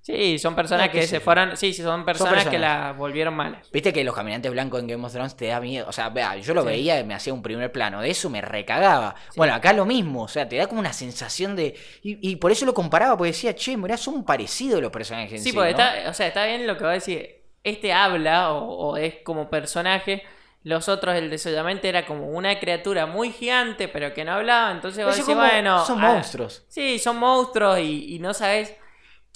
Sí, 0.03 0.39
son 0.39 0.55
personas 0.55 0.89
que 0.89 1.07
se 1.07 1.21
fueron. 1.21 1.57
Sí, 1.57 1.75
sí, 1.75 1.83
son 1.83 2.05
personas, 2.07 2.45
que 2.45 2.51
personas. 2.53 2.87
la 2.87 2.93
volvieron 2.93 3.35
malas. 3.35 3.71
Viste 3.71 3.93
que 3.93 4.03
los 4.03 4.15
caminantes 4.15 4.51
blancos 4.51 4.81
en 4.81 4.87
Game 4.89 5.05
of 5.05 5.13
Thrones 5.13 5.37
te 5.37 5.49
da 5.49 5.61
miedo. 5.61 5.87
O 5.89 5.93
sea, 5.93 6.09
vea, 6.09 6.37
yo 6.37 6.55
lo 6.55 6.63
Sí. 6.63 6.69
veía 6.69 6.99
y 6.99 7.05
me 7.05 7.15
hacía 7.15 7.35
un 7.35 7.43
primer 7.43 7.71
plano. 7.71 8.01
De 8.01 8.11
eso 8.11 8.31
me 8.31 8.41
recagaba. 8.41 9.15
Sí. 9.29 9.35
Bueno, 9.37 9.55
acá 9.55 9.73
lo 9.75 9.85
mismo. 9.85 10.23
O 10.23 10.29
sea, 10.29 10.49
te 10.49 10.57
da 10.57 10.67
como 10.67 10.81
una 10.81 10.93
sensación 10.95 11.55
de. 11.55 11.75
Y, 12.03 12.31
y 12.31 12.37
por 12.37 12.51
eso 12.51 12.65
lo 12.65 12.73
comparaba, 12.73 13.17
porque 13.17 13.33
decía, 13.33 13.55
che, 13.55 13.77
mirá, 13.77 13.97
son 13.99 14.25
parecidos 14.25 14.81
los 14.81 14.91
personajes. 14.91 15.33
en 15.33 15.39
Sí, 15.41 15.51
sí, 15.51 15.53
porque 15.53 15.73
¿no? 15.73 15.79
está, 15.79 16.09
o 16.09 16.15
sea, 16.15 16.27
está 16.29 16.47
bien 16.47 16.67
lo 16.67 16.77
que 16.79 16.85
va 16.85 16.91
a 16.91 16.95
decir. 16.95 17.43
Este 17.63 17.93
habla 17.93 18.53
o, 18.55 18.65
o 18.93 18.97
es 18.97 19.17
como 19.23 19.51
personaje. 19.51 20.23
Los 20.63 20.89
otros, 20.89 21.15
el 21.15 21.29
desollamente 21.31 21.89
era 21.91 22.07
como 22.07 22.29
una 22.29 22.59
criatura 22.59 23.05
muy 23.07 23.33
gigante, 23.33 23.87
pero 23.89 24.15
que 24.15 24.25
no 24.25 24.33
hablaba. 24.33 24.73
Entonces 24.73 25.05
vos 25.05 25.17
decís, 25.17 25.35
bueno. 25.35 25.85
Son 25.85 26.03
ah, 26.03 26.13
monstruos. 26.15 26.65
Sí, 26.69 26.99
son 26.99 27.19
monstruos 27.19 27.79
y, 27.81 28.15
y 28.15 28.19
no 28.19 28.33
sabes 28.35 28.75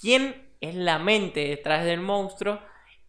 quién 0.00 0.43
es 0.64 0.74
la 0.74 0.98
mente 0.98 1.48
detrás 1.48 1.84
del 1.84 2.00
monstruo 2.00 2.60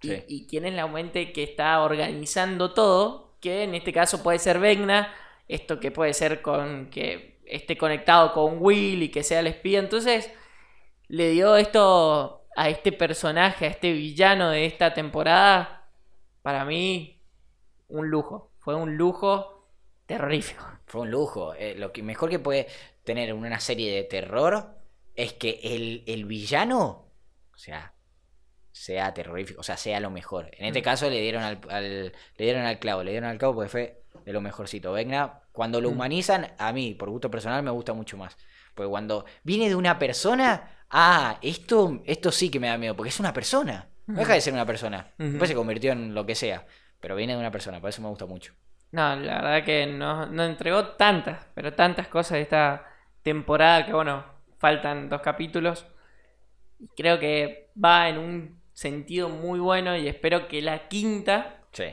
y, 0.02 0.08
Sí. 0.08 0.24
y 0.28 0.48
quién 0.48 0.66
es 0.66 0.74
la 0.74 0.88
mente 0.88 1.32
que 1.34 1.44
está 1.44 1.82
organizando 1.82 2.74
todo, 2.74 3.38
que 3.42 3.64
en 3.64 3.76
este 3.76 3.92
caso 3.94 4.22
puede 4.24 4.40
ser 4.40 4.60
Vecna, 4.60 5.14
esto 5.48 5.80
que 5.80 5.92
puede 5.92 6.14
ser 6.14 6.42
con 6.42 6.90
que 6.90 7.40
esté 7.46 7.78
conectado 7.78 8.34
con 8.34 8.58
Will 8.60 9.04
y 9.04 9.10
que 9.10 9.24
sea 9.24 9.40
el 9.40 9.48
espía, 9.48 9.80
entonces 9.80 10.32
le 11.08 11.30
dio 11.32 11.56
esto 11.58 12.46
a 12.56 12.70
este 12.70 12.92
personaje, 12.92 13.66
a 13.66 13.70
este 13.70 13.92
villano 13.94 14.50
de 14.50 14.66
esta 14.66 14.94
temporada, 14.94 15.88
para 16.42 16.66
mí 16.66 17.22
un 17.88 18.10
lujo, 18.10 18.52
fue 18.60 18.76
un 18.76 18.98
lujo 18.98 19.68
terrorífico. 20.06 20.64
Fue 20.88 21.02
un 21.02 21.10
lujo. 21.10 21.56
Eh, 21.56 21.74
lo 21.76 21.92
que 21.92 22.04
mejor 22.04 22.30
que 22.30 22.38
puede 22.38 22.68
tener 23.04 23.34
una 23.34 23.60
serie 23.60 23.92
de 23.96 24.04
terror 24.04 24.68
es 25.16 25.34
que 25.34 25.60
el, 25.64 26.04
el 26.06 26.26
villano, 26.26 27.05
o 27.56 27.58
sea, 27.58 27.94
sea 28.72 29.14
terrorífico, 29.14 29.62
o 29.62 29.64
sea, 29.64 29.78
sea 29.78 30.00
lo 30.00 30.10
mejor. 30.12 30.50
En 30.58 30.66
este 30.66 30.82
Mm. 30.82 30.84
caso 30.84 31.10
le 31.10 31.22
dieron 31.22 31.44
al, 31.44 31.60
al- 31.70 32.12
le 32.12 32.46
dieron 32.46 32.64
al 32.66 32.78
clavo, 32.80 33.04
le 33.04 33.12
dieron 33.12 33.30
al 33.30 33.38
clavo 33.38 33.56
porque 33.56 33.70
fue 33.70 34.04
de 34.26 34.34
lo 34.34 34.42
mejorcito. 34.42 34.92
Vegna, 34.92 35.42
cuando 35.52 35.80
lo 35.80 35.90
Mm. 35.90 35.94
humanizan, 35.94 36.52
a 36.58 36.74
mí, 36.74 36.94
por 36.94 37.10
gusto 37.10 37.32
personal, 37.32 37.64
me 37.64 37.72
gusta 37.72 37.94
mucho 37.94 38.18
más. 38.18 38.38
Porque 38.74 38.90
cuando 38.90 39.26
viene 39.44 39.70
de 39.70 39.76
una 39.76 39.98
persona, 39.98 40.70
ah, 40.90 41.40
esto, 41.42 42.02
esto 42.06 42.32
sí 42.32 42.50
que 42.52 42.60
me 42.60 42.68
da 42.68 42.78
miedo, 42.78 42.96
porque 42.96 43.10
es 43.10 43.20
una 43.20 43.32
persona. 43.34 43.88
No 44.08 44.20
deja 44.20 44.34
de 44.34 44.42
ser 44.42 44.54
una 44.54 44.66
persona. 44.66 45.14
Después 45.18 45.50
se 45.50 45.56
convirtió 45.56 45.94
en 45.94 46.14
lo 46.14 46.26
que 46.26 46.36
sea. 46.36 46.66
Pero 47.00 47.16
viene 47.16 47.34
de 47.34 47.40
una 47.40 47.52
persona, 47.52 47.80
por 47.80 47.90
eso 47.90 48.02
me 48.02 48.10
gusta 48.10 48.26
mucho. 48.26 48.54
No, 48.92 49.16
la 49.16 49.42
verdad 49.42 49.64
que 49.64 49.86
no, 49.88 50.26
no 50.28 50.44
entregó 50.44 50.86
tantas, 50.90 51.46
pero 51.56 51.74
tantas 51.74 52.08
cosas 52.08 52.34
de 52.34 52.42
esta 52.42 52.86
temporada 53.24 53.86
que 53.86 53.94
bueno, 53.94 54.24
faltan 54.58 55.10
dos 55.10 55.22
capítulos. 55.22 55.86
Y 56.80 56.88
creo 56.96 57.20
que 57.20 57.70
va 57.82 58.10
en 58.10 58.18
un 58.18 58.62
sentido 58.74 59.30
muy 59.30 59.60
bueno 59.60 59.96
y 59.98 60.08
espero 60.08 60.48
que 60.48 60.62
la 60.62 60.88
quinta 60.88 61.62
Sí. 61.72 61.86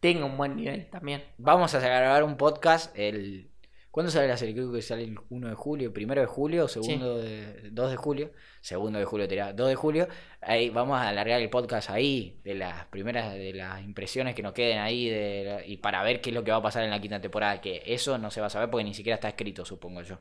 tenga 0.00 0.24
un 0.26 0.36
buen 0.36 0.56
nivel 0.56 0.88
también. 0.90 1.24
Vamos 1.38 1.74
a 1.74 1.80
grabar 1.80 2.22
un 2.24 2.36
podcast 2.36 2.96
el... 2.98 3.50
¿Cuándo 3.94 4.10
sale 4.10 4.26
la 4.26 4.36
serie? 4.36 4.56
Creo 4.56 4.72
que 4.72 4.82
sale 4.82 5.04
el 5.04 5.16
1 5.28 5.50
de 5.50 5.54
julio, 5.54 5.92
primero 5.92 6.20
de 6.20 6.26
julio, 6.26 6.66
segundo 6.66 7.18
de... 7.18 7.70
2 7.70 7.90
de 7.92 7.96
julio, 7.96 8.32
segundo 8.60 8.98
de 8.98 9.04
julio, 9.04 9.28
tirá, 9.28 9.52
2 9.52 9.68
de 9.68 9.74
julio. 9.76 10.08
Ahí 10.40 10.68
vamos 10.68 10.98
a 10.98 11.10
alargar 11.10 11.40
el 11.40 11.48
podcast 11.48 11.90
ahí, 11.90 12.40
de 12.42 12.56
las 12.56 12.86
primeras, 12.86 13.32
de 13.34 13.52
las 13.52 13.80
impresiones 13.84 14.34
que 14.34 14.42
nos 14.42 14.52
queden 14.52 14.80
ahí, 14.80 15.08
de 15.08 15.62
y 15.68 15.76
para 15.76 16.02
ver 16.02 16.20
qué 16.20 16.30
es 16.30 16.34
lo 16.34 16.42
que 16.42 16.50
va 16.50 16.56
a 16.56 16.62
pasar 16.62 16.82
en 16.82 16.90
la 16.90 17.00
quinta 17.00 17.20
temporada, 17.20 17.60
que 17.60 17.84
eso 17.86 18.18
no 18.18 18.32
se 18.32 18.40
va 18.40 18.48
a 18.48 18.50
saber 18.50 18.68
porque 18.68 18.82
ni 18.82 18.94
siquiera 18.94 19.14
está 19.14 19.28
escrito, 19.28 19.64
supongo 19.64 20.02
yo. 20.02 20.18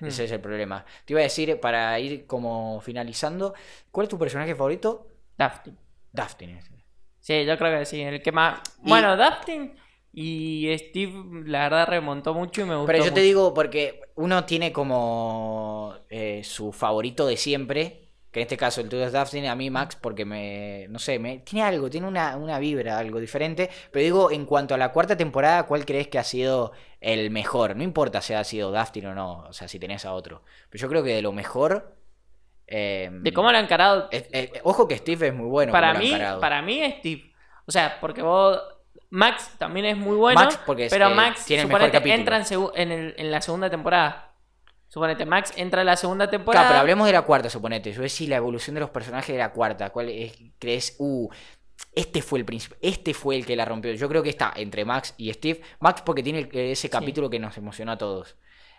Mm. 0.00 0.06
Ese 0.06 0.24
es 0.24 0.32
el 0.32 0.40
problema. 0.40 0.86
Te 1.04 1.12
iba 1.12 1.20
a 1.20 1.24
decir, 1.24 1.60
para 1.60 2.00
ir 2.00 2.26
como 2.26 2.80
finalizando, 2.80 3.52
¿cuál 3.90 4.04
es 4.04 4.08
tu 4.08 4.18
personaje 4.18 4.54
favorito? 4.54 5.08
Daftin. 5.36 5.76
Daphne. 6.10 6.62
Sí, 7.18 7.44
yo 7.44 7.58
creo 7.58 7.80
que 7.80 7.84
sí, 7.84 8.00
el 8.00 8.22
que 8.22 8.32
más... 8.32 8.62
Y- 8.82 8.88
Bueno, 8.88 9.14
Daftin 9.14 9.74
y 10.12 10.66
Steve 10.76 11.44
la 11.46 11.60
verdad 11.68 11.88
remontó 11.88 12.34
mucho 12.34 12.62
y 12.62 12.64
me 12.64 12.74
gustó 12.74 12.86
Pero 12.86 13.04
yo 13.04 13.12
te 13.12 13.20
digo, 13.20 13.54
porque 13.54 14.00
uno 14.16 14.44
tiene 14.44 14.72
como 14.72 15.94
eh, 16.08 16.42
su 16.44 16.72
favorito 16.72 17.26
de 17.26 17.36
siempre, 17.36 18.08
que 18.32 18.40
en 18.40 18.42
este 18.42 18.56
caso 18.56 18.80
el 18.80 18.88
tuyo 18.88 19.04
es 19.04 19.12
Daphne, 19.12 19.48
a 19.48 19.54
mí 19.56 19.70
Max, 19.70 19.96
porque 19.96 20.24
me, 20.24 20.86
no 20.88 20.98
sé, 20.98 21.18
me, 21.18 21.38
tiene 21.38 21.64
algo, 21.64 21.90
tiene 21.90 22.06
una, 22.06 22.36
una 22.36 22.58
vibra, 22.58 22.98
algo 22.98 23.18
diferente. 23.20 23.70
Pero 23.90 24.02
digo, 24.04 24.30
en 24.30 24.46
cuanto 24.46 24.74
a 24.74 24.78
la 24.78 24.92
cuarta 24.92 25.16
temporada, 25.16 25.64
¿cuál 25.66 25.84
crees 25.84 26.08
que 26.08 26.18
ha 26.18 26.24
sido 26.24 26.72
el 27.00 27.30
mejor? 27.30 27.76
No 27.76 27.82
importa 27.82 28.20
si 28.20 28.34
ha 28.34 28.44
sido 28.44 28.70
Daphne 28.72 29.08
o 29.08 29.14
no, 29.14 29.46
o 29.48 29.52
sea, 29.52 29.68
si 29.68 29.78
tenés 29.78 30.04
a 30.04 30.12
otro. 30.12 30.42
Pero 30.70 30.82
yo 30.82 30.88
creo 30.88 31.02
que 31.04 31.14
de 31.14 31.22
lo 31.22 31.32
mejor... 31.32 31.96
eh, 32.66 33.10
De 33.12 33.32
cómo 33.32 33.50
lo 33.50 33.58
han 33.58 33.64
encarado 33.64 34.08
eh, 34.12 34.60
ojo 34.64 34.86
que 34.86 34.96
Steve 34.98 35.28
es 35.28 35.34
muy 35.34 35.46
bueno. 35.48 35.72
para 35.72 35.94
mí, 35.94 36.12
para 36.40 36.62
mí 36.62 36.82
Steve. 36.98 37.32
O 37.66 37.72
sea, 37.72 37.98
porque 38.00 38.22
vos. 38.22 38.60
Max 39.10 39.50
también 39.58 39.86
es 39.86 39.96
muy 39.96 40.16
bueno. 40.16 40.40
Max, 40.40 40.58
porque 40.64 40.86
es, 40.86 40.92
pero 40.92 41.08
eh, 41.08 41.14
Max, 41.14 41.44
tiene 41.44 41.62
el 41.62 41.68
mejor 41.68 41.90
capítulo. 41.90 42.14
entra 42.14 42.36
en, 42.38 42.44
en, 42.74 42.92
el- 42.92 43.14
en 43.18 43.30
la 43.30 43.40
segunda 43.40 43.68
temporada. 43.68 44.32
Suponete, 44.88 45.24
Max 45.24 45.52
entra 45.56 45.82
en 45.82 45.86
la 45.86 45.96
segunda 45.96 46.24
Claro, 46.26 46.38
temporada. 46.38 46.68
pero 46.68 46.80
hablemos 46.80 47.06
de 47.06 47.12
la 47.12 47.22
cuarta, 47.22 47.48
suponete. 47.50 47.92
Yo 47.92 48.02
decía 48.02 48.28
la 48.30 48.36
evolución 48.36 48.74
de 48.74 48.80
los 48.80 48.90
personajes 48.90 49.32
de 49.32 49.38
la 49.38 49.52
cuarta. 49.52 49.90
¿Cuál 49.90 50.08
es, 50.08 50.32
crees? 50.58 50.96
Uh, 50.98 51.28
este 51.94 52.22
fue 52.22 52.40
el 52.40 52.44
príncipe, 52.44 52.76
este 52.82 53.14
fue 53.14 53.36
el 53.36 53.46
que 53.46 53.54
la 53.56 53.64
rompió. 53.64 53.92
Yo 53.92 54.08
creo 54.08 54.22
que 54.22 54.30
está 54.30 54.52
entre 54.56 54.84
Max 54.84 55.14
y 55.16 55.32
Steve. 55.32 55.60
Max 55.80 56.02
porque 56.04 56.22
tiene 56.22 56.48
ese 56.52 56.90
capítulo 56.90 57.30
que 57.30 57.38
nos 57.38 57.56
emocionó 57.56 57.92
a 57.92 57.98
todos. 57.98 58.36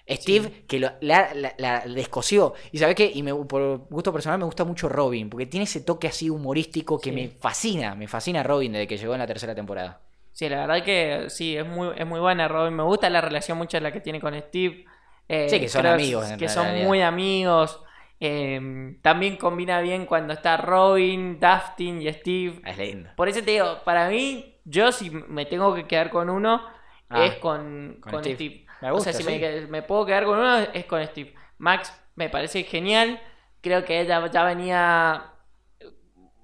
Steve, 0.10 0.66
que 0.68 0.80
lo- 0.80 0.92
la, 1.02 1.34
la- 1.34 1.54
la 1.58 1.80
descosió. 1.82 2.54
Y 2.74 2.78
sabes 2.80 2.96
qué? 2.96 3.10
Y 3.14 3.24
me, 3.24 3.34
por 3.34 3.88
gusto 3.90 4.12
personal 4.12 4.38
me 4.40 4.46
gusta 4.46 4.64
mucho 4.66 4.90
Robin, 4.90 5.30
porque 5.30 5.46
tiene 5.46 5.64
ese 5.64 5.80
toque 5.82 6.08
así 6.08 6.30
humorístico 6.30 7.00
que 7.00 7.10
Sí. 7.12 7.16
me 7.16 7.28
fascina. 7.30 7.96
Me 7.96 8.08
fascina 8.08 8.44
Robin 8.44 8.74
desde 8.74 8.88
que 8.88 8.98
llegó 8.98 9.14
en 9.14 9.20
la 9.20 9.28
tercera 9.28 9.56
temporada. 9.56 10.02
Sí, 10.32 10.48
la 10.50 10.66
verdad 10.66 10.84
que 10.84 11.26
sí, 11.30 11.56
es 11.58 11.66
muy, 11.66 11.90
es 11.96 12.06
muy 12.06 12.20
buena 12.20 12.48
Robin. 12.48 12.74
Me 12.76 12.84
gusta 12.84 13.10
la 13.10 13.22
relación 13.22 13.58
mucha 13.58 13.80
la 13.80 13.92
que 13.92 14.00
tiene 14.02 14.20
con 14.20 14.34
Steve. 14.40 14.86
Eh, 15.28 15.50
Sí, 15.50 15.60
que 15.60 15.70
son 15.70 15.86
amigos, 15.86 16.30
en 16.32 16.38
Que 16.40 16.50
son 16.50 16.84
muy 16.84 17.02
amigos. 17.02 17.82
Eh, 18.20 18.96
también 19.02 19.38
combina 19.38 19.82
bien 19.82 20.06
cuando 20.06 20.34
está 20.34 20.58
Robin, 20.58 21.40
Dustin 21.40 22.02
y 22.02 22.12
Steve. 22.14 22.62
Es 22.66 22.78
lindo. 22.78 23.10
Por 23.16 23.28
eso 23.30 23.40
te 23.44 23.52
digo, 23.52 23.80
para 23.84 24.10
mí, 24.10 24.56
yo 24.64 24.92
si 24.92 25.10
me 25.10 25.46
tengo 25.46 25.74
que 25.76 25.88
quedar 25.88 26.10
con 26.10 26.30
uno, 26.30 26.62
Ah, 27.10 27.26
es 27.26 27.36
con, 27.36 27.98
con 28.00 28.14
con 28.14 28.24
Steve. 28.24 28.36
Steve. 28.36 28.66
Me 28.82 28.92
o 28.92 28.94
gusta, 28.94 29.12
sea, 29.12 29.14
si 29.14 29.24
sí. 29.24 29.30
me, 29.40 29.68
me 29.68 29.82
puedo 29.82 30.06
quedar 30.06 30.24
con 30.26 30.40
uno, 30.40 30.58
es 30.60 30.86
con 30.86 31.06
Steve. 31.06 31.34
Max 31.58 31.94
me 32.16 32.30
parece 32.30 32.64
genial. 32.64 33.20
Creo 33.62 33.84
que 33.86 34.00
ella 34.02 34.26
ya 34.32 34.44
venía 34.44 35.31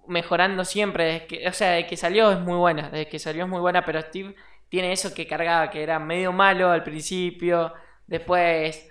mejorando 0.07 0.65
siempre. 0.65 1.05
Desde 1.05 1.27
que, 1.27 1.47
o 1.47 1.53
sea, 1.53 1.71
desde 1.71 1.87
que 1.87 1.97
salió 1.97 2.31
es 2.31 2.39
muy 2.39 2.57
buena. 2.57 2.89
Desde 2.89 3.07
que 3.07 3.19
salió 3.19 3.43
es 3.43 3.49
muy 3.49 3.59
buena, 3.59 3.83
pero 3.85 4.01
Steve 4.01 4.35
tiene 4.69 4.91
eso 4.91 5.13
que 5.13 5.27
cargaba, 5.27 5.69
que 5.69 5.83
era 5.83 5.99
medio 5.99 6.31
malo 6.31 6.71
al 6.71 6.83
principio. 6.83 7.73
Después, 8.05 8.89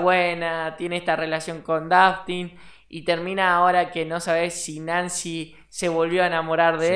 buena 0.00 0.74
tiene 0.76 0.96
esta 0.98 1.16
relación 1.16 1.62
con 1.62 1.88
Dustin. 1.88 2.56
Y 2.90 3.02
termina 3.04 3.54
ahora 3.54 3.90
que 3.90 4.06
no 4.06 4.18
sabes 4.18 4.54
si 4.64 4.80
Nancy 4.80 5.54
se 5.68 5.90
volvió 5.90 6.22
a 6.22 6.26
enamorar 6.26 6.78
de 6.78 6.86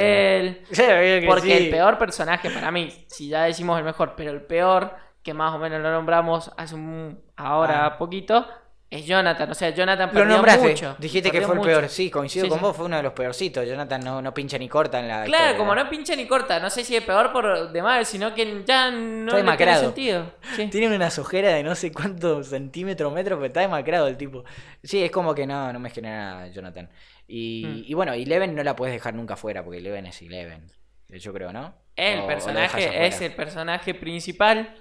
Sí. 0.70 0.82
él. 0.82 1.20
Sí, 1.22 1.26
Porque 1.26 1.42
sí. 1.58 1.64
el 1.64 1.70
peor 1.70 1.98
personaje 1.98 2.48
para 2.50 2.70
mí, 2.70 2.90
si 3.08 3.28
ya 3.28 3.42
decimos 3.44 3.78
el 3.78 3.84
mejor, 3.84 4.14
pero 4.16 4.30
el 4.30 4.40
peor, 4.42 4.96
que 5.22 5.34
más 5.34 5.52
o 5.54 5.58
menos 5.58 5.82
lo 5.82 5.92
nombramos 5.92 6.50
hace 6.56 6.74
un, 6.74 7.20
ahora 7.36 7.84
Ah. 7.84 7.98
poquito, 7.98 8.46
es 8.94 9.06
Jonathan. 9.06 9.50
O 9.50 9.54
sea, 9.54 9.70
Jonathan 9.70 10.06
Lo 10.08 10.12
perdió 10.12 10.34
nombraste, 10.36 10.68
mucho. 10.68 10.96
dijiste 10.98 11.30
que 11.30 11.40
fue 11.40 11.54
el 11.54 11.60
peor. 11.62 11.88
Sí, 11.88 12.10
coincido 12.10 12.44
Sí, 12.44 12.48
con 12.50 12.58
sí. 12.58 12.62
vos, 12.62 12.76
fue 12.76 12.84
uno 12.86 12.96
de 12.96 13.02
los 13.02 13.12
peorcitos. 13.12 13.66
Jonathan 13.66 14.04
no, 14.04 14.20
no 14.22 14.34
pincha 14.34 14.58
ni 14.58 14.68
corta 14.68 15.00
en 15.00 15.08
la 15.08 15.24
Claro, 15.24 15.44
historia, 15.44 15.56
como 15.58 15.74
no 15.74 15.88
pincha 15.88 16.14
ni 16.14 16.26
corta, 16.26 16.60
no 16.60 16.68
sé 16.70 16.84
si 16.84 16.94
es 16.96 17.02
peor 17.02 17.32
por 17.32 17.72
de 17.72 17.82
Marvel, 17.82 18.04
sino 18.06 18.34
que 18.34 18.62
ya 18.66 18.90
no 18.90 19.36
Está 19.36 19.50
le 19.50 19.56
tiene 19.56 19.76
sentido. 19.78 20.32
Sí. 20.56 20.66
Tiene 20.68 20.94
unas 20.94 21.18
ojeras 21.18 21.54
de 21.54 21.62
no 21.62 21.74
sé 21.74 21.90
cuántos 21.92 22.48
centímetros, 22.48 23.12
metros, 23.12 23.36
pero 23.38 23.46
está 23.46 23.60
demacrado 23.60 24.06
el 24.08 24.16
tipo. 24.16 24.44
Sí, 24.82 25.02
es 25.02 25.10
como 25.10 25.34
que 25.34 25.46
no, 25.46 25.72
no 25.72 25.78
me 25.78 25.90
genera 25.90 26.16
nada, 26.34 26.48
Jonathan. 26.48 26.90
Y, 27.26 27.64
Mm. 27.66 27.84
y 27.90 27.94
bueno, 27.94 28.12
Eleven 28.12 28.54
no 28.54 28.62
la 28.62 28.76
puedes 28.76 28.94
dejar 28.94 29.14
nunca 29.14 29.36
fuera, 29.36 29.64
porque 29.64 29.78
Eleven 29.78 30.06
es 30.06 30.20
Eleven. 30.20 30.70
Yo 31.08 31.32
creo, 31.32 31.52
¿no? 31.52 31.74
El 31.96 32.18
O- 32.18 32.22
lo 32.22 32.26
personaje 32.26 33.06
es 33.06 33.20
el 33.20 33.32
personaje 33.34 33.94
principal. 33.94 34.74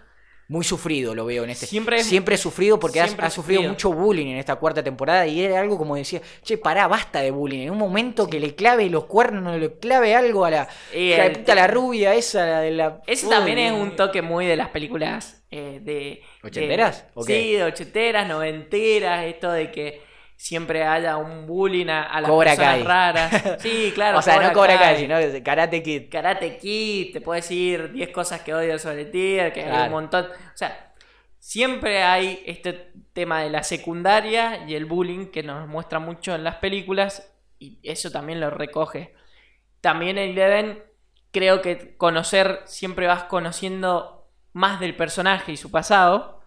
Muy 0.51 0.65
sufrido 0.65 1.15
lo 1.15 1.23
veo 1.25 1.45
en 1.45 1.49
este. 1.51 1.65
Siempre 1.65 2.03
Siempre, 2.03 2.35
es- 2.35 2.41
sufrido 2.41 2.77
porque 2.77 2.99
ha- 2.99 3.05
siempre 3.07 3.25
ha, 3.25 3.29
sufrido 3.29 3.61
sufrido. 3.61 3.71
mucho 3.71 3.93
bullying 3.93 4.27
en 4.27 4.37
esta 4.37 4.57
cuarta 4.57 4.83
temporada 4.83 5.25
y 5.25 5.41
era 5.41 5.61
algo 5.61 5.77
como 5.77 5.95
decía, 5.95 6.21
che, 6.43 6.57
pará, 6.57 6.87
basta 6.89 7.21
de 7.21 7.31
bullying. 7.31 7.59
En 7.61 7.71
un 7.71 7.77
momento 7.77 8.27
que 8.29 8.37
le 8.39 8.53
clave 8.53 8.89
los 8.89 9.05
cuernos, 9.05 9.41
no 9.41 9.57
le 9.57 9.73
clave 9.79 10.13
algo 10.13 10.43
a 10.43 10.51
la, 10.51 10.67
el- 10.91 11.31
puta, 11.37 11.55
la 11.55 11.67
rubia 11.67 12.13
esa, 12.15 12.45
la 12.45 12.59
de 12.59 12.71
la... 12.71 13.01
Ese 13.07 13.27
Uy, 13.27 13.31
también 13.31 13.59
es 13.59 13.71
un 13.71 13.95
toque 13.95 14.21
muy 14.21 14.45
de 14.45 14.57
las 14.57 14.67
películas 14.69 15.41
eh, 15.51 15.79
de... 15.81 16.21
¿Ochenteras? 16.43 17.03
de- 17.05 17.09
¿O 17.15 17.23
qué? 17.23 17.41
Sí, 17.41 17.51
de 17.53 17.63
ochenteras, 17.63 18.27
noventeras, 18.27 19.23
esto 19.25 19.51
de 19.51 19.71
que 19.71 20.01
siempre 20.41 20.83
haya 20.83 21.17
un 21.17 21.45
bullying 21.45 21.87
a, 21.87 22.01
a 22.01 22.19
las 22.19 22.31
Cobra 22.31 22.55
personas 22.55 22.73
Kai. 22.73 22.83
raras. 22.83 23.43
Sí, 23.61 23.91
claro. 23.93 24.17
o 24.17 24.21
sea, 24.23 24.41
no 24.41 24.51
Cobra 24.53 24.79
Kai, 24.79 24.97
sino 24.97 25.15
Karate 25.43 25.83
Kid. 25.83 26.09
Karate 26.09 26.57
Kid, 26.57 27.13
te 27.13 27.21
puedo 27.21 27.35
decir 27.35 27.91
10 27.91 28.09
cosas 28.09 28.41
que 28.41 28.51
odio 28.51 28.79
sobre 28.79 29.05
ti, 29.05 29.37
que 29.53 29.63
hay 29.63 29.85
un 29.85 29.91
montón. 29.91 30.25
O 30.25 30.57
sea, 30.57 30.93
siempre 31.37 32.01
hay 32.01 32.41
este 32.47 32.91
tema 33.13 33.43
de 33.43 33.51
la 33.51 33.61
secundaria 33.61 34.65
y 34.67 34.73
el 34.73 34.85
bullying 34.85 35.27
que 35.27 35.43
nos 35.43 35.67
muestra 35.67 35.99
mucho 35.99 36.33
en 36.33 36.43
las 36.43 36.55
películas 36.55 37.31
y 37.59 37.77
eso 37.83 38.09
también 38.09 38.39
lo 38.39 38.49
recoge. 38.49 39.13
También 39.79 40.17
en 40.17 40.31
Eleven 40.31 40.83
creo 41.29 41.61
que 41.61 41.95
conocer, 41.97 42.61
siempre 42.65 43.05
vas 43.05 43.25
conociendo 43.25 44.27
más 44.53 44.79
del 44.79 44.95
personaje 44.95 45.51
y 45.51 45.57
su 45.57 45.69
pasado. 45.69 46.41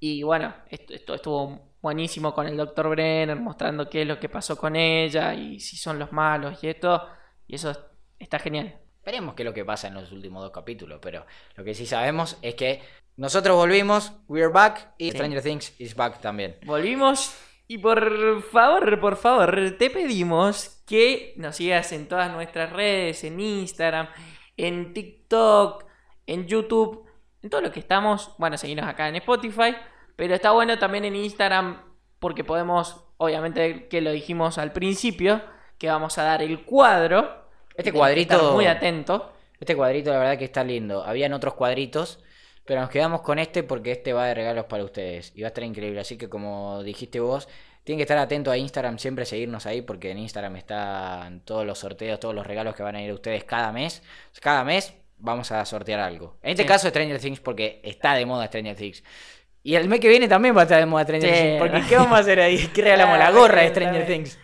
Y 0.00 0.24
bueno, 0.24 0.52
esto, 0.68 0.94
esto 0.94 1.14
estuvo 1.14 1.69
buenísimo 1.82 2.34
con 2.34 2.46
el 2.46 2.56
Dr. 2.56 2.88
Brenner 2.88 3.38
mostrando 3.38 3.88
qué 3.88 4.02
es 4.02 4.08
lo 4.08 4.18
que 4.18 4.28
pasó 4.28 4.56
con 4.56 4.76
ella 4.76 5.34
y 5.34 5.60
si 5.60 5.76
son 5.76 5.98
los 5.98 6.12
malos 6.12 6.62
y 6.62 6.68
esto. 6.68 7.06
Y 7.46 7.56
eso 7.56 7.72
está 8.18 8.38
genial. 8.38 8.78
Veremos 9.04 9.34
qué 9.34 9.42
es 9.42 9.46
lo 9.46 9.54
que 9.54 9.64
pasa 9.64 9.88
en 9.88 9.94
los 9.94 10.12
últimos 10.12 10.42
dos 10.42 10.52
capítulos, 10.52 10.98
pero 11.02 11.24
lo 11.56 11.64
que 11.64 11.74
sí 11.74 11.86
sabemos 11.86 12.38
es 12.42 12.54
que 12.54 12.82
nosotros 13.16 13.56
volvimos, 13.56 14.12
we're 14.28 14.48
back, 14.48 14.94
y 14.98 15.10
Sí. 15.10 15.16
Stranger 15.16 15.42
Things 15.42 15.80
is 15.80 15.94
back 15.94 16.20
también. 16.20 16.58
Volvimos 16.64 17.34
y 17.66 17.78
por 17.78 18.42
favor, 18.42 19.00
por 19.00 19.16
favor, 19.16 19.76
te 19.78 19.90
pedimos 19.90 20.82
que 20.86 21.34
nos 21.36 21.56
sigas 21.56 21.92
en 21.92 22.08
todas 22.08 22.30
nuestras 22.30 22.72
redes, 22.72 23.22
en 23.24 23.38
Instagram, 23.40 24.08
en 24.56 24.92
TikTok, 24.92 25.84
en 26.26 26.46
YouTube, 26.46 27.06
en 27.42 27.50
todo 27.50 27.60
lo 27.60 27.72
que 27.72 27.80
estamos. 27.80 28.34
Bueno, 28.38 28.58
seguimos 28.58 28.86
acá 28.86 29.08
en 29.08 29.16
Spotify, 29.16 29.76
pero 30.20 30.34
está 30.34 30.50
bueno 30.50 30.78
también 30.78 31.06
en 31.06 31.16
Instagram 31.16 31.80
porque 32.18 32.44
podemos, 32.44 33.02
obviamente 33.16 33.88
que 33.88 34.02
lo 34.02 34.10
dijimos 34.12 34.58
al 34.58 34.70
principio, 34.70 35.40
que 35.78 35.88
vamos 35.88 36.18
a 36.18 36.24
dar 36.24 36.42
el 36.42 36.62
cuadro. 36.66 37.46
Este 37.74 37.90
cuadrito- 37.90 38.52
Muy 38.52 38.66
atento. 38.66 39.32
Este 39.58 39.74
cuadrito 39.74 40.10
la 40.12 40.18
verdad 40.18 40.36
que 40.36 40.44
está 40.44 40.62
lindo. 40.62 41.02
Habían 41.02 41.32
otros 41.32 41.54
cuadritos, 41.54 42.22
pero 42.66 42.82
nos 42.82 42.90
quedamos 42.90 43.22
con 43.22 43.38
este 43.38 43.62
porque 43.62 43.92
este 43.92 44.12
va 44.12 44.26
de 44.26 44.34
regalos 44.34 44.66
para 44.66 44.84
ustedes. 44.84 45.32
Y 45.34 45.40
va 45.40 45.46
a 45.46 45.48
estar 45.48 45.64
increíble. 45.64 46.00
Así 46.00 46.18
que 46.18 46.28
como 46.28 46.82
dijiste 46.82 47.18
vos, 47.20 47.48
tienen 47.82 47.96
que 47.98 48.02
estar 48.02 48.18
atentos 48.18 48.52
a 48.52 48.58
Instagram, 48.58 48.98
siempre 48.98 49.24
seguirnos 49.24 49.64
ahí 49.64 49.80
porque 49.80 50.10
en 50.10 50.18
Instagram 50.18 50.56
están 50.56 51.40
todos 51.46 51.64
los 51.64 51.78
sorteos, 51.78 52.20
todos 52.20 52.34
los 52.34 52.46
regalos 52.46 52.74
que 52.76 52.82
van 52.82 52.96
a 52.96 53.02
ir 53.02 53.10
a 53.10 53.14
ustedes 53.14 53.44
cada 53.44 53.72
mes. 53.72 54.02
Cada 54.42 54.64
mes 54.64 54.92
vamos 55.16 55.50
a 55.52 55.64
sortear 55.64 56.00
algo. 56.00 56.36
En 56.42 56.50
este 56.50 56.64
Sí. 56.64 56.68
caso 56.68 56.88
Stranger 56.90 57.18
Things 57.18 57.40
porque 57.40 57.80
está 57.82 58.12
de 58.14 58.26
moda 58.26 58.46
Stranger 58.48 58.76
Things. 58.76 59.02
Y 59.62 59.74
el 59.74 59.88
mes 59.88 60.00
que 60.00 60.08
viene 60.08 60.26
también 60.26 60.56
va 60.56 60.60
a 60.60 60.64
estar 60.64 60.78
de 60.80 60.86
moda 60.86 61.04
Stranger 61.04 61.34
Sí. 61.34 61.42
Things. 61.42 61.58
Porque 61.58 61.82
¿qué 61.88 61.96
vamos 61.96 62.12
a 62.12 62.20
hacer 62.22 62.40
ahí? 62.40 62.66
¿Qué 62.74 62.82
regalamos? 62.82 63.18
La 63.18 63.30
gorra 63.30 63.62
de 63.62 63.68
Stranger 63.68 64.06
Things. 64.06 64.38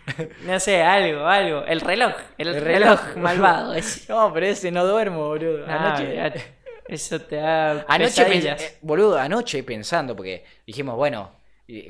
No 0.45 0.59
sé, 0.59 0.83
algo, 0.83 1.25
algo. 1.25 1.63
El 1.65 1.81
reloj, 1.81 2.13
el, 2.37 2.47
El 2.49 2.61
reloj, 2.61 2.99
reloj. 3.01 3.17
malvado. 3.17 3.73
ese. 3.73 4.05
No, 4.13 4.31
pero 4.33 4.45
ese 4.45 4.71
no 4.71 4.85
duermo, 4.85 5.27
boludo. 5.27 5.65
Ah, 5.67 5.95
Anoche-. 5.97 6.41
Eso 6.87 7.19
te 7.19 7.35
da 7.37 7.83
Anoche, 7.87 8.23
pesadillas. 8.23 8.61
eh, 8.61 8.77
boludo, 8.81 9.17
anoche 9.19 9.61
pensando, 9.63 10.15
porque 10.15 10.45
dijimos, 10.65 10.95
bueno, 10.95 11.31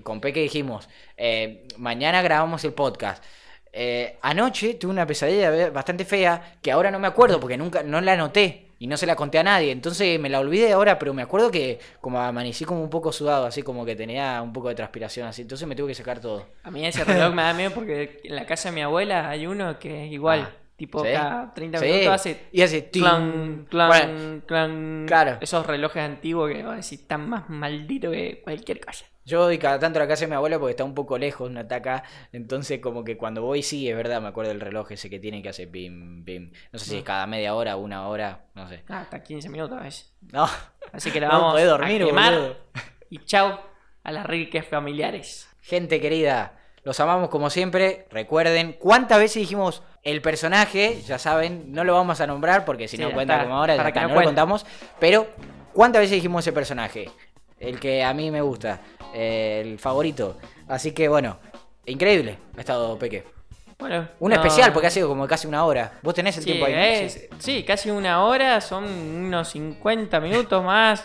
con 0.01 0.19
Peque 0.19 0.39
dijimos, 0.39 0.89
eh, 1.17 1.67
mañana 1.77 2.21
grabamos 2.23 2.63
el 2.63 2.73
podcast. 2.73 3.23
Eh, 3.71 4.17
anoche 4.23 4.73
tuve 4.75 4.91
una 4.93 5.05
pesadilla 5.05 5.69
bastante 5.69 6.03
fea 6.03 6.55
que 6.63 6.71
ahora 6.71 6.89
no 6.89 6.97
me 6.97 7.07
acuerdo 7.07 7.39
porque 7.39 7.57
nunca 7.57 7.83
no 7.83 8.01
la 8.01 8.13
anoté 8.13 8.66
y 8.79 8.87
no 8.87 8.97
se 8.97 9.05
la 9.05 9.15
conté 9.15 9.39
a 9.39 9.43
nadie. 9.43 9.71
Entonces 9.71 10.19
me 10.19 10.29
la 10.29 10.39
olvidé 10.39 10.73
ahora, 10.73 10.99
pero 10.99 11.13
me 11.13 11.21
acuerdo 11.21 11.51
que 11.51 11.79
como 12.01 12.19
amanecí 12.19 12.65
como 12.65 12.81
un 12.81 12.89
poco 12.89 13.11
sudado, 13.11 13.45
así 13.45 13.63
como 13.63 13.85
que 13.85 13.95
tenía 13.95 14.41
un 14.41 14.53
poco 14.53 14.69
de 14.69 14.75
transpiración 14.75 15.27
así. 15.27 15.41
Entonces 15.41 15.67
me 15.67 15.75
tuve 15.75 15.89
que 15.89 15.95
sacar 15.95 16.19
todo. 16.19 16.45
A 16.63 16.71
mí 16.71 16.85
ese 16.85 17.03
reloj 17.03 17.33
me 17.33 17.41
da 17.41 17.53
miedo 17.53 17.71
porque 17.73 18.21
en 18.23 18.35
la 18.35 18.45
casa 18.45 18.69
de 18.69 18.75
mi 18.75 18.81
abuela 18.81 19.29
hay 19.29 19.47
uno 19.47 19.79
que 19.79 20.05
es 20.05 20.11
igual. 20.11 20.47
Ah, 20.49 20.66
tipo, 20.77 21.03
¿sí? 21.03 21.09
cada 21.11 21.53
30 21.53 21.79
Sí. 21.79 21.85
minutos 21.85 22.07
hace 22.13 22.47
Y 22.53 22.61
hace 22.61 22.89
clan, 22.89 23.65
clan, 23.69 23.87
Bueno, 23.89 24.41
clan. 24.45 25.03
claro. 25.07 25.37
Esos 25.41 25.65
relojes 25.67 26.01
antiguos 26.03 26.49
que 26.51 26.63
decís 26.63 26.93
están 26.93 27.27
más 27.27 27.49
malditos 27.49 28.13
que 28.13 28.39
cualquier 28.43 28.79
cosa. 28.79 29.03
Yo 29.25 29.41
voy 29.41 29.57
cada 29.57 29.77
tanto 29.77 29.99
a 29.99 30.03
la 30.03 30.07
casa 30.07 30.21
de 30.21 30.27
mi 30.29 30.35
abuela 30.35 30.57
porque 30.57 30.71
está 30.71 30.85
un 30.85 30.93
poco 30.95 31.17
lejos, 31.17 31.51
no 31.51 31.59
está 31.59 31.75
acá. 31.75 32.03
Entonces, 32.31 32.79
como 32.79 33.03
que 33.03 33.17
cuando 33.17 33.41
voy, 33.41 33.61
sí, 33.61 33.89
es 33.89 33.93
verdad, 33.97 34.21
me 34.21 34.29
acuerdo 34.29 34.51
del 34.51 34.61
reloj 34.61 34.89
ese 34.93 35.09
que 35.09 35.19
tiene 35.19 35.41
que 35.41 35.49
hacer 35.49 35.69
pim, 35.69 36.23
pim. 36.23 36.51
No 36.71 36.79
sé 36.79 36.85
si 36.85 36.95
es 36.95 37.01
Mm. 37.01 37.05
cada 37.05 37.27
media 37.27 37.53
hora, 37.53 37.75
una 37.75 38.07
hora, 38.07 38.45
no 38.55 38.69
sé. 38.69 38.83
Ah, 38.87 39.01
hasta 39.01 39.21
15 39.21 39.49
minutos 39.49 39.77
a 39.77 39.81
veces. 39.83 40.13
No, 40.31 40.47
Así 40.93 41.11
que 41.11 41.19
la 41.19 41.27
no 41.27 41.33
vamos 41.33 41.53
podés 41.55 41.67
dormir, 41.67 42.03
a 42.03 42.05
quemar. 42.05 42.33
boludo. 42.35 42.55
Y 43.09 43.17
chau 43.25 43.59
a 44.03 44.11
las 44.13 44.25
riques 44.25 44.65
familiares. 44.65 45.49
Gente 45.61 45.99
querida, 45.99 46.56
los 46.87 47.01
amamos 47.01 47.27
como 47.29 47.49
siempre. 47.49 48.05
Recuerden, 48.11 48.77
¿cuántas 48.79 49.19
veces 49.19 49.41
dijimos 49.41 49.83
el 50.03 50.21
personaje? 50.21 51.01
Ya 51.05 51.19
saben, 51.19 51.73
no 51.73 51.83
lo 51.83 51.93
vamos 51.93 52.21
a 52.21 52.27
nombrar 52.27 52.63
porque 52.63 52.87
si 52.87 52.95
Sí, 52.95 53.03
no 53.03 53.11
cuenta 53.11 53.33
está, 53.33 53.43
como 53.43 53.57
ahora, 53.57 53.75
ya 53.75 53.85
está, 53.85 54.01
no 54.03 54.07
no 54.07 54.15
lo 54.15 54.23
contamos. 54.23 54.65
Pero, 54.97 55.27
¿cuántas 55.73 55.99
veces 55.99 56.15
dijimos 56.15 56.45
ese 56.45 56.53
personaje? 56.53 57.09
El 57.59 57.77
que 57.77 58.05
a 58.05 58.13
mí 58.13 58.31
me 58.31 58.39
gusta, 58.39 58.79
eh, 59.13 59.61
el 59.65 59.79
favorito. 59.79 60.37
Así 60.69 60.93
que 60.93 61.09
bueno, 61.09 61.37
increíble 61.85 62.37
ha 62.55 62.61
estado 62.61 62.97
Peque. 62.97 63.25
Bueno, 63.77 64.07
Un 64.21 64.29
no- 64.29 64.37
especial 64.37 64.71
porque 64.71 64.87
ha 64.87 64.91
sido 64.91 65.09
como 65.09 65.27
casi 65.27 65.45
una 65.45 65.65
hora. 65.65 65.99
¿Vos 66.01 66.13
tenés 66.15 66.37
el 66.37 66.43
Sí, 66.43 66.51
tiempo 66.51 66.67
ahí? 66.67 66.73
es- 66.73 67.27
sí, 67.39 67.63
casi 67.65 67.91
una 67.91 68.23
hora, 68.23 68.61
son 68.61 68.85
unos 68.85 69.49
50 69.49 70.21
minutos 70.21 70.63
más. 70.63 71.03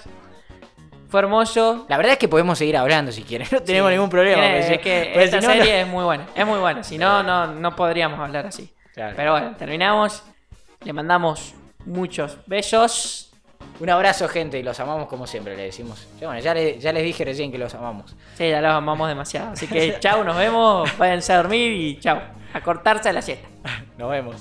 Fue 1.13 1.21
hermoso. 1.21 1.85
La 1.89 1.97
verdad 1.99 2.15
es 2.15 2.19
que 2.19 2.27
podemos 2.27 2.59
seguir 2.59 2.77
hablando 2.77 3.13
si 3.13 3.23
quieren, 3.23 3.47
no 3.53 3.61
tenemos 3.63 3.91
Sí. 3.91 3.95
ningún 3.95 4.11
problema. 4.11 4.57
Es 4.57 4.79
que 4.81 5.13
esta 5.23 5.41
si 5.41 5.47
no, 5.47 5.53
no- 5.55 5.59
serie 5.61 5.81
es 5.83 5.87
muy 5.87 6.03
buena, 6.05 6.27
es 6.35 6.45
muy 6.47 6.59
buena. 6.59 6.83
Si 6.83 6.99
no, 6.99 7.23
no, 7.23 7.47
no 7.49 7.77
podríamos 7.77 8.19
hablar 8.19 8.47
así. 8.47 8.73
Claro. 8.95 9.13
Pero 9.15 9.33
bueno, 9.33 9.55
terminamos. 9.57 10.25
Le 10.85 10.93
mandamos 10.93 11.55
muchos 11.87 12.39
besos. 12.47 13.29
Un 13.79 13.89
abrazo, 13.91 14.27
gente, 14.29 14.59
y 14.59 14.63
los 14.63 14.79
amamos 14.81 15.07
como 15.09 15.27
siempre, 15.27 15.57
le 15.57 15.65
decimos. 15.65 16.07
Bueno, 16.19 16.39
ya, 16.41 16.55
le- 16.55 16.79
ya 16.79 16.93
les 16.93 17.03
dije 17.05 17.25
recién 17.25 17.53
que 17.53 17.59
los 17.59 17.75
amamos. 17.75 18.15
Sí, 18.37 18.49
ya 18.49 18.61
los 18.61 18.73
amamos 18.73 19.07
demasiado. 19.09 19.53
Así 19.53 19.67
que 19.67 19.99
chau, 20.01 20.25
nos 20.25 20.37
vemos. 20.37 20.97
Váyanse 20.99 21.33
a 21.33 21.37
dormir 21.39 21.73
y 21.73 22.01
chau. 22.01 22.19
A 22.55 22.61
cortarse 22.61 23.13
la 23.13 23.23
siesta. 23.23 23.49
Nos 23.99 24.11
vemos. 24.11 24.37